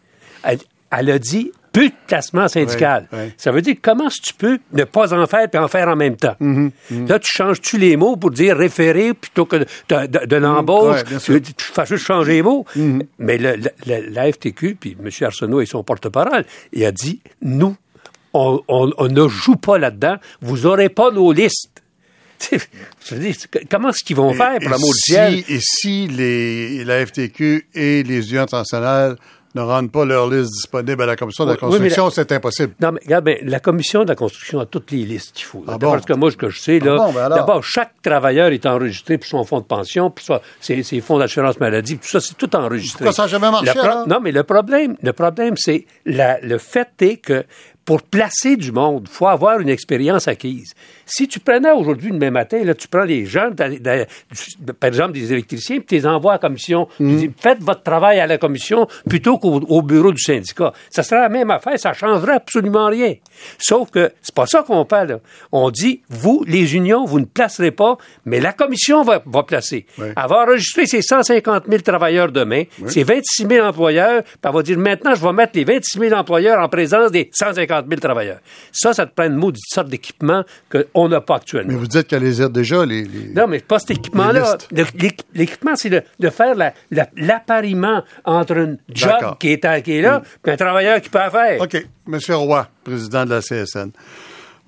Elle, 0.43 0.59
elle 0.91 1.09
a 1.09 1.19
dit 1.19 1.51
plus 1.75 1.89
de 1.89 1.95
classement 2.07 2.47
syndical. 2.47 3.07
Ça 3.37 3.51
veut 3.51 3.61
dire 3.61 3.75
comment 3.81 4.07
tu 4.09 4.33
peux 4.33 4.59
ne 4.73 4.83
pas 4.85 5.13
en 5.13 5.27
faire 5.27 5.49
puis 5.49 5.59
en 5.59 5.67
faire 5.67 5.87
en 5.87 5.95
même 5.95 6.15
temps? 6.15 6.35
Mm-hmm, 6.41 6.71
mm-hmm. 6.91 7.09
Là, 7.09 7.19
tu 7.19 7.31
changes-tu 7.31 7.77
les 7.77 7.97
mots 7.97 8.15
pour 8.15 8.31
dire 8.31 8.55
référer 8.55 9.13
plutôt 9.13 9.45
que 9.45 9.57
de, 9.57 10.25
de, 10.25 10.35
l'embauche. 10.37 11.03
tu, 11.03 11.41
fais 11.57 11.85
juste 11.85 12.05
changer 12.05 12.33
les 12.33 12.41
mots. 12.41 12.65
Mm-hmm. 12.77 13.01
Mais 13.19 13.37
le, 13.37 13.57
la 13.85 14.31
FTQ, 14.31 14.77
puis 14.79 14.97
M. 15.03 15.09
Arsenault 15.21 15.61
et 15.61 15.65
son 15.65 15.83
porte-parole, 15.83 16.45
il 16.71 16.85
a 16.85 16.91
dit, 16.91 17.19
nous, 17.41 17.75
on, 18.33 19.07
ne 19.09 19.27
joue 19.27 19.55
pas 19.55 19.77
là-dedans. 19.77 20.15
Vous 20.41 20.59
n'aurez 20.59 20.89
pas 20.89 21.11
nos 21.11 21.31
listes. 21.31 21.83
Je 22.51 23.33
comment 23.69 23.89
est-ce 23.89 24.03
qu'ils 24.03 24.17
vont 24.17 24.33
faire 24.33 24.59
pour 24.59 24.69
l'amour 24.69 24.91
du 24.91 25.13
ciel? 25.13 25.43
Et 25.47 25.59
si 25.61 26.07
les, 26.07 26.83
la 26.83 27.05
FTQ 27.05 27.67
et 27.73 28.03
les 28.03 28.29
unions 28.29 28.41
internationales 28.41 29.15
ne 29.55 29.61
rendent 29.61 29.91
pas 29.91 30.05
leur 30.05 30.29
liste 30.29 30.51
disponible 30.51 31.01
à 31.03 31.05
la 31.05 31.15
commission 31.15 31.45
de 31.45 31.51
la 31.51 31.57
construction, 31.57 32.09
c'est 32.09 32.31
impossible. 32.31 32.73
Non, 32.81 32.91
mais 32.91 32.99
regarde, 33.03 33.25
ben, 33.25 33.37
la 33.43 33.59
commission 33.59 34.03
de 34.03 34.09
la 34.09 34.15
construction 34.15 34.59
a 34.59 34.65
toutes 34.65 34.91
les 34.91 35.05
listes 35.05 35.33
qu'il 35.33 35.45
faut. 35.45 35.63
Ah 35.67 35.77
bon? 35.77 35.91
Parce 35.91 36.05
que 36.05 36.13
moi, 36.13 36.29
ce 36.29 36.37
que 36.37 36.49
je 36.49 36.59
sais, 36.59 36.79
là, 36.79 36.97
ah 36.99 37.11
ben 37.13 37.29
d'abord, 37.29 37.63
chaque 37.63 38.01
travailleur 38.01 38.49
est 38.49 38.65
enregistré 38.65 39.17
pour 39.17 39.27
son 39.27 39.43
fonds 39.45 39.61
de 39.61 39.65
pension, 39.65 40.11
pour 40.11 40.39
ses, 40.59 40.83
ses 40.83 41.01
fonds 41.01 41.17
d'assurance 41.17 41.59
maladie, 41.59 41.97
tout 41.97 42.07
ça, 42.07 42.19
c'est 42.19 42.37
tout 42.37 42.53
enregistré. 42.55 43.05
Pourquoi 43.05 43.13
ça 43.13 43.23
n'a 43.23 43.27
jamais 43.27 43.49
marché, 43.49 43.71
Non, 44.07 44.19
mais 44.21 44.31
le 44.31 44.43
problème, 44.43 44.97
le 45.01 45.13
problème, 45.13 45.55
c'est 45.57 45.85
le 46.05 46.57
fait 46.57 46.89
est 47.01 47.17
que 47.17 47.45
pour 47.85 48.01
placer 48.01 48.57
du 48.57 48.71
monde, 48.71 49.07
il 49.07 49.13
faut 49.13 49.27
avoir 49.27 49.59
une 49.59 49.69
expérience 49.69 50.27
acquise. 50.27 50.73
Si 51.05 51.27
tu 51.27 51.39
prenais 51.39 51.71
aujourd'hui, 51.71 52.09
le 52.11 52.17
même 52.17 52.33
matin, 52.33 52.63
là, 52.63 52.73
tu 52.73 52.87
prends 52.87 53.03
les 53.03 53.27
jeunes, 53.27 53.55
par 53.55 54.87
exemple 54.87 55.11
des 55.11 55.31
électriciens, 55.31 55.77
puis 55.77 55.85
tu 55.85 55.95
les 55.95 56.07
envoies 56.07 56.31
à 56.31 56.35
la 56.35 56.39
commission, 56.39 56.87
tu 56.97 57.03
mm. 57.03 57.17
dis, 57.17 57.31
faites 57.37 57.61
votre 57.61 57.83
travail 57.83 58.19
à 58.19 58.25
la 58.25 58.39
commission 58.39 58.87
plutôt 59.07 59.37
qu'au 59.37 59.81
bureau 59.83 60.11
du 60.11 60.21
syndicat. 60.21 60.73
Ça 60.89 61.03
serait 61.03 61.21
la 61.21 61.29
même 61.29 61.51
affaire, 61.51 61.77
ça 61.77 61.93
changerait 61.93 62.33
absolument 62.33 62.87
rien. 62.87 63.13
Sauf 63.59 63.91
que 63.91 64.11
c'est 64.23 64.33
pas 64.33 64.47
ça 64.47 64.63
qu'on 64.63 64.83
parle. 64.85 65.19
On 65.51 65.69
dit, 65.69 66.01
vous, 66.09 66.43
les 66.47 66.75
unions, 66.75 67.05
vous 67.05 67.19
ne 67.19 67.25
placerez 67.25 67.71
pas, 67.71 67.97
mais 68.25 68.39
la 68.39 68.53
commission 68.53 69.03
va, 69.03 69.21
va 69.27 69.43
placer. 69.43 69.85
Elle 69.99 70.13
va 70.15 70.43
enregistrer 70.43 70.87
ses 70.87 71.03
150 71.03 71.65
000 71.69 71.81
travailleurs 71.83 72.31
demain, 72.31 72.63
ses 72.87 73.03
26 73.03 73.47
000 73.47 73.67
employeurs, 73.67 74.23
puis 74.23 74.33
elle 74.43 74.51
va 74.51 74.63
dire, 74.63 74.79
maintenant, 74.79 75.13
je 75.13 75.21
vais 75.21 75.33
mettre 75.33 75.51
les 75.53 75.65
26 75.65 75.99
000 75.99 76.15
employeurs 76.15 76.59
en 76.59 76.67
présence 76.67 77.11
des 77.11 77.29
150 77.31 77.74
000 77.81 77.99
travailleurs. 77.99 78.39
Ça, 78.71 78.93
ça 78.93 79.05
te 79.05 79.13
prend 79.13 79.25
une 79.25 79.35
maudite 79.35 79.63
sorte 79.67 79.89
d'équipement 79.89 80.43
qu'on 80.71 81.09
n'a 81.09 81.21
pas 81.21 81.37
actuellement. 81.37 81.73
Mais 81.73 81.77
vous 81.77 81.87
dites 81.87 82.07
qu'elle 82.07 82.23
les 82.23 82.41
aide 82.41 82.51
déjà, 82.51 82.85
les, 82.85 83.07
Non, 83.35 83.47
mais 83.47 83.59
pas 83.59 83.79
cet 83.79 83.91
équipement-là. 83.91 84.57
L'équipement, 85.33 85.75
c'est 85.75 85.89
de, 85.89 86.29
faire 86.29 86.55
l'appariement 87.15 88.03
entre 88.23 88.57
un 88.57 88.77
job 88.89 89.37
qui 89.39 89.51
est, 89.51 89.83
qui 89.83 89.97
est 89.97 90.01
là 90.01 90.21
et 90.45 90.51
un 90.51 90.57
travailleur 90.57 91.01
qui 91.01 91.09
peut 91.09 91.19
faire. 91.31 91.61
OK. 91.61 91.85
Monsieur 92.07 92.35
Roy, 92.35 92.67
président 92.83 93.25
de 93.25 93.31
la 93.31 93.41
CSN. 93.41 93.91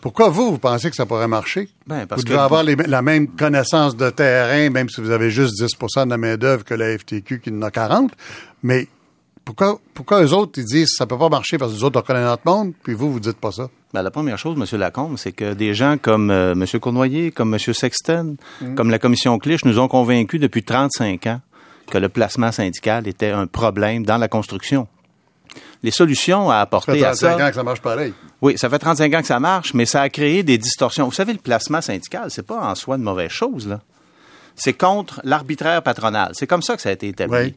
Pourquoi 0.02 0.30
vous, 0.30 0.52
vous 0.52 0.60
pensez 0.60 0.90
que 0.90 0.96
ça 0.96 1.06
pourrait 1.06 1.28
marcher? 1.28 1.70
Ben, 1.88 2.06
parce 2.06 2.22
vous 2.22 2.28
devez 2.28 2.40
avoir 2.40 2.64
la 2.64 3.02
même 3.02 3.28
connaissance 3.28 3.96
de 3.96 4.10
terrain, 4.10 4.70
même 4.70 4.90
si 4.90 5.02
vous 5.02 5.10
avez 5.10 5.32
juste 5.32 5.60
10% 5.60 6.06
de 6.06 6.10
la 6.12 6.18
main-d'œuvre 6.18 6.64
que 6.64 6.76
la 6.76 6.98
FTQ 6.98 7.40
qui 7.40 7.50
en 7.50 7.62
a 7.64 7.72
40. 7.72 8.12
Mais 8.64 8.88
pourquoi, 9.48 9.80
pourquoi 9.94 10.22
eux 10.22 10.34
autres, 10.34 10.60
ils 10.60 10.66
disent 10.66 10.96
ça 10.98 11.06
peut 11.06 11.18
pas 11.18 11.30
marcher 11.30 11.58
parce 11.58 11.72
que 11.72 11.78
les 11.78 11.84
autres, 11.86 12.02
on 12.02 12.04
connaît 12.04 12.22
notre 12.22 12.46
monde, 12.46 12.74
puis 12.84 12.94
vous, 12.94 13.10
vous 13.10 13.22
dites 13.22 13.38
pas 13.38 13.54
ça? 13.54 13.70
Ben, 13.94 14.02
la 14.02 14.12
première 14.12 14.38
chose, 14.38 14.58
M. 14.60 14.78
Lacombe, 14.78 15.18
c'est 15.18 15.32
que 15.32 15.54
des 15.54 15.74
gens 15.74 15.98
comme 15.98 16.32
euh, 16.32 16.52
M. 16.52 16.66
Cournoyer, 16.82 17.32
comme 17.32 17.54
M. 17.54 17.74
Sexton, 17.74 18.36
mm. 18.60 18.76
comme 18.76 18.90
la 18.90 19.00
commission 19.00 19.40
Clich 19.40 19.64
nous 19.64 19.80
ont 19.80 19.88
convaincus 19.88 20.42
depuis 20.42 20.64
35 20.64 21.28
ans 21.28 21.40
que 21.90 21.98
le 21.98 22.10
placement 22.10 22.52
syndical 22.52 23.08
était 23.08 23.32
un 23.32 23.48
problème 23.48 24.06
dans 24.06 24.18
la 24.18 24.28
construction. 24.28 24.86
Les 25.82 25.92
solutions 25.92 26.52
à 26.52 26.58
apporter 26.58 27.06
à 27.06 27.14
ça... 27.14 27.16
Ça 27.16 27.30
fait 27.30 27.36
35 27.38 27.46
ans 27.46 27.50
que 27.50 27.56
ça 27.56 27.64
marche 27.64 27.82
pareil. 27.82 28.14
Oui, 28.42 28.58
ça 28.58 28.70
fait 28.70 28.80
35 28.80 29.14
ans 29.14 29.22
que 29.22 29.28
ça 29.28 29.40
marche, 29.40 29.74
mais 29.74 29.86
ça 29.86 30.02
a 30.02 30.10
créé 30.10 30.44
des 30.44 30.58
distorsions. 30.58 31.06
Vous 31.06 31.14
savez, 31.14 31.32
le 31.32 31.40
placement 31.40 31.80
syndical, 31.80 32.32
c'est 32.32 32.46
pas 32.46 32.70
en 32.70 32.76
soi 32.76 32.98
une 32.98 33.04
mauvaise 33.04 33.32
chose, 33.32 33.66
là. 33.66 33.80
C'est 34.58 34.74
contre 34.74 35.22
l'arbitraire 35.24 35.84
patronal. 35.84 36.32
C'est 36.34 36.48
comme 36.48 36.64
ça 36.64 36.76
que 36.76 36.82
ça 36.82 36.90
a 36.90 36.92
été 36.92 37.08
établi. 37.08 37.56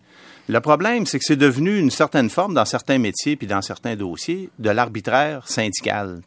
Le 0.48 0.60
problème, 0.60 1.06
c'est 1.06 1.18
que 1.18 1.24
c'est 1.24 1.36
devenu 1.36 1.78
une 1.78 1.90
certaine 1.90 2.30
forme 2.30 2.54
dans 2.54 2.64
certains 2.64 2.98
métiers 2.98 3.36
puis 3.36 3.46
dans 3.46 3.62
certains 3.62 3.96
dossiers 3.96 4.50
de 4.58 4.70
l'arbitraire 4.70 5.46
syndical. 5.46 6.20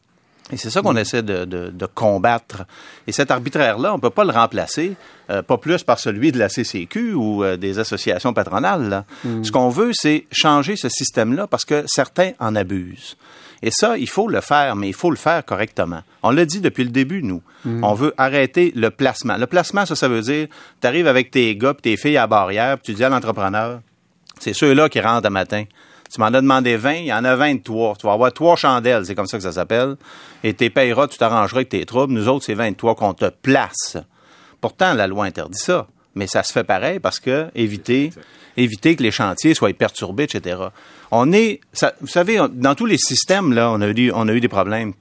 Et 0.51 0.57
c'est 0.57 0.69
ça 0.69 0.81
qu'on 0.81 0.93
mm. 0.93 0.97
essaie 0.97 1.23
de, 1.23 1.45
de, 1.45 1.85
combattre. 1.85 2.65
Et 3.07 3.11
cet 3.11 3.31
arbitraire-là, 3.31 3.93
on 3.93 3.97
ne 3.97 4.01
peut 4.01 4.09
pas 4.09 4.25
le 4.25 4.31
remplacer, 4.31 4.95
euh, 5.29 5.41
pas 5.41 5.57
plus 5.57 5.83
par 5.83 5.99
celui 5.99 6.31
de 6.31 6.39
la 6.39 6.49
CCQ 6.49 7.13
ou 7.13 7.43
euh, 7.43 7.55
des 7.55 7.79
associations 7.79 8.33
patronales. 8.33 9.05
Mm. 9.23 9.43
Ce 9.43 9.51
qu'on 9.51 9.69
veut, 9.69 9.91
c'est 9.93 10.25
changer 10.31 10.75
ce 10.75 10.89
système-là 10.89 11.47
parce 11.47 11.63
que 11.63 11.83
certains 11.87 12.31
en 12.39 12.55
abusent. 12.55 13.15
Et 13.61 13.71
ça, 13.71 13.97
il 13.97 14.09
faut 14.09 14.27
le 14.27 14.41
faire, 14.41 14.75
mais 14.75 14.89
il 14.89 14.93
faut 14.93 15.09
le 15.09 15.15
faire 15.15 15.45
correctement. 15.45 16.01
On 16.21 16.31
l'a 16.31 16.43
dit 16.43 16.59
depuis 16.59 16.83
le 16.83 16.89
début, 16.89 17.23
nous. 17.23 17.41
Mm. 17.63 17.83
On 17.85 17.93
veut 17.93 18.13
arrêter 18.17 18.73
le 18.75 18.91
placement. 18.91 19.37
Le 19.37 19.47
placement, 19.47 19.85
ça, 19.85 19.95
ça 19.95 20.09
veut 20.09 20.21
dire, 20.21 20.47
tu 20.81 20.87
arrives 20.87 21.07
avec 21.07 21.31
tes 21.31 21.55
gars 21.55 21.73
tes 21.73 21.95
filles 21.95 22.17
à 22.17 22.27
barrière, 22.27 22.77
puis 22.77 22.91
tu 22.91 22.97
dis 22.97 23.03
à 23.05 23.09
l'entrepreneur, 23.09 23.79
c'est 24.43 24.53
ceux-là 24.53 24.89
qui 24.89 24.99
rentrent 24.99 25.27
à 25.27 25.29
matin. 25.29 25.63
Tu 26.13 26.19
m'en 26.19 26.27
as 26.27 26.41
demandé 26.41 26.75
20, 26.75 26.93
il 26.93 27.05
y 27.05 27.13
en 27.13 27.23
a 27.23 27.35
23. 27.35 27.95
Tu 27.99 28.05
vas 28.05 28.13
avoir 28.13 28.31
trois 28.31 28.55
chandelles, 28.55 29.05
c'est 29.05 29.15
comme 29.15 29.25
ça 29.25 29.37
que 29.37 29.43
ça 29.43 29.53
s'appelle. 29.53 29.95
Et 30.43 30.53
tes 30.53 30.69
payeras, 30.69 31.07
tu 31.07 31.17
t'arrangeras 31.17 31.59
avec 31.59 31.69
tes 31.69 31.85
troubles. 31.85 32.13
Nous 32.13 32.27
autres, 32.27 32.45
c'est 32.45 32.53
23 32.53 32.95
qu'on 32.95 33.13
te 33.13 33.29
place. 33.41 33.97
Pourtant, 34.61 34.93
la 34.93 35.07
loi 35.07 35.25
interdit 35.25 35.57
ça. 35.57 35.87
Mais 36.15 36.27
ça 36.27 36.43
se 36.43 36.53
fait 36.53 36.63
pareil 36.63 36.99
parce 36.99 37.19
que 37.19 37.47
éviter, 37.55 38.11
éviter 38.57 38.95
que 38.95 39.01
les 39.01 39.09
chantiers 39.09 39.55
soient 39.55 39.73
perturbés, 39.73 40.23
etc. 40.25 40.57
On 41.09 41.31
est, 41.31 41.59
ça, 41.71 41.93
vous 42.01 42.07
savez, 42.07 42.39
dans 42.51 42.75
tous 42.75 42.85
les 42.85 42.99
systèmes, 42.99 43.51
là, 43.53 43.71
on 43.71 43.81
a 43.81 43.87
eu, 43.87 44.11
on 44.13 44.27
a 44.27 44.33
eu 44.33 44.39
des 44.39 44.47
problèmes. 44.47 44.93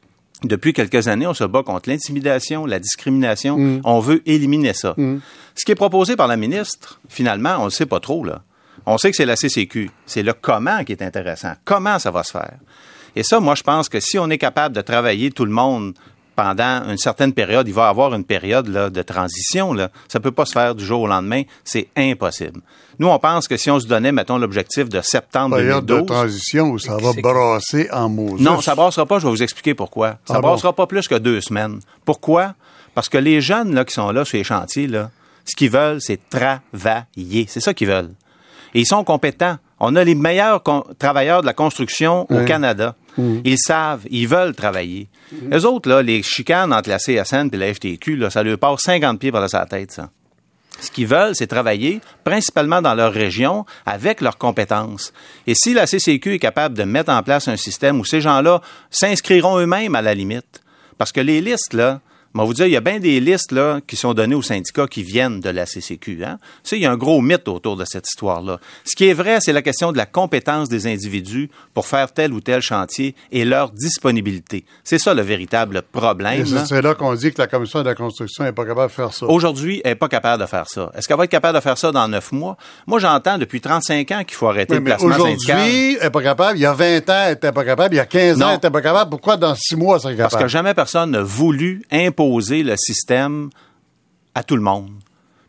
Depuis 0.45 0.73
quelques 0.73 1.09
années, 1.09 1.27
on 1.27 1.35
se 1.35 1.45
bat 1.45 1.63
contre 1.63 1.91
l'intimidation, 1.91 2.65
la 2.65 2.79
discrimination. 2.79 3.81
On 3.85 4.01
veut 4.01 4.23
éliminer 4.25 4.73
ça. 4.73 4.95
Ce 5.55 5.65
qui 5.67 5.73
est 5.73 5.77
proposé 5.77 6.17
par 6.17 6.27
la 6.27 6.39
ministre, 6.39 7.01
finalement, 7.09 7.57
on 7.61 7.67
ne 7.67 7.71
sait 7.71 7.87
pas 7.87 8.01
trop, 8.01 8.25
là. 8.25 8.43
On 8.87 8.99
sait 8.99 9.11
que 9.11 9.17
c'est 9.17 9.27
la 9.27 9.37
CCQ. 9.37 9.91
C'est 10.07 10.23
le 10.23 10.33
comment 10.33 10.85
qui 10.85 10.93
est 10.93 11.03
intéressant. 11.03 11.53
Comment 11.65 11.99
ça 11.99 12.11
va 12.11 12.23
se 12.25 12.33
faire? 12.33 12.55
Et 13.15 13.23
ça, 13.23 13.41
moi, 13.41 13.55
je 13.55 13.63
pense 13.63 13.89
que 13.89 14.01
si 14.01 14.19
on 14.19 14.29
est 14.31 14.39
capable 14.39 14.75
de 14.75 14.81
travailler 14.81 15.31
tout 15.31 15.45
le 15.45 15.51
monde 15.53 15.95
pendant 16.35 16.83
une 16.89 16.97
certaine 16.97 17.35
période, 17.35 17.69
il 17.69 17.75
va 17.75 17.87
y 17.87 17.91
avoir 17.91 18.15
une 18.15 18.25
période 18.25 18.67
là, 18.69 18.89
de 18.89 19.03
transition. 19.03 19.75
Là. 19.75 19.91
Ça 20.09 20.19
peut 20.19 20.31
pas 20.33 20.47
se 20.47 20.53
faire 20.53 20.75
du 20.75 20.85
jour 20.85 21.03
au 21.03 21.07
lendemain. 21.07 21.43
C'est 21.63 21.89
impossible. 21.95 22.61
Nous, 22.99 23.07
on 23.09 23.19
pense 23.19 23.49
que 23.49 23.57
si 23.59 23.71
on 23.71 23.79
se 23.79 23.87
donnait, 23.87 24.13
mettons, 24.13 24.39
l'objectif 24.39 24.89
de 24.89 25.03
septembre 25.03 25.57
Période 25.57 25.85
de 25.85 25.95
2012... 25.95 26.07
transition 26.07 26.71
où 26.71 26.79
ça 26.79 26.97
va 26.97 27.13
brasser 27.21 27.89
en 27.93 28.09
Moses. 28.09 28.41
Non, 28.41 28.61
ça 28.63 28.75
brassera 28.75 29.05
pas. 29.05 29.19
Je 29.19 29.27
vais 29.27 29.31
vous 29.31 29.43
expliquer 29.43 29.75
pourquoi. 29.75 30.13
Ça 30.25 30.35
Ah 30.37 30.41
bon? 30.41 30.49
brassera 30.49 30.73
pas 30.73 30.87
plus 30.87 31.07
que 31.07 31.17
deux 31.17 31.41
semaines. 31.43 31.81
Pourquoi? 32.07 32.55
Parce 32.95 33.09
que 33.11 33.19
les 33.19 33.41
jeunes 33.43 33.75
là, 33.75 33.85
qui 33.85 33.93
sont 33.95 34.11
là 34.11 34.25
sur 34.25 34.39
les 34.39 34.45
chantiers, 34.45 34.87
là, 34.87 35.11
ce 35.45 35.55
qu'ils 35.55 35.71
veulent, 35.71 36.01
c'est 36.01 36.21
travailler. 36.31 37.47
C'est 37.49 37.61
ça 37.61 37.75
qu'ils 37.75 37.89
veulent. 37.89 38.11
Et 38.75 38.81
ils 38.81 38.87
sont 38.87 39.05
compétents. 39.05 39.57
On 39.81 39.97
a 39.97 40.05
les 40.05 40.15
meilleurs 40.15 40.63
travailleurs 40.99 41.41
de 41.41 41.47
la 41.47 41.53
construction 41.53 42.27
au. 42.31 42.45
Canada. 42.45 42.95
Ils 43.19 43.59
savent, 43.59 44.07
ils 44.11 44.29
veulent 44.29 44.55
travailler. 44.55 45.09
Les 45.51 45.65
autres, 45.65 45.89
là, 45.89 46.03
les 46.03 46.23
chicanes 46.23 46.73
entre 46.73 46.89
la 46.89 46.99
CSN 46.99 47.51
et 47.53 47.57
la 47.57 47.75
FTQ, 47.75 48.17
là, 48.17 48.31
ça 48.31 48.43
leur 48.43 48.59
passe 48.59 48.81
50 48.83 49.19
pieds 49.19 49.33
par 49.33 49.43
la 49.43 49.67
tête, 49.67 49.93
ça. 49.93 50.11
Ce 50.81 50.91
qu'ils 50.91 51.07
veulent, 51.07 51.35
c'est 51.35 51.47
travailler 51.47 52.01
principalement 52.25 52.83
dans 52.83 52.95
leur 52.95 53.13
région 53.13 53.65
avec 53.87 54.21
leurs 54.21 54.39
compétences. 54.39 55.13
Et 55.47 55.55
si 55.55 55.75
la 55.75 55.87
CCQ 55.87 56.35
est 56.35 56.39
capable 56.39 56.77
de 56.77 56.85
mettre 56.85 57.13
en 57.13 57.23
place 57.23 57.47
un 57.49 57.57
système 57.57 58.01
où 58.01 58.05
ces 58.05 58.21
gens-là 58.21 58.61
s'inscriront 58.91 59.59
eux-mêmes 59.59 59.95
à 59.95 60.03
la 60.03 60.15
limite, 60.15 60.63
parce 60.99 61.13
que 61.13 61.21
les 61.21 61.41
listes, 61.41 61.75
là, 61.75 62.01
moi 62.35 62.45
vous 62.45 62.55
dire, 62.55 62.67
il 62.67 62.73
y 62.73 62.77
a 62.77 62.81
bien 62.81 62.99
des 62.99 63.21
listes 63.21 63.53
là, 63.53 63.81
qui 63.87 63.97
sont 63.97 64.15
données 64.15 64.35
aux 64.35 64.43
syndicats 64.43 64.87
qui 64.87 65.03
viennent 65.03 65.41
de 65.41 65.51
la 65.51 65.67
CCQ. 65.67 66.25
Hein? 66.25 66.39
Ça, 66.63 66.77
il 66.77 66.83
y 66.83 66.87
a 66.87 66.91
un 66.93 66.97
gros 66.97 67.21
mythe 67.21 67.47
autour 67.49 67.77
de 67.77 67.85
cette 67.85 68.07
histoire-là. 68.09 68.59
Ce 68.85 68.97
qui 68.97 69.07
est 69.07 69.13
vrai, 69.13 69.39
c'est 69.41 69.53
la 69.53 69.61
question 69.63 69.93
de 69.93 69.99
la 69.99 70.07
compétence 70.07 70.69
des 70.69 70.87
individus 70.87 71.51
pour 71.75 71.87
faire 71.87 72.13
tel 72.13 72.33
ou 72.33 72.41
tel 72.41 72.63
chantier 72.63 73.15
et 73.33 73.45
leur 73.45 73.71
disponibilité. 73.71 74.65
C'est 74.85 74.99
ça 74.99 75.13
le 75.15 75.23
véritable 75.23 75.83
problème. 75.93 76.47
C'est 76.67 76.81
là 76.83 76.95
qu'on 76.95 77.15
dit 77.15 77.33
que 77.33 77.41
la 77.41 77.47
commission 77.49 77.81
de 77.81 77.89
la 77.89 77.95
construction 77.95 78.45
n'est 78.45 78.53
pas 78.53 78.65
capable 78.65 78.89
de 78.91 78.95
faire 78.95 79.13
ça. 79.13 79.27
Aujourd'hui, 79.27 79.83
elle 79.85 79.91
n'est 79.93 79.97
pas 79.97 80.09
capable 80.09 80.43
de 80.43 80.47
faire 80.49 80.69
ça. 80.69 80.91
Est-ce 80.97 81.07
qu'elle 81.07 81.19
va 81.19 81.25
être 81.25 81.31
capable 81.31 81.57
de 81.59 81.63
faire 81.63 81.77
ça 81.77 81.93
dans 81.93 82.09
neuf 82.09 82.33
mois? 82.33 82.57
Moi, 82.87 82.99
j'entends 82.99 83.37
depuis 83.37 83.61
35 83.61 84.11
ans 84.13 84.25
qu'il 84.25 84.37
faut 84.37 84.49
arrêter 84.49 84.73
Oui, 84.73 84.79
le 84.79 84.85
mais 84.85 84.91
placement 84.93 85.11
syndical. 85.19 85.57
aujourd'hui, 85.59 85.97
elle 85.99 86.05
n'est 86.05 86.11
pas 86.11 86.23
capable. 86.23 86.59
Il 86.59 86.63
y 86.63 86.67
a 86.67 86.73
20 86.73 87.11
ans, 87.11 87.13
elle 87.27 87.31
n'était 87.35 87.53
pas 87.53 87.65
capable. 87.65 87.95
Il 87.95 87.99
y 87.99 88.01
a 88.01 88.07
15 88.07 88.39
Non. 88.39 88.47
ans, 88.47 88.49
elle 88.49 88.55
n'était 88.55 88.71
pas 88.71 88.83
capable. 88.83 89.11
Pourquoi 89.11 89.37
dans 89.37 89.55
6 89.55 89.77
mois, 89.77 89.97
elle 89.97 90.01
serait 90.03 90.17
Parce 90.17 90.31
capable? 90.33 90.45
que 90.45 90.49
jamais 90.51 90.73
personne 90.75 91.11
n'a 91.11 91.23
voulu 91.23 91.83
imposer 91.93 92.22
le 92.25 92.75
système 92.77 93.51
à 94.35 94.43
tout 94.43 94.57
le 94.57 94.63
monde. 94.63 94.91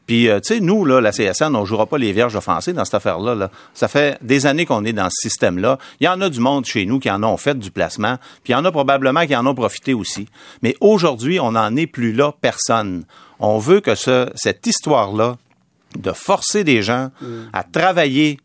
Puis, 0.06 0.28
euh, 0.28 0.42
tu 0.42 0.56
sais, 0.56 0.60
nous, 0.60 0.84
là, 0.84 1.00
la 1.00 1.12
CSN, 1.14 1.56
on 1.56 1.64
jouera 1.64 1.86
pas 1.86 1.98
les 1.98 2.12
vierges 2.12 2.36
offensées 2.36 2.74
dans 2.74 2.84
cette 2.84 2.96
affaire-là. 2.96 3.36
là. 3.36 3.50
Ça 3.74 3.88
fait 3.88 4.18
des 4.22 4.46
années 4.46 4.66
qu'on 4.66 4.84
est 4.84 4.92
dans 4.92 5.10
ce 5.10 5.30
système-là. 5.30 5.78
Il 6.02 6.06
y 6.06 6.10
en 6.10 6.20
a 6.20 6.30
du 6.30 6.42
monde 6.42 6.66
chez 6.66 6.86
nous 6.86 7.00
qui 7.00 7.10
en 7.10 7.24
ont 7.24 7.38
fait 7.38 7.58
du 7.58 7.72
placement, 7.72 8.18
puis 8.44 8.52
il 8.52 8.52
y 8.52 8.56
en 8.56 8.66
a 8.66 8.72
probablement 8.72 9.26
qui 9.26 9.34
en 9.36 9.46
ont 9.46 9.56
profité 9.56 9.94
aussi. 9.94 10.28
Mais 10.62 10.76
aujourd'hui, 10.82 11.40
on 11.40 11.54
n'en 11.54 11.74
est 11.78 11.88
plus 11.88 12.12
là, 12.12 12.34
personne. 12.42 13.06
On 13.40 13.60
veut 13.60 13.80
que 13.80 13.96
ce, 13.96 14.30
cette 14.36 14.68
histoire-là, 14.68 15.38
de 15.98 16.12
forcer 16.12 16.66
des 16.66 16.82
gens 16.82 17.10
à 17.54 17.64
travailler, 17.64 18.40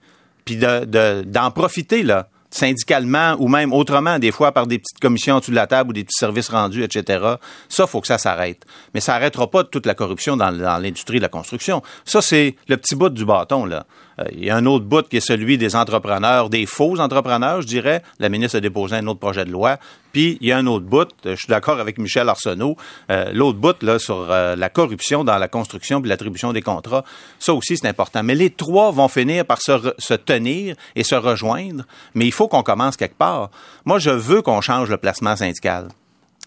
puis 0.44 0.56
de, 0.56 0.84
de- 0.84 1.22
d'en 1.26 1.50
profiter, 1.50 2.04
là, 2.04 2.28
syndicalement 2.50 3.36
ou 3.38 3.48
même 3.48 3.72
autrement, 3.72 4.18
des 4.18 4.32
fois 4.32 4.52
par 4.52 4.66
des 4.66 4.78
petites 4.78 5.00
commissions 5.00 5.36
en 5.36 5.40
de 5.40 5.54
la 5.54 5.66
table 5.66 5.90
ou 5.90 5.92
des 5.92 6.04
petits 6.04 6.18
services 6.18 6.48
rendus, 6.48 6.82
etc. 6.82 7.34
Ça, 7.68 7.86
faut 7.86 8.00
que 8.00 8.06
ça 8.06 8.18
s'arrête. 8.18 8.64
Mais 8.94 9.00
ça 9.00 9.14
arrêtera 9.14 9.50
pas 9.50 9.64
toute 9.64 9.86
la 9.86 9.94
corruption 9.94 10.36
dans 10.36 10.50
l'industrie 10.50 11.18
de 11.18 11.22
la 11.22 11.28
construction. 11.28 11.82
Ça, 12.04 12.22
c'est 12.22 12.56
le 12.68 12.76
petit 12.76 12.94
bout 12.94 13.10
du 13.10 13.24
bâton, 13.24 13.64
là. 13.64 13.86
Euh, 14.20 14.24
Il 14.32 14.44
y 14.44 14.50
a 14.50 14.56
un 14.56 14.66
autre 14.66 14.84
bout 14.84 15.06
qui 15.08 15.16
est 15.16 15.26
celui 15.26 15.58
des 15.58 15.76
entrepreneurs, 15.76 16.50
des 16.50 16.66
faux 16.66 16.98
entrepreneurs, 16.98 17.62
je 17.62 17.66
dirais. 17.66 18.02
La 18.18 18.28
ministre 18.28 18.58
a 18.58 18.60
déposé 18.60 18.96
un 18.96 19.06
autre 19.06 19.20
projet 19.20 19.44
de 19.44 19.50
loi. 19.50 19.78
Puis, 20.12 20.38
il 20.40 20.48
y 20.48 20.52
a 20.52 20.58
un 20.58 20.66
autre 20.66 20.86
bout, 20.86 21.08
euh, 21.26 21.32
je 21.32 21.36
suis 21.36 21.48
d'accord 21.48 21.80
avec 21.80 21.98
Michel 21.98 22.28
Arsenault, 22.28 22.76
euh, 23.10 23.30
l'autre 23.32 23.58
bout, 23.58 23.82
là, 23.82 23.98
sur 23.98 24.26
la 24.28 24.68
corruption 24.68 25.24
dans 25.24 25.38
la 25.38 25.48
construction 25.48 26.00
puis 26.00 26.08
l'attribution 26.08 26.52
des 26.52 26.62
contrats. 26.62 27.04
Ça 27.38 27.54
aussi, 27.54 27.76
c'est 27.76 27.88
important. 27.88 28.22
Mais 28.22 28.34
les 28.34 28.50
trois 28.50 28.90
vont 28.90 29.08
finir 29.08 29.44
par 29.44 29.58
se 29.60 30.14
tenir 30.14 30.76
et 30.96 31.04
se 31.04 31.14
rejoindre. 31.14 31.84
Mais 32.14 32.26
il 32.26 32.32
faut 32.32 32.48
qu'on 32.48 32.62
commence 32.62 32.96
quelque 32.96 33.16
part. 33.16 33.50
Moi, 33.84 33.98
je 33.98 34.10
veux 34.10 34.42
qu'on 34.42 34.60
change 34.60 34.88
le 34.90 34.96
placement 34.96 35.36
syndical. 35.36 35.88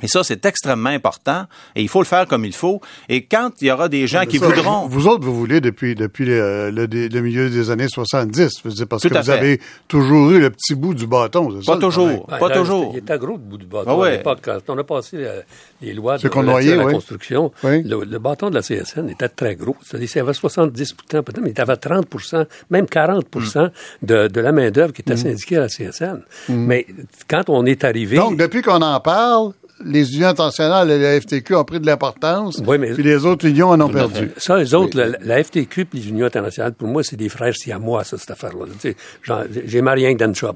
Et 0.02 0.08
ça, 0.08 0.24
c'est 0.24 0.46
extrêmement 0.46 0.90
important 0.90 1.46
et 1.76 1.82
il 1.82 1.90
faut 1.90 2.00
le 2.00 2.06
faire 2.06 2.26
comme 2.28 2.46
il 2.46 2.54
faut. 2.54 2.82
Et 3.10 3.26
quand 3.26 3.52
il 3.62 3.68
y 3.68 3.72
aura 3.72 3.90
des 3.90 4.08
gens 4.08 4.26
qui 4.26 4.40
Ça, 4.40 4.48
voudront... 4.48 4.88
Vous 4.88 5.08
autres, 5.08 5.24
vous 5.24 5.36
voulez 5.36 5.62
depuis, 5.62 5.96
depuis 5.96 6.26
le, 6.26 6.70
le- 6.72 6.86
le 6.86 7.22
milieu 7.22 7.50
des 7.50 7.70
années 7.70 7.88
70. 7.88 8.50
Je 8.64 8.70
veux 8.70 8.74
dire, 8.76 8.88
parce 8.88 9.02
Tout 9.04 9.10
que 9.10 9.18
vous 9.18 9.24
fait. 9.24 9.32
avez 9.32 9.62
toujours 9.88 10.32
eu 10.32 10.40
le 10.40 10.50
petit 10.50 10.76
bout 10.76 10.94
du 10.94 11.08
bâton. 11.08 11.50
c'est 11.60 11.66
ça, 11.66 11.74
Pas 11.74 11.80
toujours. 11.80 12.26
Pas 12.28 12.50
là, 12.50 12.56
toujours. 12.58 12.92
Il 12.94 13.00
était 13.00 13.18
gros 13.18 13.34
le 13.34 13.38
bout 13.38 13.58
du 13.58 13.66
bâton 13.66 13.86
Ah 13.92 13.98
ouais. 13.98 14.08
à 14.08 14.12
l'époque. 14.18 14.40
Quand 14.44 14.58
on 14.70 14.78
a 14.78 14.84
passé 14.84 15.18
euh, 15.18 15.42
les 15.82 15.94
lois 15.94 16.18
de 16.18 16.22
C'est 16.22 16.30
qu'on 16.30 16.40
relatives 16.42 16.54
noyait, 16.70 16.74
à 16.74 16.78
la 16.78 16.86
oui. 16.86 16.94
construction, 16.94 17.52
Oui. 17.64 17.84
le, 17.84 18.04
le 18.04 18.20
bâton 18.20 18.50
de 18.50 18.56
la 18.56 18.62
CSN 18.62 19.10
était 19.10 19.30
très 19.30 19.56
gros. 19.56 19.76
C'est-à-dire 19.84 20.08
qu'il 20.10 20.18
y 20.18 20.22
avait 20.22 20.32
70% 20.32 20.96
peut-être, 20.96 21.42
mais 21.42 21.52
il 21.52 21.58
y 21.58 21.62
avait 21.62 21.74
30% 21.74 22.46
même 22.70 22.86
40 22.88 23.26
Hmm. 23.34 23.70
de, 24.02 24.28
de 24.28 24.42
la 24.42 24.52
main-d'œuvre 24.52 24.94
qui 24.94 25.02
était 25.02 25.18
syndiquée 25.18 25.58
à 25.58 25.62
la 25.62 25.68
CSN. 25.68 26.22
Mais 26.50 26.86
quand 27.28 27.44
on 27.50 27.66
est 27.66 27.84
arrivé. 27.84 28.16
Donc, 28.18 28.38
depuis 28.38 28.62
qu'on 28.62 28.82
en 28.82 29.00
parle, 29.00 29.54
les 29.86 30.14
unions 30.16 30.28
intentionnelles 30.30 30.90
et 30.92 31.00
la 31.00 31.20
FTQ 31.22 31.56
ont 31.56 31.64
pris 31.64 31.80
de 31.80 31.86
l'importance, 31.86 32.62
Oui, 32.66 32.78
mais- 32.78 32.94
puis 32.94 33.04
les 33.04 33.26
autres 33.26 33.46
unions 33.48 33.70
en 33.70 33.80
ont 33.82 33.90
perdu. 33.90 34.32
Ça, 34.38 34.62
eux 34.62 34.76
autres, 34.76 34.98
la, 34.98 35.18
la 35.22 35.44
FTQ 35.44 35.82
et 35.82 35.88
les 35.94 36.10
unions 36.10 36.26
internationales, 36.26 36.74
pour 36.74 36.88
moi, 36.88 37.04
c'est 37.04 37.16
des 37.16 37.30
frères 37.30 37.56
siamois, 37.56 38.04
ça, 38.04 38.18
cette 38.18 38.32
affaire-là. 38.32 38.66
Tu 38.80 38.90
sais, 38.92 38.96
genre, 39.24 39.44
J'ai 39.66 39.82
marié 39.82 40.14
le 40.14 40.34
shop. 40.34 40.56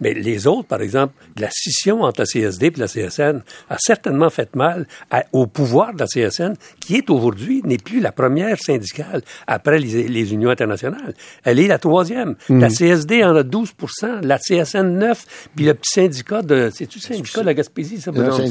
Mais 0.00 0.14
les 0.14 0.46
autres, 0.46 0.66
par 0.68 0.80
exemple, 0.82 1.14
la 1.38 1.48
scission 1.50 2.02
entre 2.02 2.20
la 2.20 2.26
CSD 2.26 2.66
et 2.66 2.72
la 2.76 2.86
CSN 2.88 3.42
a 3.70 3.76
certainement 3.78 4.30
fait 4.30 4.54
mal 4.56 4.86
à- 5.10 5.24
au 5.32 5.46
pouvoir 5.46 5.94
de 5.94 5.98
la 6.00 6.06
CSN, 6.06 6.54
qui 6.80 6.96
est 6.96 7.10
aujourd'hui, 7.10 7.62
n'est 7.64 7.78
plus 7.78 8.00
la 8.00 8.12
première 8.12 8.58
syndicale 8.58 9.22
après 9.46 9.78
les, 9.78 10.08
les 10.08 10.32
unions 10.32 10.50
internationales. 10.50 11.14
Elle 11.44 11.58
est 11.60 11.66
la 11.68 11.78
troisième. 11.78 12.34
La 12.48 12.68
CSD 12.70 13.24
en 13.24 13.34
a 13.36 13.42
12% 13.42 14.20
la 14.22 14.38
CSN 14.38 14.98
9, 14.98 15.24
puis 15.56 15.64
le 15.64 15.74
petit 15.74 15.90
syndicat 15.94 16.42
de... 16.42 16.70
C'est-tu 16.74 16.98
le 16.98 17.02
syndicat 17.02 17.40
de 17.40 17.46
la 17.46 17.54
Gaspésie, 17.54 18.00
ça? 18.00 18.10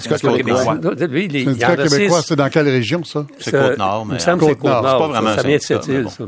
Syndicat 0.09 0.17
c'est- 0.17 0.37
québécois. 0.37 1.07
Lui, 1.07 1.25
il 1.25 1.35
il 1.35 1.45
syndicat 1.45 1.75
québécois, 1.77 2.21
c'est 2.25 2.35
dans 2.35 2.49
quelle 2.49 2.69
région, 2.69 3.03
ça? 3.03 3.25
C'est 3.39 3.51
Côte-Nord, 3.51 4.01
Il 4.05 4.07
mais 4.09 4.13
me 4.15 4.19
semble 4.19 4.39
que 4.39 4.45
c'est 4.47 4.55
Côte-Nord. 4.55 4.81
C'est 4.83 4.97
pas 4.97 5.07
vraiment 5.07 5.35
ça, 5.35 5.41
vient 5.43 5.57
de 5.57 5.61
cette 5.61 5.87
île, 5.87 6.03
mais 6.05 6.09
ça. 6.09 6.25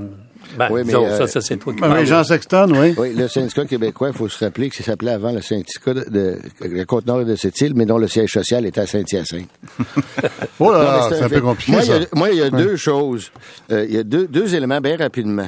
Ben, 0.57 0.67
Oui, 0.71 0.79
mais, 0.79 0.85
disons, 0.85 1.05
euh, 1.05 1.15
ça, 1.17 1.27
ça, 1.27 1.41
c'est 1.41 1.57
toi 1.57 1.73
qui 1.73 1.79
Ah, 1.83 1.89
mais 1.89 2.05
Jean 2.07 2.23
Sexton, 2.23 2.71
oui. 2.75 2.95
Oui, 2.97 3.13
le 3.15 3.27
syndicat 3.27 3.65
québécois, 3.65 4.07
il 4.09 4.15
faut 4.17 4.27
se 4.27 4.43
rappeler 4.43 4.69
que 4.69 4.75
ça 4.77 4.83
s'appelait 4.83 5.11
avant 5.11 5.31
le 5.31 5.41
syndicat 5.41 5.93
de, 5.93 6.05
de, 6.09 6.37
de 6.75 6.83
Côte-Nord 6.85 7.23
de 7.23 7.35
cette 7.35 7.61
île, 7.61 7.73
mais 7.75 7.85
dont 7.85 7.99
le 7.99 8.07
siège 8.07 8.31
social 8.31 8.65
était 8.65 8.81
à 8.81 8.87
Saint-Hyacinthe. 8.87 9.47
Oh 10.59 10.71
là 10.71 10.83
là, 10.83 11.05
c'est 11.09 11.21
un 11.21 11.29
fait- 11.29 11.35
peu 11.35 11.41
compliqué, 11.41 11.71
moi, 11.73 11.81
il 11.83 11.85
y 11.85 11.87
ça. 11.89 11.95
a- 11.97 12.15
moi, 12.17 12.29
il 12.31 12.37
y 12.37 12.41
a 12.41 12.49
deux 12.49 12.75
choses. 12.77 13.31
Euh, 13.71 13.85
il 13.87 13.93
y 13.95 13.97
a 13.99 14.03
deux, 14.03 14.27
deux 14.27 14.55
éléments 14.55 14.81
bien 14.81 14.97
rapidement. 14.97 15.47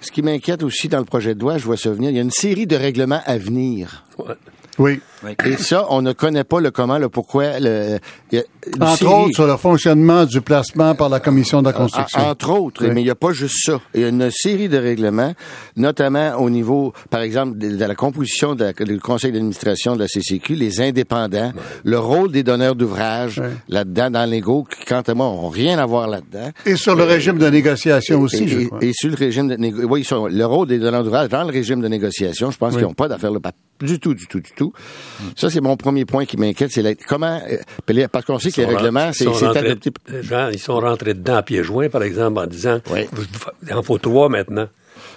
Ce 0.00 0.10
qui 0.10 0.22
m'inquiète 0.22 0.62
aussi 0.62 0.88
dans 0.88 0.98
le 0.98 1.04
projet 1.04 1.34
de 1.34 1.40
loi, 1.40 1.58
je 1.58 1.64
vois 1.64 1.76
ça 1.76 1.90
venir, 1.90 2.10
il 2.10 2.16
y 2.16 2.18
a 2.18 2.22
une 2.22 2.30
série 2.30 2.66
de 2.66 2.74
règlements 2.76 3.20
à 3.26 3.36
venir. 3.38 4.04
Ouais. 4.18 4.34
Oui. 4.78 5.00
Et 5.44 5.56
ça, 5.56 5.86
on 5.90 6.02
ne 6.02 6.12
connaît 6.12 6.44
pas 6.44 6.60
le 6.60 6.70
comment, 6.70 6.98
le 6.98 7.08
pourquoi. 7.08 7.58
Le, 7.60 7.98
il 8.32 8.38
y 8.38 8.40
a 8.40 8.44
Entre 8.92 9.06
autres, 9.06 9.34
sur 9.34 9.46
le 9.46 9.56
fonctionnement 9.56 10.24
du 10.24 10.40
placement 10.40 10.94
par 10.94 11.08
la 11.08 11.20
commission 11.20 11.60
de 11.62 11.66
la 11.66 11.72
construction. 11.72 12.20
En- 12.20 12.30
Entre 12.30 12.50
autres, 12.50 12.84
Oui. 12.86 12.90
mais 12.94 13.00
il 13.02 13.04
n'y 13.04 13.10
a 13.10 13.14
pas 13.14 13.32
juste 13.32 13.56
ça. 13.64 13.80
Il 13.94 14.00
y 14.00 14.04
a 14.04 14.08
une 14.08 14.30
série 14.30 14.68
de 14.68 14.78
règlements, 14.78 15.34
notamment 15.76 16.36
au 16.36 16.50
niveau, 16.50 16.92
par 17.10 17.20
exemple, 17.22 17.58
de, 17.58 17.76
de 17.76 17.84
la 17.84 17.94
composition 17.94 18.54
de 18.54 18.64
la- 18.64 18.72
du 18.72 18.98
conseil 19.00 19.32
d'administration 19.32 19.94
de 19.94 20.00
la 20.00 20.08
CCQ, 20.08 20.54
les 20.54 20.80
indépendants, 20.80 21.52
le 21.84 21.98
rôle 21.98 22.30
des 22.32 22.42
donneurs 22.42 22.74
d'ouvrage 22.74 23.42
là-dedans, 23.68 24.10
dans 24.10 24.28
l'ego, 24.28 24.64
qui, 24.64 24.84
quant 24.84 25.00
à 25.06 25.14
moi, 25.14 25.26
n'ont 25.26 25.48
rien 25.48 25.78
à 25.78 25.86
voir 25.86 26.08
là-dedans. 26.08 26.50
Et 26.66 26.76
sur 26.76 26.94
le 26.94 27.04
régime 27.04 27.38
de 27.38 27.48
négociation 27.48 28.20
aussi, 28.20 28.44
et, 28.44 28.48
je 28.48 28.58
et- 28.60 28.66
crois. 28.66 28.78
et 28.82 28.92
sur 28.94 29.10
le 29.10 29.16
régime 29.16 29.48
de 29.48 29.56
négo- 29.56 29.84
oui, 29.88 30.04
sont- 30.04 30.26
le 30.26 30.44
rôle 30.46 30.66
des 30.68 30.78
donneurs 30.78 31.04
d'ouvrage 31.04 31.28
dans 31.28 31.42
le 31.44 31.50
régime 31.52 31.80
de 31.80 31.88
négociation, 31.88 32.50
je 32.50 32.58
pense 32.58 32.74
qu'ils 32.74 32.82
n'ont 32.82 32.94
pas 32.94 33.08
d'affaires 33.08 33.30
là, 33.32 33.40
pas 33.40 33.52
du 33.80 33.98
tout, 33.98 34.14
du 34.14 34.26
tout, 34.28 34.38
du 34.40 34.50
tout. 34.54 34.72
Ça, 35.36 35.50
c'est 35.50 35.60
mon 35.60 35.76
premier 35.76 36.04
point 36.04 36.24
qui 36.24 36.36
m'inquiète, 36.36 36.70
c'est 36.72 36.82
la- 36.82 36.94
comment, 36.94 37.40
euh, 37.50 38.06
parce 38.10 38.24
qu'on 38.24 38.38
sait 38.38 38.50
que 38.50 38.60
les 38.60 38.66
règlements, 38.66 39.12
c'est 39.12 39.24
ils 39.24 39.28
sont 39.28 39.34
c'est 39.34 39.46
rentrés- 39.46 39.66
adopté. 39.70 39.90
les 40.08 40.22
gens, 40.22 40.48
ils 40.52 40.58
sont 40.58 40.78
rentrés 40.80 41.14
dedans 41.14 41.36
à 41.36 41.42
pieds 41.42 41.62
joints, 41.62 41.88
par 41.88 42.02
exemple, 42.02 42.38
en 42.40 42.46
disant, 42.46 42.78
Oui. 42.90 43.06
il 43.66 43.74
en 43.74 43.82
faut 43.82 43.98
trois 43.98 44.28
maintenant. 44.28 44.66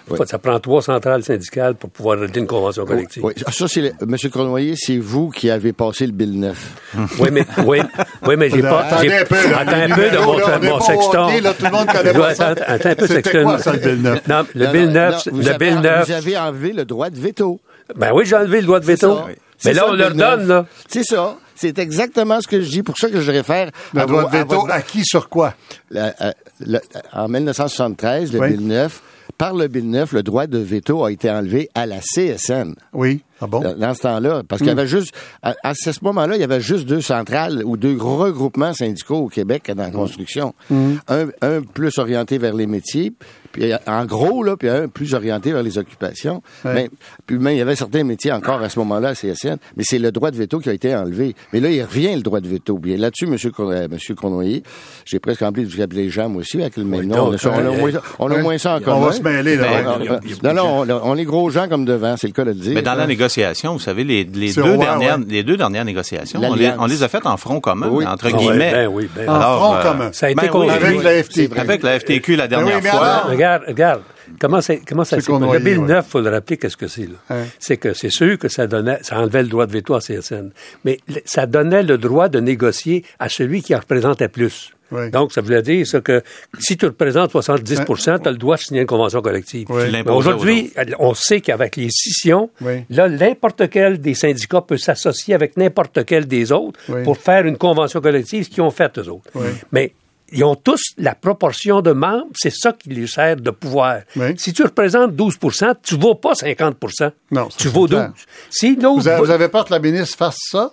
Oui. 0.10 0.20
Ça 0.28 0.38
prend 0.38 0.60
trois 0.60 0.82
centrales 0.84 1.24
syndicales 1.24 1.74
pour 1.76 1.90
pouvoir 1.90 2.20
régler 2.20 2.40
une 2.42 2.48
convention 2.48 2.86
collective. 2.86 3.24
Oui, 3.26 3.34
Ah, 3.46 3.52
ça, 3.52 3.68
c'est 3.68 3.82
le- 3.82 3.92
M. 4.02 4.16
Cornoyer, 4.32 4.76
c'est 4.78 4.98
vous 4.98 5.30
qui 5.32 5.50
avez 5.50 5.74
passé 5.74 6.06
le 6.06 6.12
bill 6.12 6.40
9. 6.40 6.58
Oui, 7.20 7.30
mais, 7.32 7.44
oui, 7.66 7.80
oui, 8.28 8.36
mais 8.38 8.50
j'ai 8.52 8.62
pas. 8.62 8.82
Attendez 8.84 9.14
un 9.14 9.26
peu, 9.26 9.36
là, 9.50 9.60
attends 9.60 9.72
un 9.94 9.96
peu 9.96 10.10
de 10.12 10.18
mon, 10.24 10.38
là, 10.38 10.60
mon 10.60 10.80
sexton. 10.80 11.26
hockey, 11.28 11.42
là, 11.42 11.54
tout 11.56 11.66
le 11.66 11.72
monde 11.72 11.88
connaît 11.88 12.10
Je 12.12 12.16
dois- 12.16 12.28
pas 12.28 12.36
ça. 12.36 12.48
attends, 12.50 12.64
attends 12.68 12.90
un 12.90 12.96
peu, 12.96 13.08
sexton. 13.08 13.44
quoi, 13.44 13.58
ça, 13.60 13.74
le 13.74 13.80
bill 13.80 14.02
9? 14.02 14.28
Non, 14.28 14.46
le 14.54 14.66
Non, 14.66 14.72
bill 14.72 14.86
non, 14.86 14.92
9, 14.94 15.26
non, 15.26 15.32
vous 15.34 15.40
le 15.42 15.48
avez- 15.50 15.66
bill 15.72 15.80
9. 15.80 16.06
Vous 16.08 16.12
avez 16.14 16.38
enlevé 16.38 16.74
le 16.74 16.86
droit 16.86 17.10
de 17.10 17.20
veto. 17.20 17.60
Ben 17.96 18.12
oui, 18.14 18.26
j'ai 18.26 18.36
enlevé 18.36 18.62
le 18.62 18.66
droit 18.68 18.80
de 18.80 18.86
veto. 18.86 19.16
ça. 19.18 19.26
Mais 19.66 19.74
C'est 19.74 19.80
là, 19.80 19.82
ça, 19.82 19.88
on 19.90 19.92
le 19.94 19.98
leur 19.98 20.10
bill 20.12 20.20
9. 20.20 20.38
donne, 20.40 20.48
là. 20.48 20.66
C'est 20.88 21.04
ça. 21.04 21.38
C'est 21.56 21.80
exactement 21.80 22.42
ce 22.42 22.48
que 22.48 22.60
je 22.62 22.70
dis. 22.70 22.84
Pour 22.84 22.98
ça 22.98 23.10
que 23.10 23.22
je 23.22 23.32
réfère 23.32 23.72
Le 23.94 24.02
à 24.02 24.06
droit 24.06 24.30
de 24.30 24.36
à 24.36 24.44
veto 24.44 24.68
acquis 24.70 25.06
sur 25.06 25.30
quoi? 25.30 25.54
la- 25.90 26.14
le- 26.60 26.80
en 27.14 27.28
1973, 27.30 28.34
le 28.34 28.40
Oui. 28.40 28.50
bill 28.52 28.68
9, 28.68 29.02
par 29.38 29.54
le 29.54 29.68
bill 29.68 29.90
9, 29.90 30.12
le 30.14 30.24
droit 30.24 30.48
de 30.48 30.58
veto 30.58 31.04
a 31.06 31.12
été 31.12 31.30
enlevé 31.30 31.70
à 31.76 31.86
la 31.86 32.00
CSN. 32.02 32.76
Oui. 32.94 33.22
Ah 33.42 33.48
bon? 33.48 33.60
Dans, 33.62 33.94
ce 33.94 34.02
temps-là, 34.02 34.44
parce 34.48 34.60
qu'il 34.60 34.68
y 34.68 34.72
avait 34.72 34.88
juste, 34.88 35.14
à, 35.44 35.56
à 35.64 35.74
ce 35.74 35.92
moment-là, 36.04 36.36
il 36.36 36.42
y 36.42 36.44
avait 36.44 36.62
juste 36.62 36.86
deux 36.86 37.02
centrales 37.02 37.62
ou 37.66 37.76
deux 37.78 37.98
regroupements 38.00 38.74
syndicaux 38.74 39.18
au 39.18 39.28
Québec 39.28 39.70
dans 39.76 39.84
la 39.84 39.92
construction. 39.92 40.54
Un, 40.72 41.28
un 41.42 41.62
plus 41.62 41.98
orienté 41.98 42.38
vers 42.38 42.54
les 42.54 42.68
métiers, 42.68 43.12
puis 43.60 43.72
en 43.88 44.06
gros, 44.06 44.44
là, 44.44 44.58
puis 44.58 44.70
un 44.70 44.88
plus 44.88 45.14
orienté 45.14 45.52
vers 45.54 45.64
les 45.64 45.78
occupations. 45.78 46.42
Ouais. 46.66 46.72
Mais, 46.74 46.90
puis 47.26 47.38
même, 47.38 47.54
il 47.54 47.60
y 47.60 47.62
avait 47.62 47.76
certains 47.76 48.04
métiers 48.04 48.32
encore 48.32 48.62
à 48.62 48.70
ce 48.70 48.78
moment-là 48.80 49.10
à 49.10 49.14
CSN, 49.14 49.58
mais 49.78 49.84
c'est 49.86 50.00
le 50.00 50.12
droit 50.12 50.32
de 50.32 50.36
veto 50.38 50.60
qui 50.60 50.70
a 50.70 50.74
été 50.74 50.96
enlevé. 50.96 51.36
Mais 51.54 51.60
là, 51.60 51.70
il 51.70 51.82
revient 51.84 52.16
le 52.16 52.22
droit 52.22 52.40
de 52.42 52.48
veto. 52.48 52.78
Bien 52.78 52.98
là-dessus, 52.98 53.26
M. 53.26 53.38
Con, 53.52 53.72
euh, 53.72 53.88
monsieur 53.90 54.16
Cournoyer, 54.16 54.64
j'ai 55.06 55.20
presque 55.20 55.42
envie 55.42 55.64
de 55.64 55.70
vous 55.74 55.82
appeler 55.82 56.10
moi 56.28 56.42
aussi, 56.42 56.62
avec 56.62 56.78
le 56.78 56.84
même 56.84 57.00
Oui, 57.02 57.08
nom. 57.08 57.16
On 57.16 57.28
a, 57.28 57.32
donc, 57.32 57.40
ça- 57.40 57.52
on 57.54 57.60
a 57.60 57.62
euh, 57.70 57.78
moins, 57.80 57.92
ça- 57.92 58.02
on 58.20 58.32
a 58.32 58.36
ouais. 58.36 58.42
moins 58.42 58.58
ça 58.58 58.74
en 58.74 58.78
On 58.78 58.82
commun. 58.82 59.06
va 59.08 59.12
se 59.14 59.22
mêler, 59.22 59.56
là. 59.56 59.68
On- 60.00 60.14
on- 60.14 60.54
Non, 60.54 60.54
non, 60.54 60.86
on, 61.04 61.12
on 61.12 61.16
est 61.18 61.24
gros 61.24 61.50
gens 61.50 61.68
comme 61.68 61.86
devant, 61.86 62.18
c'est 62.18 62.28
le 62.28 62.34
cas 62.34 62.44
de 62.44 62.50
le 62.50 62.56
dire. 62.56 62.74
Mais 62.74 62.82
dans 62.82 62.96
la 62.96 63.04
Hein? 63.04 63.08
négociation, 63.08 63.74
vous 63.74 63.80
savez, 63.80 64.04
les, 64.04 64.26
deux 64.26 64.78
dernières, 64.78 65.18
ouais. 65.20 65.26
les 65.28 65.44
deux 65.44 65.58
dernières 65.58 65.86
négociations, 65.86 66.40
on 66.44 66.54
les, 66.56 66.72
on 66.78 66.90
a 66.90 67.08
faites 67.08 67.26
en 67.26 67.38
front 67.38 67.60
commun, 67.60 67.88
Oui. 67.92 68.06
entre 68.06 68.28
Ah 68.34 68.38
guillemets. 68.38 68.72
ben 68.72 68.88
oui, 68.88 69.10
ben 69.16 69.30
En. 69.30 69.34
Alors, 69.36 69.58
front 69.60 69.76
euh, 69.76 69.82
commun. 69.84 70.10
Ça 70.12 70.28
a 70.28 70.30
été 70.30 70.42
Ben. 70.50 70.60
Avec 70.70 70.98
oui. 70.98 71.04
la 71.04 71.24
FT. 71.24 71.50
Avec 71.58 71.84
la 71.84 72.00
FTQ 72.00 72.36
la 72.36 72.48
dernière 72.48 72.82
fois. 72.84 73.24
Regarde, 73.46 73.64
regarde. 73.68 74.02
Comment, 74.40 74.60
comment 74.88 75.04
ça 75.04 75.20
s'est 75.22 75.28
qu'on 75.28 75.40
Le 75.40 75.46
noyait, 75.46 75.64
Bill 75.64 75.78
ouais. 75.80 75.88
9, 75.88 76.08
faut 76.08 76.20
le 76.22 76.30
rappeler, 76.30 76.58
qu'est-ce 76.58 76.78
que 76.78 76.88
c'est, 76.88 77.04
là? 77.08 77.16
Ouais. 77.30 77.44
C'est 77.60 77.78
que 77.78 77.94
c'est 77.94 78.10
sûr 78.10 78.38
que 78.40 78.48
ça 78.48 78.66
donnait, 78.66 78.98
ça 79.04 79.20
enlevait 79.20 79.44
le 79.44 79.50
droit 79.50 79.68
de 79.68 79.72
veto 79.72 79.94
à 79.94 80.00
CSN. 80.00 80.50
Mais 80.84 80.98
le- 81.08 81.22
ça 81.26 81.46
donnait 81.46 81.84
le 81.84 81.98
droit 81.98 82.28
de 82.28 82.40
négocier 82.40 83.04
à 83.20 83.30
celui 83.30 83.62
qui 83.62 83.76
en 83.76 83.80
représentait 83.80 84.28
plus. 84.30 84.72
Oui. 84.92 85.10
Donc, 85.10 85.32
ça 85.32 85.42
voulait 85.42 85.64
dire 85.64 85.86
ça 85.86 86.00
que 86.00 86.22
si 86.60 86.78
tu 86.78 86.86
représentes 86.86 87.32
70% 87.34 88.20
tu 88.22 88.28
as 88.28 88.32
le 88.32 88.38
droit 88.38 88.56
de 88.56 88.62
signer 88.62 88.82
une 88.82 88.88
convention 88.88 89.22
collective. 89.22 89.66
Oui. 89.70 89.84
Aujourd'hui, 90.08 90.72
on 91.00 91.14
sait 91.16 91.42
qu'avec 91.42 91.76
les 91.76 91.90
scissions, 91.90 92.50
Oui. 92.62 92.84
là, 92.92 93.10
n'importe 93.10 93.68
quel 93.70 94.00
des 94.00 94.14
syndicats 94.14 94.62
peut 94.62 94.78
s'associer 94.78 95.34
avec 95.34 95.58
n'importe 95.58 96.06
quel 96.06 96.28
des 96.28 96.52
autres 96.52 96.80
Oui. 96.90 97.04
pour 97.04 97.18
faire 97.18 97.46
une 97.46 97.58
convention 97.58 98.00
collective, 98.00 98.44
ce 98.46 98.50
qu'ils 98.50 98.62
ont 98.64 98.70
fait, 98.72 98.96
eux 99.00 99.10
autres. 99.10 99.30
Oui. 99.34 99.48
Mais 99.72 99.92
ils 100.36 100.44
ont 100.44 100.56
tous 100.56 100.82
la 100.98 101.16
proportion 101.16 101.82
de 101.82 101.92
membres, 101.92 102.28
c'est 102.36 102.54
ça 102.54 102.72
qui 102.74 102.90
les 102.90 103.08
sert 103.08 103.36
de 103.38 103.50
pouvoir. 103.52 104.00
Oui. 104.16 104.36
Si 104.38 104.54
tu 104.54 104.64
représentes 104.64 105.14
12% 105.14 105.74
tu 105.82 105.96
ne 105.96 106.02
vaux 106.02 106.16
pas 106.16 106.34
50% 106.34 107.12
Non, 107.32 107.48
Tu 107.58 107.68
vaux 107.70 107.88
12 107.88 107.98
clair. 108.00 108.12
Si 108.50 108.76
Vous 108.76 109.08
avez, 109.08 109.20
vous 109.22 109.32
avez 109.32 109.48
peur 109.50 109.66
que 109.66 109.72
la 109.74 109.80
ministre 109.80 110.18
fasse 110.18 110.38
ça? 110.52 110.72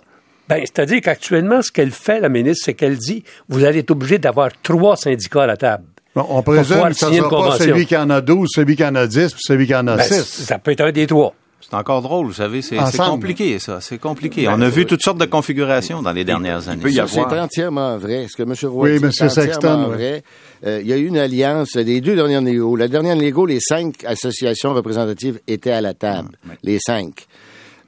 ben, 0.49 0.59
c'est-à-dire 0.59 0.99
qu'actuellement, 1.01 1.61
ce 1.61 1.71
qu'elle 1.71 1.91
fait, 1.91 2.19
la 2.19 2.29
ministre, 2.29 2.63
c'est 2.65 2.73
qu'elle 2.73 2.97
dit 2.97 3.23
vous 3.49 3.63
allez 3.63 3.79
être 3.79 3.91
obligé 3.91 4.17
d'avoir 4.19 4.49
trois 4.61 4.95
syndicats 4.97 5.43
à 5.43 5.47
la 5.47 5.57
table. 5.57 5.85
Bon, 6.15 6.25
on 6.29 6.43
présume 6.43 6.81
que 6.89 6.93
ce 6.93 7.05
ne 7.07 7.15
sera 7.15 7.29
pas 7.29 7.57
celui 7.57 7.85
qui 7.87 7.97
en 7.97 8.09
a 8.11 8.21
12, 8.21 8.47
celui 8.53 8.75
qui 8.75 8.85
en 8.85 8.93
a 8.93 9.07
10, 9.07 9.33
puis 9.33 9.41
celui 9.43 9.65
qui 9.65 9.73
en 9.73 9.87
a 9.87 9.95
Ben, 9.97 10.03
6. 10.03 10.45
ça 10.45 10.59
peut 10.59 10.71
être 10.71 10.81
un 10.81 10.91
des 10.91 11.07
trois. 11.07 11.33
C'est 11.69 11.75
encore 11.75 12.01
drôle, 12.01 12.27
vous 12.27 12.33
savez, 12.33 12.61
c'est 12.61 12.77
compliqué, 12.97 13.57
ça. 13.59 13.79
C'est 13.81 13.97
compliqué. 13.97 14.47
On 14.49 14.61
a 14.61 14.69
vu 14.69 14.85
toutes 14.85 15.01
sortes 15.01 15.17
de 15.19 15.25
configurations 15.25 16.01
dans 16.01 16.11
les 16.11 16.23
dernières 16.25 16.67
années. 16.69 16.81
C'est 17.07 17.19
entièrement 17.39 17.97
vrai. 17.97 18.27
Ce 18.29 18.35
que 18.35 18.43
M. 18.43 18.53
Roy 18.71 18.89
Oui, 18.89 18.99
dit, 18.99 19.05
c'est 19.11 19.25
entièrement 19.25 19.29
Sexton, 19.53 19.85
oui. 19.89 19.95
vrai? 19.95 20.23
Euh, 20.65 20.79
il 20.81 20.87
y 20.87 20.93
a 20.93 20.97
eu 20.97 21.05
une 21.07 21.17
alliance, 21.17 21.75
les 21.75 22.01
deux 22.01 22.15
dernières 22.15 22.41
négos. 22.41 22.75
La 22.75 22.87
dernière 22.87 23.15
négo, 23.15 23.45
les 23.45 23.59
cinq 23.59 24.03
associations 24.05 24.73
représentatives 24.73 25.39
étaient 25.47 25.71
à 25.71 25.81
la 25.81 25.93
table. 25.93 26.37
Les 26.63 26.79
cinq. 26.79 27.25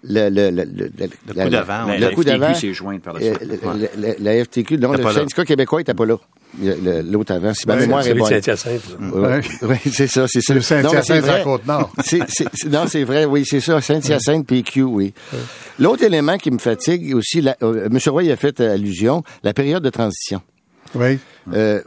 Le, 0.07 0.29
le, 0.29 0.51
le, 0.51 0.63
le, 0.65 0.91
Le 0.97 1.43
coup 1.43 1.49
d'avant, 1.49 1.67
La- 1.67 1.85
on 1.87 1.91
le 1.93 1.97
la 1.99 2.09
coup 2.11 2.21
FTQ 2.21 2.39
d'avant. 2.39 2.53
s'est 2.53 2.73
jointe 2.73 3.01
par 3.01 3.13
la 3.15 3.21
euh, 3.21 3.33
suite. 3.35 3.49
le- 3.97 4.01
le- 4.07 4.15
la 4.19 4.43
FTQ, 4.45 4.77
non, 4.77 4.93
Était 4.93 5.03
le 5.03 5.11
syndicat 5.11 5.45
québécois 5.45 5.79
n'était 5.79 5.93
pas 5.95 6.05
là. 6.05 6.17
L'autre 6.61 7.33
avant, 7.33 7.53
si 7.53 7.67
ma 7.67 7.75
Ouais, 7.75 7.81
mémoire 7.81 8.07
est 8.07 8.13
bonne. 8.13 8.29
Saint-Hyacinthe. 8.29 8.97
Oui, 9.01 9.77
c'est 9.91 10.07
ça, 10.07 10.25
c'est 10.27 10.41
ça. 10.41 10.53
Le 10.53 10.61
Saint-Hyacinthe, 10.61 11.23
vrai. 11.23 11.43
Côte-Nord. 11.43 11.91
Non, 12.69 12.85
c'est 12.87 13.03
vrai, 13.03 13.25
oui, 13.25 13.43
c'est 13.45 13.59
ça. 13.59 13.81
Saint-Hyacinthe, 13.81 14.47
PQ, 14.47 14.83
oui. 14.83 15.13
L'autre 15.79 16.03
élément 16.03 16.37
qui 16.37 16.51
me 16.51 16.59
fatigue 16.59 17.15
aussi, 17.15 17.41
la, 17.41 17.57
euh, 17.61 17.87
M. 17.91 17.99
Roy 18.07 18.31
a 18.31 18.35
fait 18.35 18.59
allusion, 18.61 19.23
la 19.43 19.53
période 19.53 19.83
de 19.83 19.89
transition. 19.89 20.41
Oui. 20.95 21.19
Euh, 21.53 21.81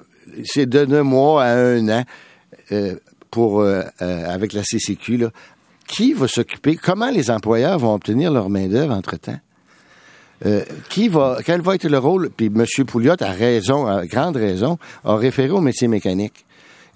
c'est 0.45 0.67
de 0.67 0.85
deux 0.85 1.03
mois 1.03 1.45
à 1.45 1.55
un 1.55 1.89
an 1.89 2.05
euh, 2.73 2.97
pour 3.31 3.61
euh, 3.61 3.83
euh, 4.03 4.29
avec 4.29 4.53
la 4.53 4.63
CCQ. 4.63 5.17
Là. 5.17 5.31
Qui 5.87 6.13
va 6.13 6.29
s'occuper? 6.29 6.77
Comment 6.77 7.11
les 7.11 7.31
employeurs 7.31 7.79
vont 7.79 7.95
obtenir 7.95 8.31
leur 8.31 8.51
main-d'œuvre 8.51 8.95
entre-temps? 8.95 9.39
Euh, 10.47 10.65
qui 10.89 11.09
va, 11.09 11.39
quel 11.45 11.61
va 11.61 11.75
être 11.75 11.89
le 11.89 11.99
rôle? 11.99 12.31
Puis 12.31 12.47
M. 12.47 12.65
Pouliot 12.87 13.17
a 13.21 13.33
raison, 13.33 13.87
a 13.87 14.07
grande 14.07 14.37
raison, 14.37 14.79
a 15.05 15.17
référé 15.17 15.51
au 15.51 15.61
métier 15.61 15.89
mécanique. 15.89 16.45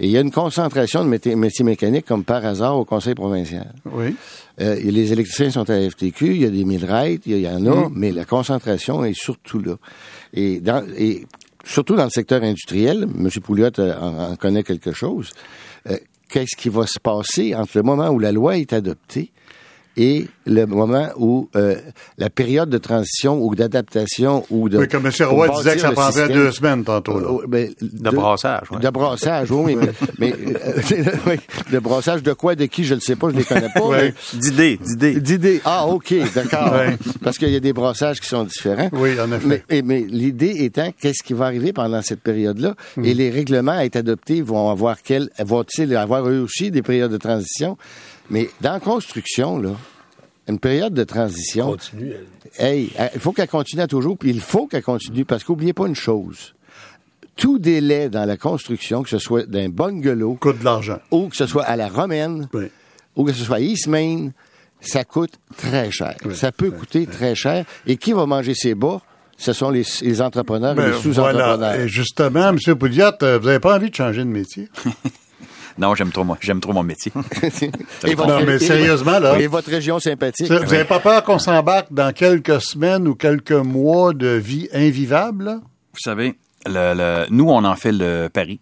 Et 0.01 0.07
il 0.07 0.11
y 0.13 0.17
a 0.17 0.21
une 0.21 0.31
concentration 0.31 1.05
de 1.05 1.09
métiers 1.09 1.37
métiers 1.37 1.65
mécaniques 1.65 2.07
comme 2.07 2.25
par 2.25 2.45
hasard 2.45 2.77
au 2.79 2.85
Conseil 2.85 3.15
provincial. 3.15 3.73
Oui. 3.93 4.17
Euh, 4.61 4.77
les 4.77 5.13
électriciens 5.13 5.51
sont 5.51 5.69
à 5.69 5.79
la 5.79 5.91
FTQ, 5.91 6.27
il 6.35 6.43
y 6.43 6.45
a 6.45 6.51
des 6.51 6.65
millwrights, 6.65 7.23
il 7.27 7.33
y, 7.33 7.37
il 7.37 7.43
y 7.43 7.49
en 7.49 7.67
a, 7.67 7.89
mais 7.93 8.11
la 8.11 8.25
concentration 8.25 9.05
est 9.05 9.15
surtout 9.15 9.61
là. 9.61 9.77
Et, 10.35 10.61
dans, 10.61 10.85
et 10.97 11.27
surtout 11.65 11.95
dans 11.95 12.05
le 12.05 12.11
secteur 12.11 12.43
industriel, 12.43 13.03
M. 13.19 13.29
Pouliot 13.43 13.71
euh, 13.79 13.95
en, 13.99 14.33
en 14.33 14.37
connaît 14.37 14.63
quelque 14.63 14.93
chose. 14.93 15.31
Euh, 15.89 15.97
Qu'est-ce 16.29 16.57
qui 16.57 16.71
va 16.71 16.87
se 16.87 16.99
passer 16.99 17.55
entre 17.55 17.73
le 17.77 17.83
moment 17.83 18.09
où 18.09 18.19
la 18.19 18.33
loi 18.33 18.57
est 18.57 18.73
adoptée 18.73 19.31
et 19.97 20.27
le 20.47 20.65
moment 20.67 21.09
où 21.17 21.49
euh, 21.57 21.77
la 22.19 22.31
période 22.31 22.71
de 22.71 22.79
transition 22.79 23.45
ou 23.45 23.55
d'adaptation 23.55 24.45
ou 24.51 24.69
de... 24.69 24.79
Oui, 24.79 24.89
comme 24.89 25.07
M. 25.07 25.13
pour 25.19 25.29
Roy 25.29 25.49
bâtir 25.49 25.63
disait 25.63 25.75
que 25.77 25.81
ça 25.81 25.89
le 25.89 25.95
prendrait 25.95 26.13
système- 26.13 26.33
deux 26.37 26.51
semaines 26.53 26.85
tantôt. 26.85 27.21
là. 27.21 27.29
Euh, 27.29 27.47
ben, 27.47 27.71
De 27.81 28.11
brassage, 28.11 28.71
ouais. 28.71 28.79
De 28.81 28.91
brassage, 28.91 29.51
oui, 29.51 29.77
mais, 29.77 29.89
mais 30.19 30.33
euh, 30.33 31.05
oui, 31.27 31.37
de 31.71 31.79
brassage 31.79 32.23
de 32.23 32.33
quoi, 32.33 32.55
de 32.55 32.65
qui, 32.67 32.85
je 32.85 32.95
ne 32.95 33.01
sais 33.01 33.17
pas, 33.17 33.29
je 33.31 33.37
les 33.37 33.45
connais 33.45 33.69
pas. 33.75 33.81
Oui. 33.87 34.13
D'idées, 34.35 34.79
d'idées. 34.85 35.21
D'idées. 35.21 35.61
Ah, 35.65 35.87
OK, 35.87 36.15
d'accord. 36.35 36.73
Ouais. 36.73 36.97
Parce 37.23 37.39
qu'il 37.39 37.51
y 37.51 37.57
a 37.57 37.61
des 37.61 37.73
brassages 37.73 38.21
qui 38.21 38.29
sont 38.29 38.45
différents. 38.45 38.89
Oui, 38.93 39.19
en 39.21 39.31
effet. 39.33 39.47
Mais, 39.47 39.63
et- 39.69 39.83
mais 39.83 40.01
l'idée 40.09 40.65
étant, 40.65 40.91
qu'est-ce 41.01 41.23
qui 41.23 41.35
va 41.35 41.45
arriver 41.47 41.73
pendant 41.73 42.03
cette 42.03 42.21
période-là? 42.23 42.75
Hmm. 42.97 43.05
Et 43.05 43.15
les 43.15 43.31
règlements 43.31 43.73
à 43.73 43.85
être 43.85 43.97
adoptés 43.97 44.43
vont 44.43 44.71
avoir 44.71 44.97
quel, 45.03 45.29
vont-ils 45.39 45.95
avoir 45.97 46.29
eux 46.29 46.41
aussi 46.41 46.71
des 46.71 46.83
périodes 46.83 47.13
de 47.13 47.17
transition? 47.19 47.77
Mais 48.33 48.51
dans 48.61 48.73
la 48.73 48.81
construction, 48.81 49.59
là, 49.59 49.71
une 50.49 50.59
période 50.59 50.93
de 50.95 51.05
transition, 51.05 51.67
Continue. 51.71 52.15
elle. 52.59 52.67
Hey, 52.67 52.93
euh, 52.99 53.07
il 53.15 53.21
faut 53.21 53.31
qu'elle 53.33 53.49
continue 53.49 53.83
à 53.83 53.87
toujours, 53.87 54.19
puis 54.19 54.31
il 54.31 54.41
faut 54.41 54.67
qu'elle 54.67 54.83
continue, 54.83 55.25
parce 55.25 55.45
qu'oubliez 55.45 55.73
pas 55.73 55.87
une 55.87 55.95
chose. 55.95 56.55
Tout 57.37 57.59
délai 57.59 58.09
dans 58.09 58.25
la 58.25 58.37
construction, 58.37 59.03
que 59.05 59.09
ce 59.09 59.19
soit 59.19 59.47
d'un 59.47 59.69
bungalow, 59.69 60.35
Coûte 60.35 60.59
de 60.59 60.65
l'argent. 60.65 60.99
ou 61.13 61.29
que 61.29 61.37
ce 61.37 61.47
soit 61.47 61.63
à 61.65 61.77
la 61.77 61.89
romaine, 61.89 62.49
Oui. 62.53 62.65
ou 63.17 63.25
que 63.25 63.33
ce 63.33 63.45
soit 63.45 63.57
à 63.57 63.61
East 63.61 63.87
Main, 63.87 64.31
ça 64.81 65.05
coûte 65.05 65.33
très 65.57 65.91
cher. 65.93 66.17
Ça 66.35 66.51
peut 66.53 66.71
coûter 66.73 67.07
très 67.07 67.35
cher. 67.37 67.65
Et 67.87 67.97
qui 67.97 68.13
va 68.13 68.27
manger 68.27 68.55
ses 68.55 68.75
bas? 68.75 69.01
Ce 69.39 69.53
sont 69.53 69.71
les, 69.71 69.85
les 70.03 70.21
entrepreneurs 70.21 70.73
et 70.73 70.77
Ben, 70.77 70.87
les 70.93 70.99
sous-entrepreneurs. 71.01 71.57
voilà. 71.59 71.79
Et 71.79 71.89
justement, 71.89 72.49
M. 72.51 72.59
Pouliot, 72.77 73.07
euh, 73.23 73.39
vous 73.39 73.47
n'avez 73.47 73.61
pas 73.61 73.77
envie 73.77 73.91
de 73.91 73.95
changer 73.95 74.21
de 74.21 74.29
métier? 74.29 74.69
Non, 75.79 75.95
j'aime 75.95 76.11
trop, 76.11 76.25
moi. 76.25 76.37
J'aime 76.41 76.61
trop 76.61 76.73
mon 76.73 76.83
métier. 76.83 77.13
Et 78.05 78.15
votre- 78.15 78.29
Non, 78.29 78.45
mais 78.47 78.59
sérieusement, 78.59 79.19
là. 79.19 79.39
Et 79.39 79.47
votre 79.47 79.71
région 79.71 79.99
sympathique. 79.99 80.49
Vous 80.49 80.55
n'avez 80.59 80.85
pas 80.85 81.01
peur 81.01 81.23
qu'on 81.25 81.39
s'embarque 81.39 81.93
dans 81.93 82.13
quelques 82.13 82.61
semaines 82.61 83.07
ou 83.09 83.15
quelques 83.15 83.53
mois 83.53 84.13
de 84.13 84.29
vie 84.29 84.69
invivable? 84.73 85.45
là? 85.45 85.61
Vous 85.93 86.01
savez, 86.01 86.35
le, 86.67 86.95
le- 86.95 87.27
nous, 87.31 87.49
on 87.51 87.65
en 87.65 87.77
fait 87.77 87.93
le 87.93 88.29
pari. 88.29 88.61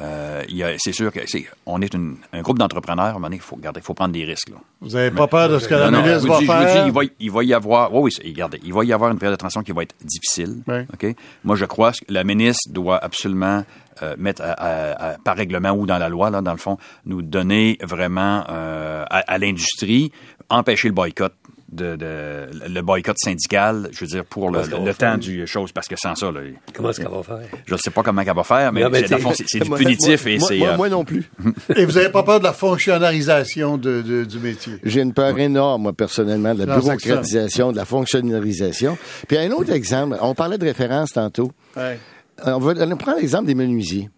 Euh, 0.00 0.44
c'est 0.78 0.92
sûr 0.92 1.10
que 1.12 1.18
on 1.66 1.82
est 1.82 1.92
une- 1.92 2.18
un 2.32 2.40
groupe 2.40 2.58
d'entrepreneurs. 2.58 3.06
À 3.06 3.08
un 3.08 3.12
moment 3.14 3.26
donné, 3.26 3.36
il 3.36 3.42
faut, 3.42 3.56
regarder, 3.56 3.80
faut 3.80 3.94
prendre 3.94 4.12
des 4.12 4.24
risques. 4.24 4.50
Là. 4.50 4.56
Vous 4.80 4.90
n'avez 4.90 5.10
pas 5.10 5.26
peur 5.26 5.48
de 5.48 5.58
ce 5.58 5.66
que 5.66 5.74
la 5.74 5.90
Non, 5.90 6.02
ministre 6.02 6.28
va 6.28 6.38
dis- 6.38 6.46
faire? 6.46 6.82
dis, 6.84 6.86
il, 6.88 6.92
va, 6.92 7.00
il 7.18 7.30
va 7.32 7.42
y 7.44 7.52
avoir, 7.52 7.92
oui, 7.92 8.12
oui, 8.22 8.30
regardez, 8.30 8.60
il 8.64 8.72
va 8.72 8.84
y 8.84 8.92
avoir 8.92 9.10
une 9.10 9.18
période 9.18 9.34
de 9.36 9.38
transition 9.40 9.62
qui 9.62 9.72
va 9.72 9.82
être 9.82 9.96
difficile. 10.04 10.62
Oui. 10.68 10.82
OK? 10.92 11.16
Moi, 11.42 11.56
je 11.56 11.64
crois 11.64 11.90
que 11.90 11.98
la 12.08 12.22
ministre 12.22 12.70
doit 12.72 13.02
absolument 13.02 13.64
euh, 14.02 14.14
mettre 14.18 14.42
à- 14.42 14.52
à- 14.52 15.10
à- 15.12 15.18
par 15.18 15.36
règlement 15.36 15.70
ou 15.72 15.86
dans 15.86 15.98
la 15.98 16.08
loi, 16.08 16.30
là, 16.30 16.40
dans 16.40 16.52
le 16.52 16.58
fond, 16.58 16.76
nous 17.06 17.22
donner 17.22 17.78
vraiment 17.82 18.44
euh, 18.50 19.04
à, 19.10 19.18
à 19.32 19.38
l'industrie, 19.38 20.12
empêcher 20.50 20.88
le 20.88 20.94
boycott 20.94 21.32
de, 21.70 21.96
de- 21.96 22.48
le 22.66 22.80
boycott 22.80 23.16
syndical, 23.18 23.90
je 23.92 24.00
veux 24.00 24.06
dire, 24.06 24.24
pour 24.24 24.50
le, 24.50 24.62
temps 24.94 25.18
du 25.18 25.46
chose, 25.46 25.70
parce 25.70 25.86
que 25.86 25.96
sans 25.96 26.14
ça, 26.14 26.32
là, 26.32 26.40
Comment 26.72 26.88
est-ce 26.88 27.00
qu'elle 27.02 27.10
va 27.10 27.22
faire? 27.22 27.40
je 27.66 27.74
ne 27.74 27.78
sais 27.78 27.90
pas 27.90 28.02
comment 28.02 28.22
elle 28.22 28.34
va 28.34 28.42
faire, 28.42 28.72
mais, 28.72 28.88
mais 28.88 29.00
c'est- 29.02 29.08
dans 29.10 29.16
le 29.16 29.22
t'sais- 29.22 29.22
fond, 29.22 29.32
c'est 29.36 29.44
c'est 29.46 29.58
du 29.64 29.70
punitif 29.70 30.24
moi- 30.24 30.32
et 30.32 30.38
moi- 30.38 30.48
c'est... 30.48 30.58
moi, 30.58 30.68
euh, 30.68 30.76
moi 30.78 30.88
non 30.88 31.04
plus. 31.04 31.30
Et 31.76 31.84
vous 31.84 31.92
n'avez 31.92 32.08
pas 32.08 32.22
peur 32.22 32.38
de 32.38 32.44
la 32.44 32.54
fonctionnalisation 32.54 33.76
de- 33.76 34.00
de- 34.00 34.24
du 34.24 34.38
métier? 34.38 34.74
J'ai 34.82 35.02
une 35.02 35.12
peur 35.12 35.38
énorme, 35.38 35.82
moi, 35.82 35.92
personnellement, 35.92 36.54
de 36.54 36.64
la 36.64 36.76
bureaucratisation, 36.78 37.72
de 37.72 37.76
la 37.76 37.84
fonctionnalisation. 37.84 38.96
Puis 39.26 39.36
un 39.36 39.50
autre 39.52 39.72
exemple, 39.72 40.16
on 40.22 40.34
parlait 40.34 40.56
de 40.58 40.64
référence 40.64 41.12
tantôt. 41.12 41.52
Ouais. 41.76 41.98
Euh, 42.46 42.52
On 42.54 42.58
va 42.58 42.74
on 42.86 42.96
prend 42.96 43.14
l'exemple 43.14 43.46
des 43.46 43.54
menuisiers. 43.54 44.08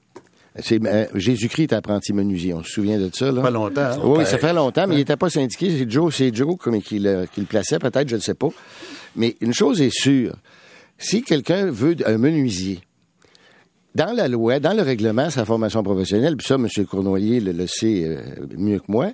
C'est, 0.58 0.84
euh, 0.84 1.06
Jésus-Christ 1.14 1.62
est 1.64 1.72
apprenti 1.74 2.12
menuisier. 2.12 2.52
On 2.54 2.62
se 2.64 2.70
souvient 2.72 2.98
de 2.98 3.08
ça, 3.14 3.30
là? 3.30 3.40
Pas 3.40 3.50
longtemps. 3.50 3.80
hein? 3.82 3.98
Oui, 4.02 4.26
ça 4.26 4.36
fait 4.36 4.52
longtemps, 4.52 4.86
mais 4.88 4.96
il 4.96 4.98
n'était 4.98 5.16
pas 5.16 5.30
syndiqué. 5.30 5.70
C'est 5.78 5.88
Joe, 5.90 6.14
c'est 6.14 6.34
Joe 6.34 6.56
comme 6.58 6.80
qui 6.82 6.98
le, 6.98 7.26
qui 7.32 7.40
le 7.40 7.46
plaçait, 7.46 7.78
peut-être, 7.78 8.08
je 8.08 8.16
ne 8.16 8.20
sais 8.20 8.34
pas. 8.34 8.48
Mais 9.16 9.36
une 9.40 9.54
chose 9.54 9.80
est 9.80 9.92
sûre. 9.94 10.34
Si 10.98 11.22
quelqu'un 11.22 11.70
veut 11.70 11.96
un 12.04 12.18
menuisier, 12.18 12.80
dans 13.94 14.12
la 14.12 14.28
loi, 14.28 14.58
dans 14.60 14.72
le 14.76 14.82
règlement, 14.82 15.30
sa 15.30 15.44
formation 15.44 15.82
professionnelle, 15.82 16.36
puis 16.36 16.46
ça, 16.46 16.56
M. 16.56 16.66
Cournoyer 16.86 17.40
le, 17.40 17.52
le 17.52 17.66
sait 17.66 18.02
euh, 18.04 18.18
mieux 18.56 18.78
que 18.80 18.84
moi, 18.88 19.12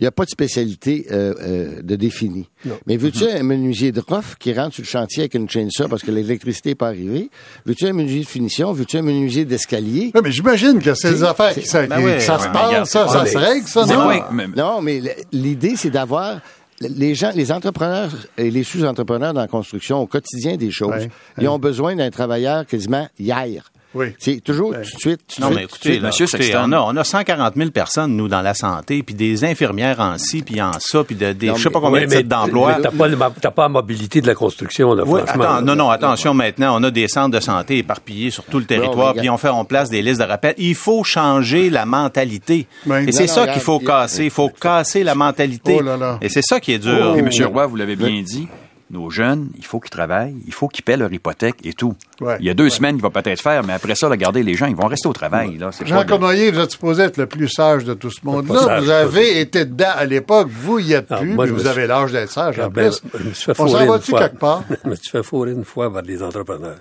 il 0.00 0.02
n'y 0.04 0.06
a 0.08 0.10
pas 0.10 0.24
de 0.24 0.30
spécialité 0.30 1.06
euh, 1.12 1.34
euh, 1.40 1.82
de 1.82 1.96
définie. 1.96 2.48
Mais 2.86 2.96
veux-tu 2.96 3.24
un 3.28 3.42
menuisier 3.42 3.92
de 3.92 4.00
rough 4.00 4.34
qui 4.38 4.52
rentre 4.52 4.74
sur 4.74 4.82
le 4.82 4.88
chantier 4.88 5.20
avec 5.22 5.34
une 5.34 5.48
chainsaw 5.48 5.88
parce 5.88 6.02
que 6.02 6.10
l'électricité 6.10 6.70
n'est 6.70 6.74
pas 6.74 6.88
arrivée? 6.88 7.30
Veux-tu 7.64 7.86
un 7.86 7.92
menuisier 7.92 8.22
de 8.22 8.26
finition? 8.28 8.72
Veux-tu 8.72 8.96
un 8.96 9.02
menuisier 9.02 9.44
d'escalier? 9.44 10.10
Mais 10.22 10.32
j'imagine 10.32 10.80
que 10.80 10.94
c'est 10.94 11.10
des 11.12 11.22
affaires 11.22 11.54
qui, 11.54 11.64
ça, 11.66 11.86
Ben 11.86 12.02
ouais, 12.02 12.20
ça 12.20 12.36
ouais, 12.38 12.42
se 12.42 12.48
passe, 12.48 12.90
ça, 12.90 13.06
c'est 13.08 13.12
ça 13.18 13.26
se 13.26 13.38
règle, 13.38 13.66
ça, 13.68 13.86
non? 13.86 14.08
mais- 14.32 14.46
Non, 14.56 14.80
mais 14.82 15.00
l'idée, 15.32 15.74
c'est 15.76 15.90
d'avoir 15.90 16.40
les 16.80 17.14
gens, 17.14 17.30
les 17.34 17.52
entrepreneurs 17.52 18.10
et 18.36 18.50
les 18.50 18.64
sous-entrepreneurs 18.64 19.32
dans 19.32 19.40
la 19.42 19.46
construction 19.46 20.00
au 20.00 20.06
quotidien 20.08 20.56
des 20.56 20.72
choses. 20.72 20.90
Ouais, 20.90 21.08
Ils 21.40 21.46
ont 21.48 21.58
besoin 21.60 21.94
d'un 21.94 22.10
travailleur 22.10 22.66
quasiment 22.66 23.06
hier. 23.18 23.70
Oui. 23.94 24.06
C'est 24.18 24.40
toujours 24.42 24.72
tout 24.72 24.80
de 24.80 24.84
suite, 24.84 25.20
tout 25.34 25.40
Non, 25.40 25.46
suite, 25.48 25.56
mais 25.58 25.64
écoutez, 25.64 25.90
suite. 25.90 26.02
là, 26.02 26.08
Monsieur 26.08 26.26
écoutez, 26.26 26.42
Sexton. 26.44 26.62
on, 26.66 26.72
a, 26.72 26.80
on 26.80 26.96
a 26.96 27.04
140 27.04 27.54
000 27.56 27.70
personnes, 27.70 28.16
nous, 28.16 28.28
dans 28.28 28.40
la 28.42 28.54
santé, 28.54 29.02
puis 29.02 29.14
des 29.14 29.44
infirmières 29.44 30.00
en 30.00 30.18
ci, 30.18 30.42
puis 30.42 30.60
en 30.60 30.72
ça, 30.78 31.04
puis 31.04 31.14
de, 31.16 31.32
des, 31.32 31.48
Non, 31.48 31.56
je 31.56 31.62
sais 31.62 31.70
pas 31.70 31.80
combien 31.80 32.00
Oui, 32.00 32.06
de 32.06 32.10
mais 32.10 32.16
titres 32.22 32.28
d'emploi. 32.28 32.74
mais 32.76 32.82
T'as 32.82 32.90
pas, 32.90 33.50
pas 33.50 33.62
la 33.62 33.68
mobilité 33.68 34.20
de 34.20 34.26
la 34.26 34.34
construction, 34.34 34.94
là, 34.94 35.04
Oui, 35.06 35.20
franchement. 35.24 35.44
attends, 35.44 35.62
non, 35.62 35.76
non, 35.76 35.90
attention, 35.90 36.34
maintenant, 36.34 36.76
on 36.78 36.82
a 36.82 36.90
des 36.90 37.08
centres 37.08 37.30
de 37.36 37.40
santé 37.40 37.78
éparpillés 37.78 38.30
sur 38.30 38.44
tout 38.44 38.58
le 38.58 38.64
territoire, 38.64 39.14
puis 39.14 39.30
on 39.30 39.36
fait, 39.38 39.48
on 39.50 39.64
place 39.64 39.90
des 39.90 40.02
listes 40.02 40.20
de 40.20 40.26
rappel. 40.26 40.54
Il 40.58 40.74
faut 40.74 41.04
changer 41.04 41.70
la 41.70 41.86
mentalité. 41.86 42.66
Et 43.06 43.12
c'est 43.12 43.26
ça 43.28 43.46
qu'il 43.46 43.62
faut 43.62 43.78
casser. 43.78 44.24
Il 44.24 44.30
faut 44.30 44.48
casser 44.48 45.04
la 45.04 45.14
mentalité. 45.14 45.76
Oh 45.78 45.82
là 45.82 45.96
là. 45.96 46.18
Et 46.20 46.28
c'est 46.28 46.42
ça 46.42 46.60
qui 46.60 46.72
est 46.72 46.78
dur. 46.78 47.14
Et 47.16 47.20
M. 47.20 47.28
Roy, 47.52 47.66
vous 47.66 47.76
l'avez 47.76 47.96
bien 47.96 48.22
dit, 48.22 48.48
nos 48.94 49.10
jeunes, 49.10 49.50
il 49.58 49.64
faut 49.64 49.80
qu'ils 49.80 49.90
travaillent, 49.90 50.34
il 50.46 50.52
faut 50.54 50.68
qu'ils 50.68 50.84
paient 50.84 50.96
leur 50.96 51.12
hypothèque 51.12 51.56
et 51.64 51.72
tout. 51.74 51.94
Ouais. 52.20 52.36
Il 52.40 52.46
y 52.46 52.50
a 52.50 52.54
deux 52.54 52.70
semaines, 52.70 52.96
il 52.96 53.02
va 53.02 53.10
peut-être 53.10 53.40
faire, 53.42 53.62
mais 53.64 53.74
après 53.74 53.94
ça, 53.94 54.08
regardez, 54.08 54.42
les 54.42 54.54
gens, 54.54 54.66
ils 54.66 54.76
vont 54.76 54.86
rester 54.86 55.08
au 55.08 55.12
travail. 55.12 55.58
Là, 55.58 55.70
Jean 55.84 56.04
Cornoyer, 56.06 56.50
vous 56.50 56.60
êtes 56.60 56.70
supposé 56.70 57.02
être 57.02 57.16
le 57.18 57.26
plus 57.26 57.48
sage 57.48 57.84
de 57.84 57.92
tout 57.94 58.10
ce 58.10 58.20
monde-là. 58.24 58.80
Vous 58.80 58.88
avez 58.90 59.40
été 59.40 59.64
dedans 59.66 59.92
à 59.94 60.04
l'époque, 60.06 60.48
vous 60.50 60.78
y 60.78 60.92
êtes 60.94 61.06
Ah, 61.10 61.18
plus, 61.18 61.34
moi, 61.34 61.44
mais 61.44 61.50
vous 61.52 61.58
suis- 61.60 61.68
avez 61.68 61.86
l'âge 61.86 62.12
d'être 62.12 62.30
sage 62.30 62.58
en 62.58 62.64
Ah, 62.64 62.68
ben, 62.70 62.90
plus. 62.90 63.02
je 63.18 63.24
me 63.28 63.32
suis 63.34 63.44
fait 63.44 63.60
On 63.60 63.68
s'en 63.68 63.86
va-tu 63.86 64.10
fois. 64.10 64.20
quelque 64.20 64.38
part? 64.38 64.64
je 64.84 64.88
me 64.88 64.94
suis 64.94 65.10
fait 65.10 65.22
fourrer 65.22 65.50
une 65.52 65.64
fois 65.64 65.92
par 65.92 66.02
des 66.02 66.22
entrepreneurs. 66.22 66.78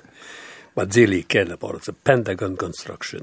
On 0.76 0.82
va 0.82 0.86
dire 0.86 1.07
lesquels, 1.09 1.49
d'abord. 1.49 1.76
C'est 1.84 1.95
Pentagon 1.95 2.55
Construction, 2.57 3.20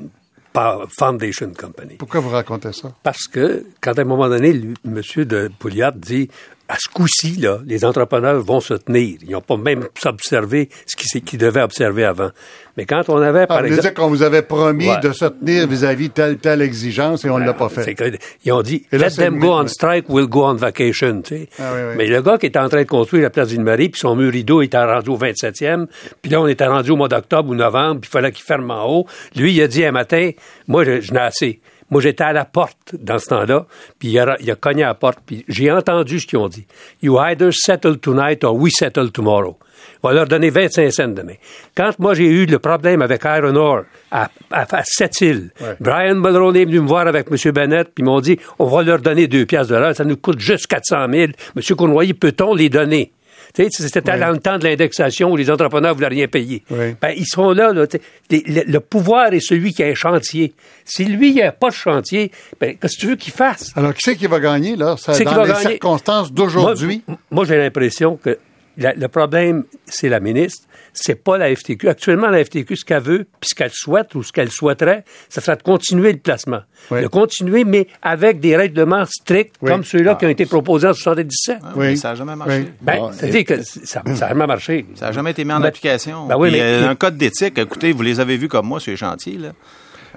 Foundation 0.99 1.53
Company. 1.59 1.95
Pourquoi 1.99 2.20
vous 2.20 2.28
racontez 2.30 2.72
ça? 2.72 2.93
Parce 3.03 3.26
que, 3.26 3.64
quand 3.80 3.99
à 3.99 4.03
un 4.03 4.05
moment 4.05 4.28
donné, 4.28 4.53
lui, 4.53 4.74
M. 4.84 5.01
de 5.24 5.51
Pouliot 5.59 5.91
dit, 5.97 6.28
à 6.70 6.76
ce 6.78 6.88
coup-ci, 6.88 7.32
là, 7.40 7.58
les 7.66 7.84
entrepreneurs 7.84 8.40
vont 8.40 8.60
se 8.60 8.74
tenir. 8.74 9.18
Ils 9.22 9.30
n'ont 9.30 9.40
pas 9.40 9.56
même 9.56 9.88
observé 10.04 10.68
ce 10.86 11.18
qu'ils 11.18 11.38
devaient 11.38 11.62
observer 11.62 12.04
avant. 12.04 12.30
Mais 12.76 12.86
quand 12.86 13.08
on 13.08 13.16
avait, 13.20 13.42
Ah, 13.42 13.46
par 13.48 13.64
exemple... 13.64 13.82
dire 13.82 13.94
qu'on 13.94 14.08
vous 14.08 14.22
avait 14.22 14.42
promis 14.42 14.88
Ouais. 14.88 15.00
de 15.00 15.12
se 15.12 15.24
tenir 15.24 15.66
vis-à-vis 15.66 16.10
telle 16.10 16.38
telle 16.38 16.62
exigence 16.62 17.24
et 17.24 17.30
on 17.30 17.38
ne 17.40 17.44
l'a 17.44 17.54
pas 17.54 17.68
fait. 17.68 17.94
que, 17.94 18.04
ils 18.44 18.52
ont 18.52 18.62
dit, 18.62 18.86
là, 18.92 18.98
let 19.08 19.10
them 19.16 19.38
go 19.40 19.48
on 19.52 19.62
ouais. 19.62 19.68
strike, 19.68 20.08
we'll 20.08 20.28
go 20.28 20.44
on 20.46 20.54
vacation. 20.54 21.22
Tu 21.22 21.34
sais. 21.36 21.48
Ah, 21.58 21.72
oui, 21.74 21.80
oui. 21.88 21.94
Mais 21.98 22.06
le 22.06 22.22
gars 22.22 22.38
qui 22.38 22.46
était 22.46 22.58
en 22.60 22.68
train 22.68 22.82
de 22.82 22.86
construire 22.88 23.24
la 23.24 23.30
place 23.30 23.48
Ville-Marie, 23.48 23.88
puis 23.88 24.00
son 24.00 24.14
mur 24.14 24.30
rideau 24.32 24.62
était 24.62 24.78
rendu 24.82 25.10
au 25.10 25.18
27e, 25.18 25.86
puis 26.22 26.30
là, 26.30 26.40
on 26.40 26.46
était 26.46 26.66
rendu 26.66 26.92
au 26.92 26.96
mois 26.96 27.08
d'octobre 27.08 27.50
ou 27.50 27.54
novembre, 27.56 28.00
puis 28.02 28.08
il 28.08 28.12
fallait 28.12 28.30
qu'il 28.32 28.44
ferme 28.44 28.70
en 28.70 28.86
haut. 28.88 29.06
Lui, 29.34 29.52
il 29.54 29.60
a 29.62 29.66
dit 29.66 29.84
un 29.84 29.92
matin, 29.92 30.30
moi, 30.68 30.84
je, 30.84 31.00
je 31.00 31.12
n'ai 31.12 31.20
assez. 31.20 31.60
Moi, 31.91 32.01
j'étais 32.01 32.24
à 32.24 32.32
la 32.32 32.45
porte 32.45 32.95
dans 32.99 33.18
ce 33.18 33.26
temps-là, 33.26 33.66
puis 33.99 34.09
il 34.11 34.18
a, 34.18 34.36
il 34.41 34.51
a 34.51 34.55
cogné 34.55 34.84
à 34.84 34.88
la 34.88 34.95
porte, 34.95 35.18
puis 35.26 35.45
j'ai 35.49 35.70
entendu 35.72 36.20
ce 36.20 36.26
qu'ils 36.26 36.38
ont 36.38 36.49
dit. 36.49 36.66
You 37.03 37.18
either 37.18 37.51
settle 37.53 37.99
tonight 37.99 38.45
or 38.45 38.55
we 38.57 38.72
settle 38.72 39.11
tomorrow. 39.11 39.59
On 40.03 40.09
va 40.09 40.14
leur 40.14 40.26
donner 40.26 40.51
25 40.51 40.91
cents 40.93 41.09
demain. 41.09 41.34
Quand 41.74 41.99
moi, 41.99 42.14
j'ai 42.14 42.26
eu 42.26 42.47
le 42.47 42.59
problème 42.59 43.01
avec 43.03 43.22
Iron 43.24 43.57
Ore 43.57 43.82
à, 44.11 44.30
à, 44.51 44.66
à 44.76 44.82
Sept-Îles, 44.84 45.51
Ouais. 45.61 45.76
Brian 45.80 46.16
Mulroney 46.16 46.62
est 46.62 46.64
venu 46.66 46.80
me 46.80 46.86
voir 46.88 47.07
avec 47.07 47.26
M. 47.30 47.53
Bennett, 47.53 47.88
puis 47.95 48.03
ils 48.03 48.05
m'ont 48.05 48.20
dit, 48.20 48.38
on 48.59 48.66
va 48.66 48.82
leur 48.82 48.99
donner 49.01 49.26
deux 49.26 49.47
piastres 49.47 49.72
de 49.72 49.78
l'heure, 49.78 49.97
ça 49.97 50.05
nous 50.05 50.16
coûte 50.16 50.38
juste 50.38 50.66
400 50.66 51.07
000. 51.11 51.32
M. 51.57 51.76
Cournoyer, 51.76 52.14
peut-on 52.14 52.55
les 52.55 52.68
donner? 52.68 53.12
C'était 53.55 54.12
Oui. 54.12 54.20
dans 54.20 54.30
le 54.30 54.38
temps 54.38 54.59
de 54.59 54.64
l'indexation 54.64 55.30
où 55.32 55.36
les 55.36 55.51
entrepreneurs 55.51 55.90
ne 55.92 55.94
voulaient 55.96 56.09
rien 56.09 56.28
payer. 56.28 56.62
Oui. 56.70 56.94
Ben, 57.01 57.12
ils 57.16 57.26
sont 57.26 57.53
là. 57.53 57.72
là. 57.72 57.86
Les- 58.30 58.44
le, 58.46 58.62
le 58.66 58.80
pouvoir 58.80 59.32
est 59.32 59.40
celui 59.40 59.72
qui 59.72 59.82
a 59.82 59.86
un 59.86 59.94
chantier. 59.94 60.53
Si 60.84 61.05
lui, 61.05 61.30
il 61.30 61.36
n'a 61.36 61.53
pas 61.53 61.68
de 61.70 61.74
chantier, 61.74 62.30
ben, 62.61 62.76
qu'est-ce 62.76 62.96
que 62.96 63.01
tu 63.01 63.07
veux 63.09 63.16
qu'il 63.16 63.32
fasse? 63.32 63.72
Alors, 63.76 63.92
qui 63.94 64.01
c'est 64.03 64.16
qui 64.16 64.26
va 64.26 64.40
gagner, 64.40 64.76
là? 64.76 64.96
Ça, 64.98 65.12
dans 65.24 65.32
va 65.34 65.42
les 65.46 65.53
gagner? 65.53 65.68
circonstances 65.70 66.32
d'aujourd'hui? 66.32 67.03
Moi, 67.07 67.18
moi, 67.30 67.44
j'ai 67.44 67.57
l'impression 67.57 68.16
que 68.16 68.38
la- 68.78 68.94
le 68.94 69.09
problème, 69.09 69.64
c'est 69.86 70.09
la 70.09 70.20
ministre, 70.20 70.66
c'est 70.93 71.14
pas 71.22 71.38
la 71.38 71.55
FTQ. 71.55 71.88
Actuellement, 71.88 72.28
la 72.28 72.45
FTQ, 72.45 72.76
ce 72.76 72.84
qu'elle 72.84 73.03
veut, 73.03 73.24
puis 73.41 73.49
ce 73.51 73.55
qu'elle 73.55 73.70
souhaite 73.72 74.14
ou 74.14 74.22
ce 74.22 74.32
qu'elle 74.32 74.51
souhaiterait, 74.51 75.05
ça 75.28 75.41
serait 75.41 75.57
de 75.57 75.62
continuer 75.62 76.12
le 76.12 76.18
placement. 76.18 76.61
Oui. 76.91 77.03
De 77.03 77.07
continuer, 77.07 77.64
mais 77.64 77.86
avec 78.03 78.41
des 78.41 78.57
règlements 78.57 79.05
stricts, 79.07 79.55
Oui. 79.62 79.70
comme 79.70 79.84
ceux-là 79.84 80.14
qui 80.16 80.26
ont 80.26 80.30
été 80.30 80.47
proposés 80.47 80.88
en 80.88 80.93
77. 80.95 81.59
Ah, 81.62 81.72
Oui. 81.76 81.86
mais 81.88 81.97
Ça 81.97 82.09
n'a 82.11 82.14
jamais 82.16 82.36
marché. 82.36 82.59
Oui. 82.61 82.68
Ben, 82.80 82.97
Bon, 82.99 83.11
c'est-à-dire 83.12 83.45
que 83.45 83.62
ça 83.62 84.03
n'a 84.05 84.14
jamais 84.14 84.47
marché. 84.47 84.86
Ça 84.95 85.07
n'a 85.07 85.12
jamais 85.12 85.30
été 85.32 85.45
mis 85.45 85.53
en 85.53 85.61
Ben, 85.61 85.66
application. 85.66 86.26
ben 86.26 86.36
oui, 86.36 86.51
Puis, 86.51 86.59
mais- 86.61 86.64
euh, 86.64 86.80
mais- 86.82 86.86
un 86.88 86.95
code 86.97 87.16
d'éthique, 87.16 87.59
écoutez, 87.59 87.93
vous 87.93 88.03
les 88.03 88.20
avez 88.20 88.36
vus 88.36 88.49
comme 88.49 88.66
moi 88.66 88.80
sur 88.80 88.91
les 88.91 88.97
chantiers, 88.97 89.38
là. 89.38 89.51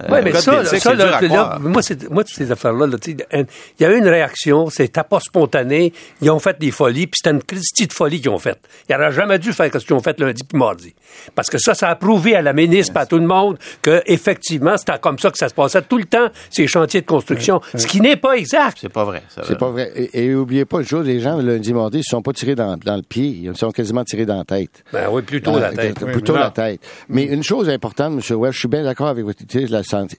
Euh, 0.02 0.08
Oui, 0.10 0.20
mais 0.24 0.34
ça, 0.34 0.64
ça 0.66 0.94
là, 0.94 1.58
moi, 1.60 1.82
moi, 2.10 2.24
ces 2.26 2.52
affaires-là, 2.52 2.88
il 3.08 3.46
y 3.80 3.86
a 3.86 3.92
eu 3.92 3.98
une 3.98 4.08
réaction, 4.08 4.70
c'était 4.70 5.04
pas 5.04 5.20
spontané, 5.20 5.94
ils 6.22 6.30
ont 6.32 6.40
fait 6.40 6.58
des 6.60 6.72
folies, 6.72 7.08
puis 7.08 7.20
c'était 7.24 7.32
une 7.32 7.40
de 7.88 7.94
folie 7.94 8.22
qu'ils 8.22 8.30
ont 8.30 8.40
faite. 8.40 8.60
Ils 8.90 8.96
n'auraient 8.96 9.12
jamais 9.12 9.40
dû 9.40 9.54
faire 9.54 9.70
ce 9.72 9.80
qu'ils 9.86 9.96
ont 9.96 10.00
fait 10.02 10.20
lundi 10.20 10.44
puis 10.44 10.58
mardi. 10.58 10.94
Parce 11.36 11.50
que 11.50 11.58
ça, 11.58 11.74
ça 11.74 11.90
a 11.90 11.96
prouvé 11.96 12.36
à 12.36 12.42
la 12.42 12.54
ministre, 12.54 12.94
à 12.98 13.06
tout 13.06 13.18
le 13.18 13.28
monde, 13.28 13.58
que 13.82 14.02
effectivement, 14.06 14.78
c'était 14.78 14.98
comme 15.00 15.20
ça 15.20 15.30
que 15.32 15.38
ça 15.38 15.50
se 15.50 15.54
passait 15.54 15.82
tout 15.82 15.98
le 15.98 16.06
temps, 16.06 16.30
ces 16.50 16.68
chantiers 16.68 17.02
de 17.02 17.06
construction, 17.06 17.62
ce 17.76 17.86
qui 17.86 18.02
n'est 18.02 18.18
pas 18.18 18.34
exact. 18.34 18.78
C'est 18.82 18.90
pas 18.92 19.04
vrai. 19.04 19.24
C'est 19.44 19.58
pas 19.58 19.70
vrai. 19.70 19.92
Et, 19.96 20.26
et 20.26 20.36
oubliez 20.36 20.66
pas, 20.66 20.80
le 20.80 20.86
jour 20.86 21.04
des 21.04 21.20
gens, 21.20 21.38
lundi, 21.38 21.74
mardi, 21.74 21.98
ils 21.98 22.00
ne 22.00 22.04
sont 22.04 22.22
pas 22.22 22.34
tirés 22.34 22.56
dans, 22.56 22.78
dans 22.78 22.96
le 22.96 23.04
pied. 23.04 23.28
Ils 23.44 23.56
sont 23.58 23.72
quasiment 23.72 24.04
tirés 24.04 24.26
dans 24.26 24.38
la 24.38 24.46
tête. 24.46 24.84
Ben 24.92 25.08
oui, 25.12 25.22
plutôt 25.22 25.52
Ah, 25.56 25.60
la 25.60 25.70
tête. 25.72 26.00
Plutôt 26.00 26.34
Oui, 26.34 26.40
la 26.40 26.52
tête. 26.52 26.82
Mais 27.10 27.24
une 27.26 27.44
chose 27.44 27.70
importante, 27.70 28.14
M. 28.14 28.38
Welch, 28.40 28.54
je 28.56 28.60
suis 28.60 28.68
bien 28.68 28.84
d'accord 28.84 29.08
avec 29.08 29.24
votre 29.26 29.42
idée 29.42 29.68
santé, 29.84 30.18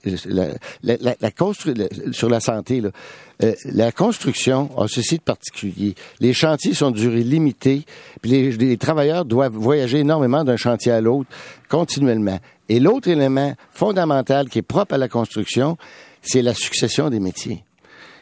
sur 2.11 2.29
la 2.29 2.39
santé. 2.39 2.81
Euh, 3.43 3.53
la 3.65 3.91
construction 3.91 4.69
a 4.79 4.87
ceci 4.87 5.17
de 5.17 5.21
particulier. 5.21 5.95
Les 6.19 6.33
chantiers 6.33 6.73
sont 6.73 6.91
de 6.91 6.97
durée 6.97 7.23
limitée, 7.23 7.85
puis 8.21 8.51
les, 8.51 8.77
travailleurs 8.77 9.25
doivent 9.25 9.55
voyager 9.55 9.99
énormément 9.99 10.43
d'un 10.43 10.57
chantier 10.57 10.91
à 10.91 11.01
l'autre 11.01 11.29
continuellement. 11.69 12.39
Et 12.69 12.79
l'autre 12.79 13.09
élément 13.09 13.53
fondamental 13.71 14.49
qui 14.49 14.59
est 14.59 14.63
propre 14.63 14.95
à 14.95 14.97
la 14.97 15.07
construction, 15.07 15.77
c'est 16.21 16.41
la 16.41 16.53
succession 16.53 17.09
des 17.09 17.19
métiers. 17.19 17.63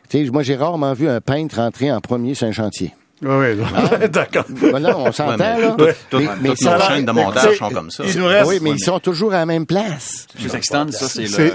Tu 0.09 0.25
sais, 0.25 0.31
moi, 0.31 0.43
j'ai 0.43 0.55
rarement 0.55 0.93
vu 0.93 1.07
un 1.07 1.21
peintre 1.21 1.59
entrer 1.59 1.91
en 1.91 2.01
premier 2.01 2.35
sur 2.35 2.47
un 2.47 2.51
chantier. 2.51 2.93
Oui, 3.23 3.29
oui. 3.57 4.07
D'accord. 4.09 4.45
Non, 4.79 5.05
on 5.07 5.11
s'entend, 5.11 5.37
là. 5.37 5.75
tout- 5.77 5.85
tout- 6.09 6.17
Mais- 6.19 6.27
mais 6.41 6.49
toutes 6.49 6.57
ça 6.59 6.77
nos 6.77 6.83
chaînes 6.83 7.05
de 7.05 7.11
montage 7.11 7.57
sont 7.57 7.69
comme 7.69 7.89
ça. 7.91 8.03
il 8.07 8.19
nous 8.19 8.25
reste- 8.27 8.47
oui, 8.49 8.59
mais 8.61 8.71
ils 8.71 8.79
sont 8.83 8.99
toujours 8.99 9.33
à 9.33 9.37
la 9.37 9.45
même 9.45 9.65
place. 9.65 10.27
M. 10.41 10.49
Sexton, 10.49 10.87
ça, 10.91 11.07
c'est 11.07 11.27
C'est- 11.27 11.45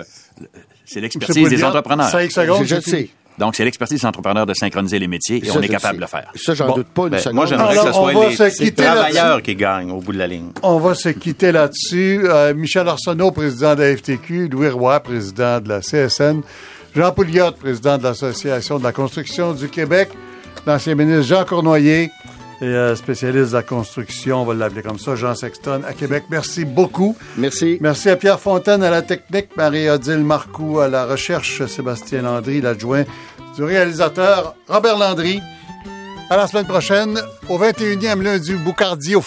le- 0.41 0.47
c'est 0.85 1.01
l'expertise 1.01 1.49
des 1.49 1.63
entrepreneurs. 1.65 2.09
Cinq 2.09 2.31
secondes. 2.33 2.65
Je, 2.65 2.81
sais. 2.81 3.11
Donc, 3.39 3.55
c'est 3.55 3.65
l'expertise 3.65 4.01
des 4.01 4.07
entrepreneurs 4.07 4.47
de 4.47 4.55
synchroniser 4.55 4.99
les 4.99 5.07
métiers 5.07 5.37
et 5.45 5.47
Ça, 5.49 5.59
on 5.59 5.63
est 5.63 5.69
capable 5.69 5.97
de 5.97 6.01
le 6.01 6.07
faire. 6.09 6.29
Ça, 6.35 6.55
j'en 6.55 6.67
Bon. 6.69 6.75
doute 6.77 6.89
pas 6.89 7.03
une 7.05 7.09
Ben, 7.11 7.19
seconde. 7.19 7.35
moi, 7.37 7.47
j'aimerais 7.47 7.75
que 7.77 7.81
ce 7.83 7.87
on 7.89 7.93
soit 7.93 8.13
va 8.13 8.29
les, 8.31 8.37
se 8.37 8.43
les 8.43 8.51
quitter 8.51 8.83
là-dessus. 8.83 9.13
travailleurs 9.15 9.43
qui 9.43 9.55
gagnent 9.55 9.91
au 9.93 10.01
bout 10.01 10.13
de 10.13 10.19
la 10.19 10.27
ligne. 10.27 10.49
On 10.63 10.79
va 10.81 10.95
se 10.97 11.11
quitter 11.11 11.53
là-dessus. 11.53 12.23
Euh, 12.25 12.53
Michel 12.55 12.89
Arsenault, 12.89 13.31
président 13.31 13.77
de 13.77 13.83
la 13.83 13.97
FTQ, 13.97 14.49
Louis 14.49 14.69
Roy, 14.71 14.99
président 15.01 15.61
de 15.61 15.69
la 15.69 15.81
CSN, 15.83 16.41
Jean 16.97 17.13
Pouliot, 17.13 17.53
président 17.53 17.97
de 17.97 18.03
l'Association 18.03 18.79
de 18.81 18.85
la 18.85 18.91
construction 18.93 19.53
du 19.53 19.69
Québec, 19.69 20.09
l'ancien 20.69 20.95
ministre 20.95 21.23
Jean 21.23 21.45
Cournoyer 21.47 22.11
et 22.61 22.65
euh, 22.65 22.95
spécialiste 22.95 23.51
de 23.51 23.55
la 23.55 23.63
construction, 23.63 24.43
on 24.43 24.45
va 24.45 24.53
l'appeler 24.53 24.83
comme 24.83 24.99
ça, 24.99 25.17
Jean 25.17 25.35
Sexton 25.35 25.81
à 25.87 25.95
Québec. 25.95 26.25
Merci 26.29 26.67
beaucoup. 26.67 27.17
Merci. 27.39 27.79
Merci 27.81 28.11
à 28.11 28.17
Pierre 28.17 28.39
Fontaine 28.39 28.83
à 28.83 28.91
la 28.91 29.01
technique, 29.01 29.57
Marie-Odile 29.57 30.25
Marcoux 30.25 30.81
à 30.81 30.89
la 30.89 31.07
recherche, 31.07 31.65
Sébastien 31.65 32.23
Landry, 32.23 32.61
l'adjoint 32.61 33.05
du 33.57 33.65
réalisateur 33.65 34.57
Robert 34.69 34.99
Landry. 34.99 35.41
À 36.29 36.37
la 36.37 36.47
semaine 36.47 36.67
prochaine, 36.67 37.19
au 37.49 37.59
21e 37.59 38.21
lundi, 38.21 38.53
Boucardiouf. 38.53 39.27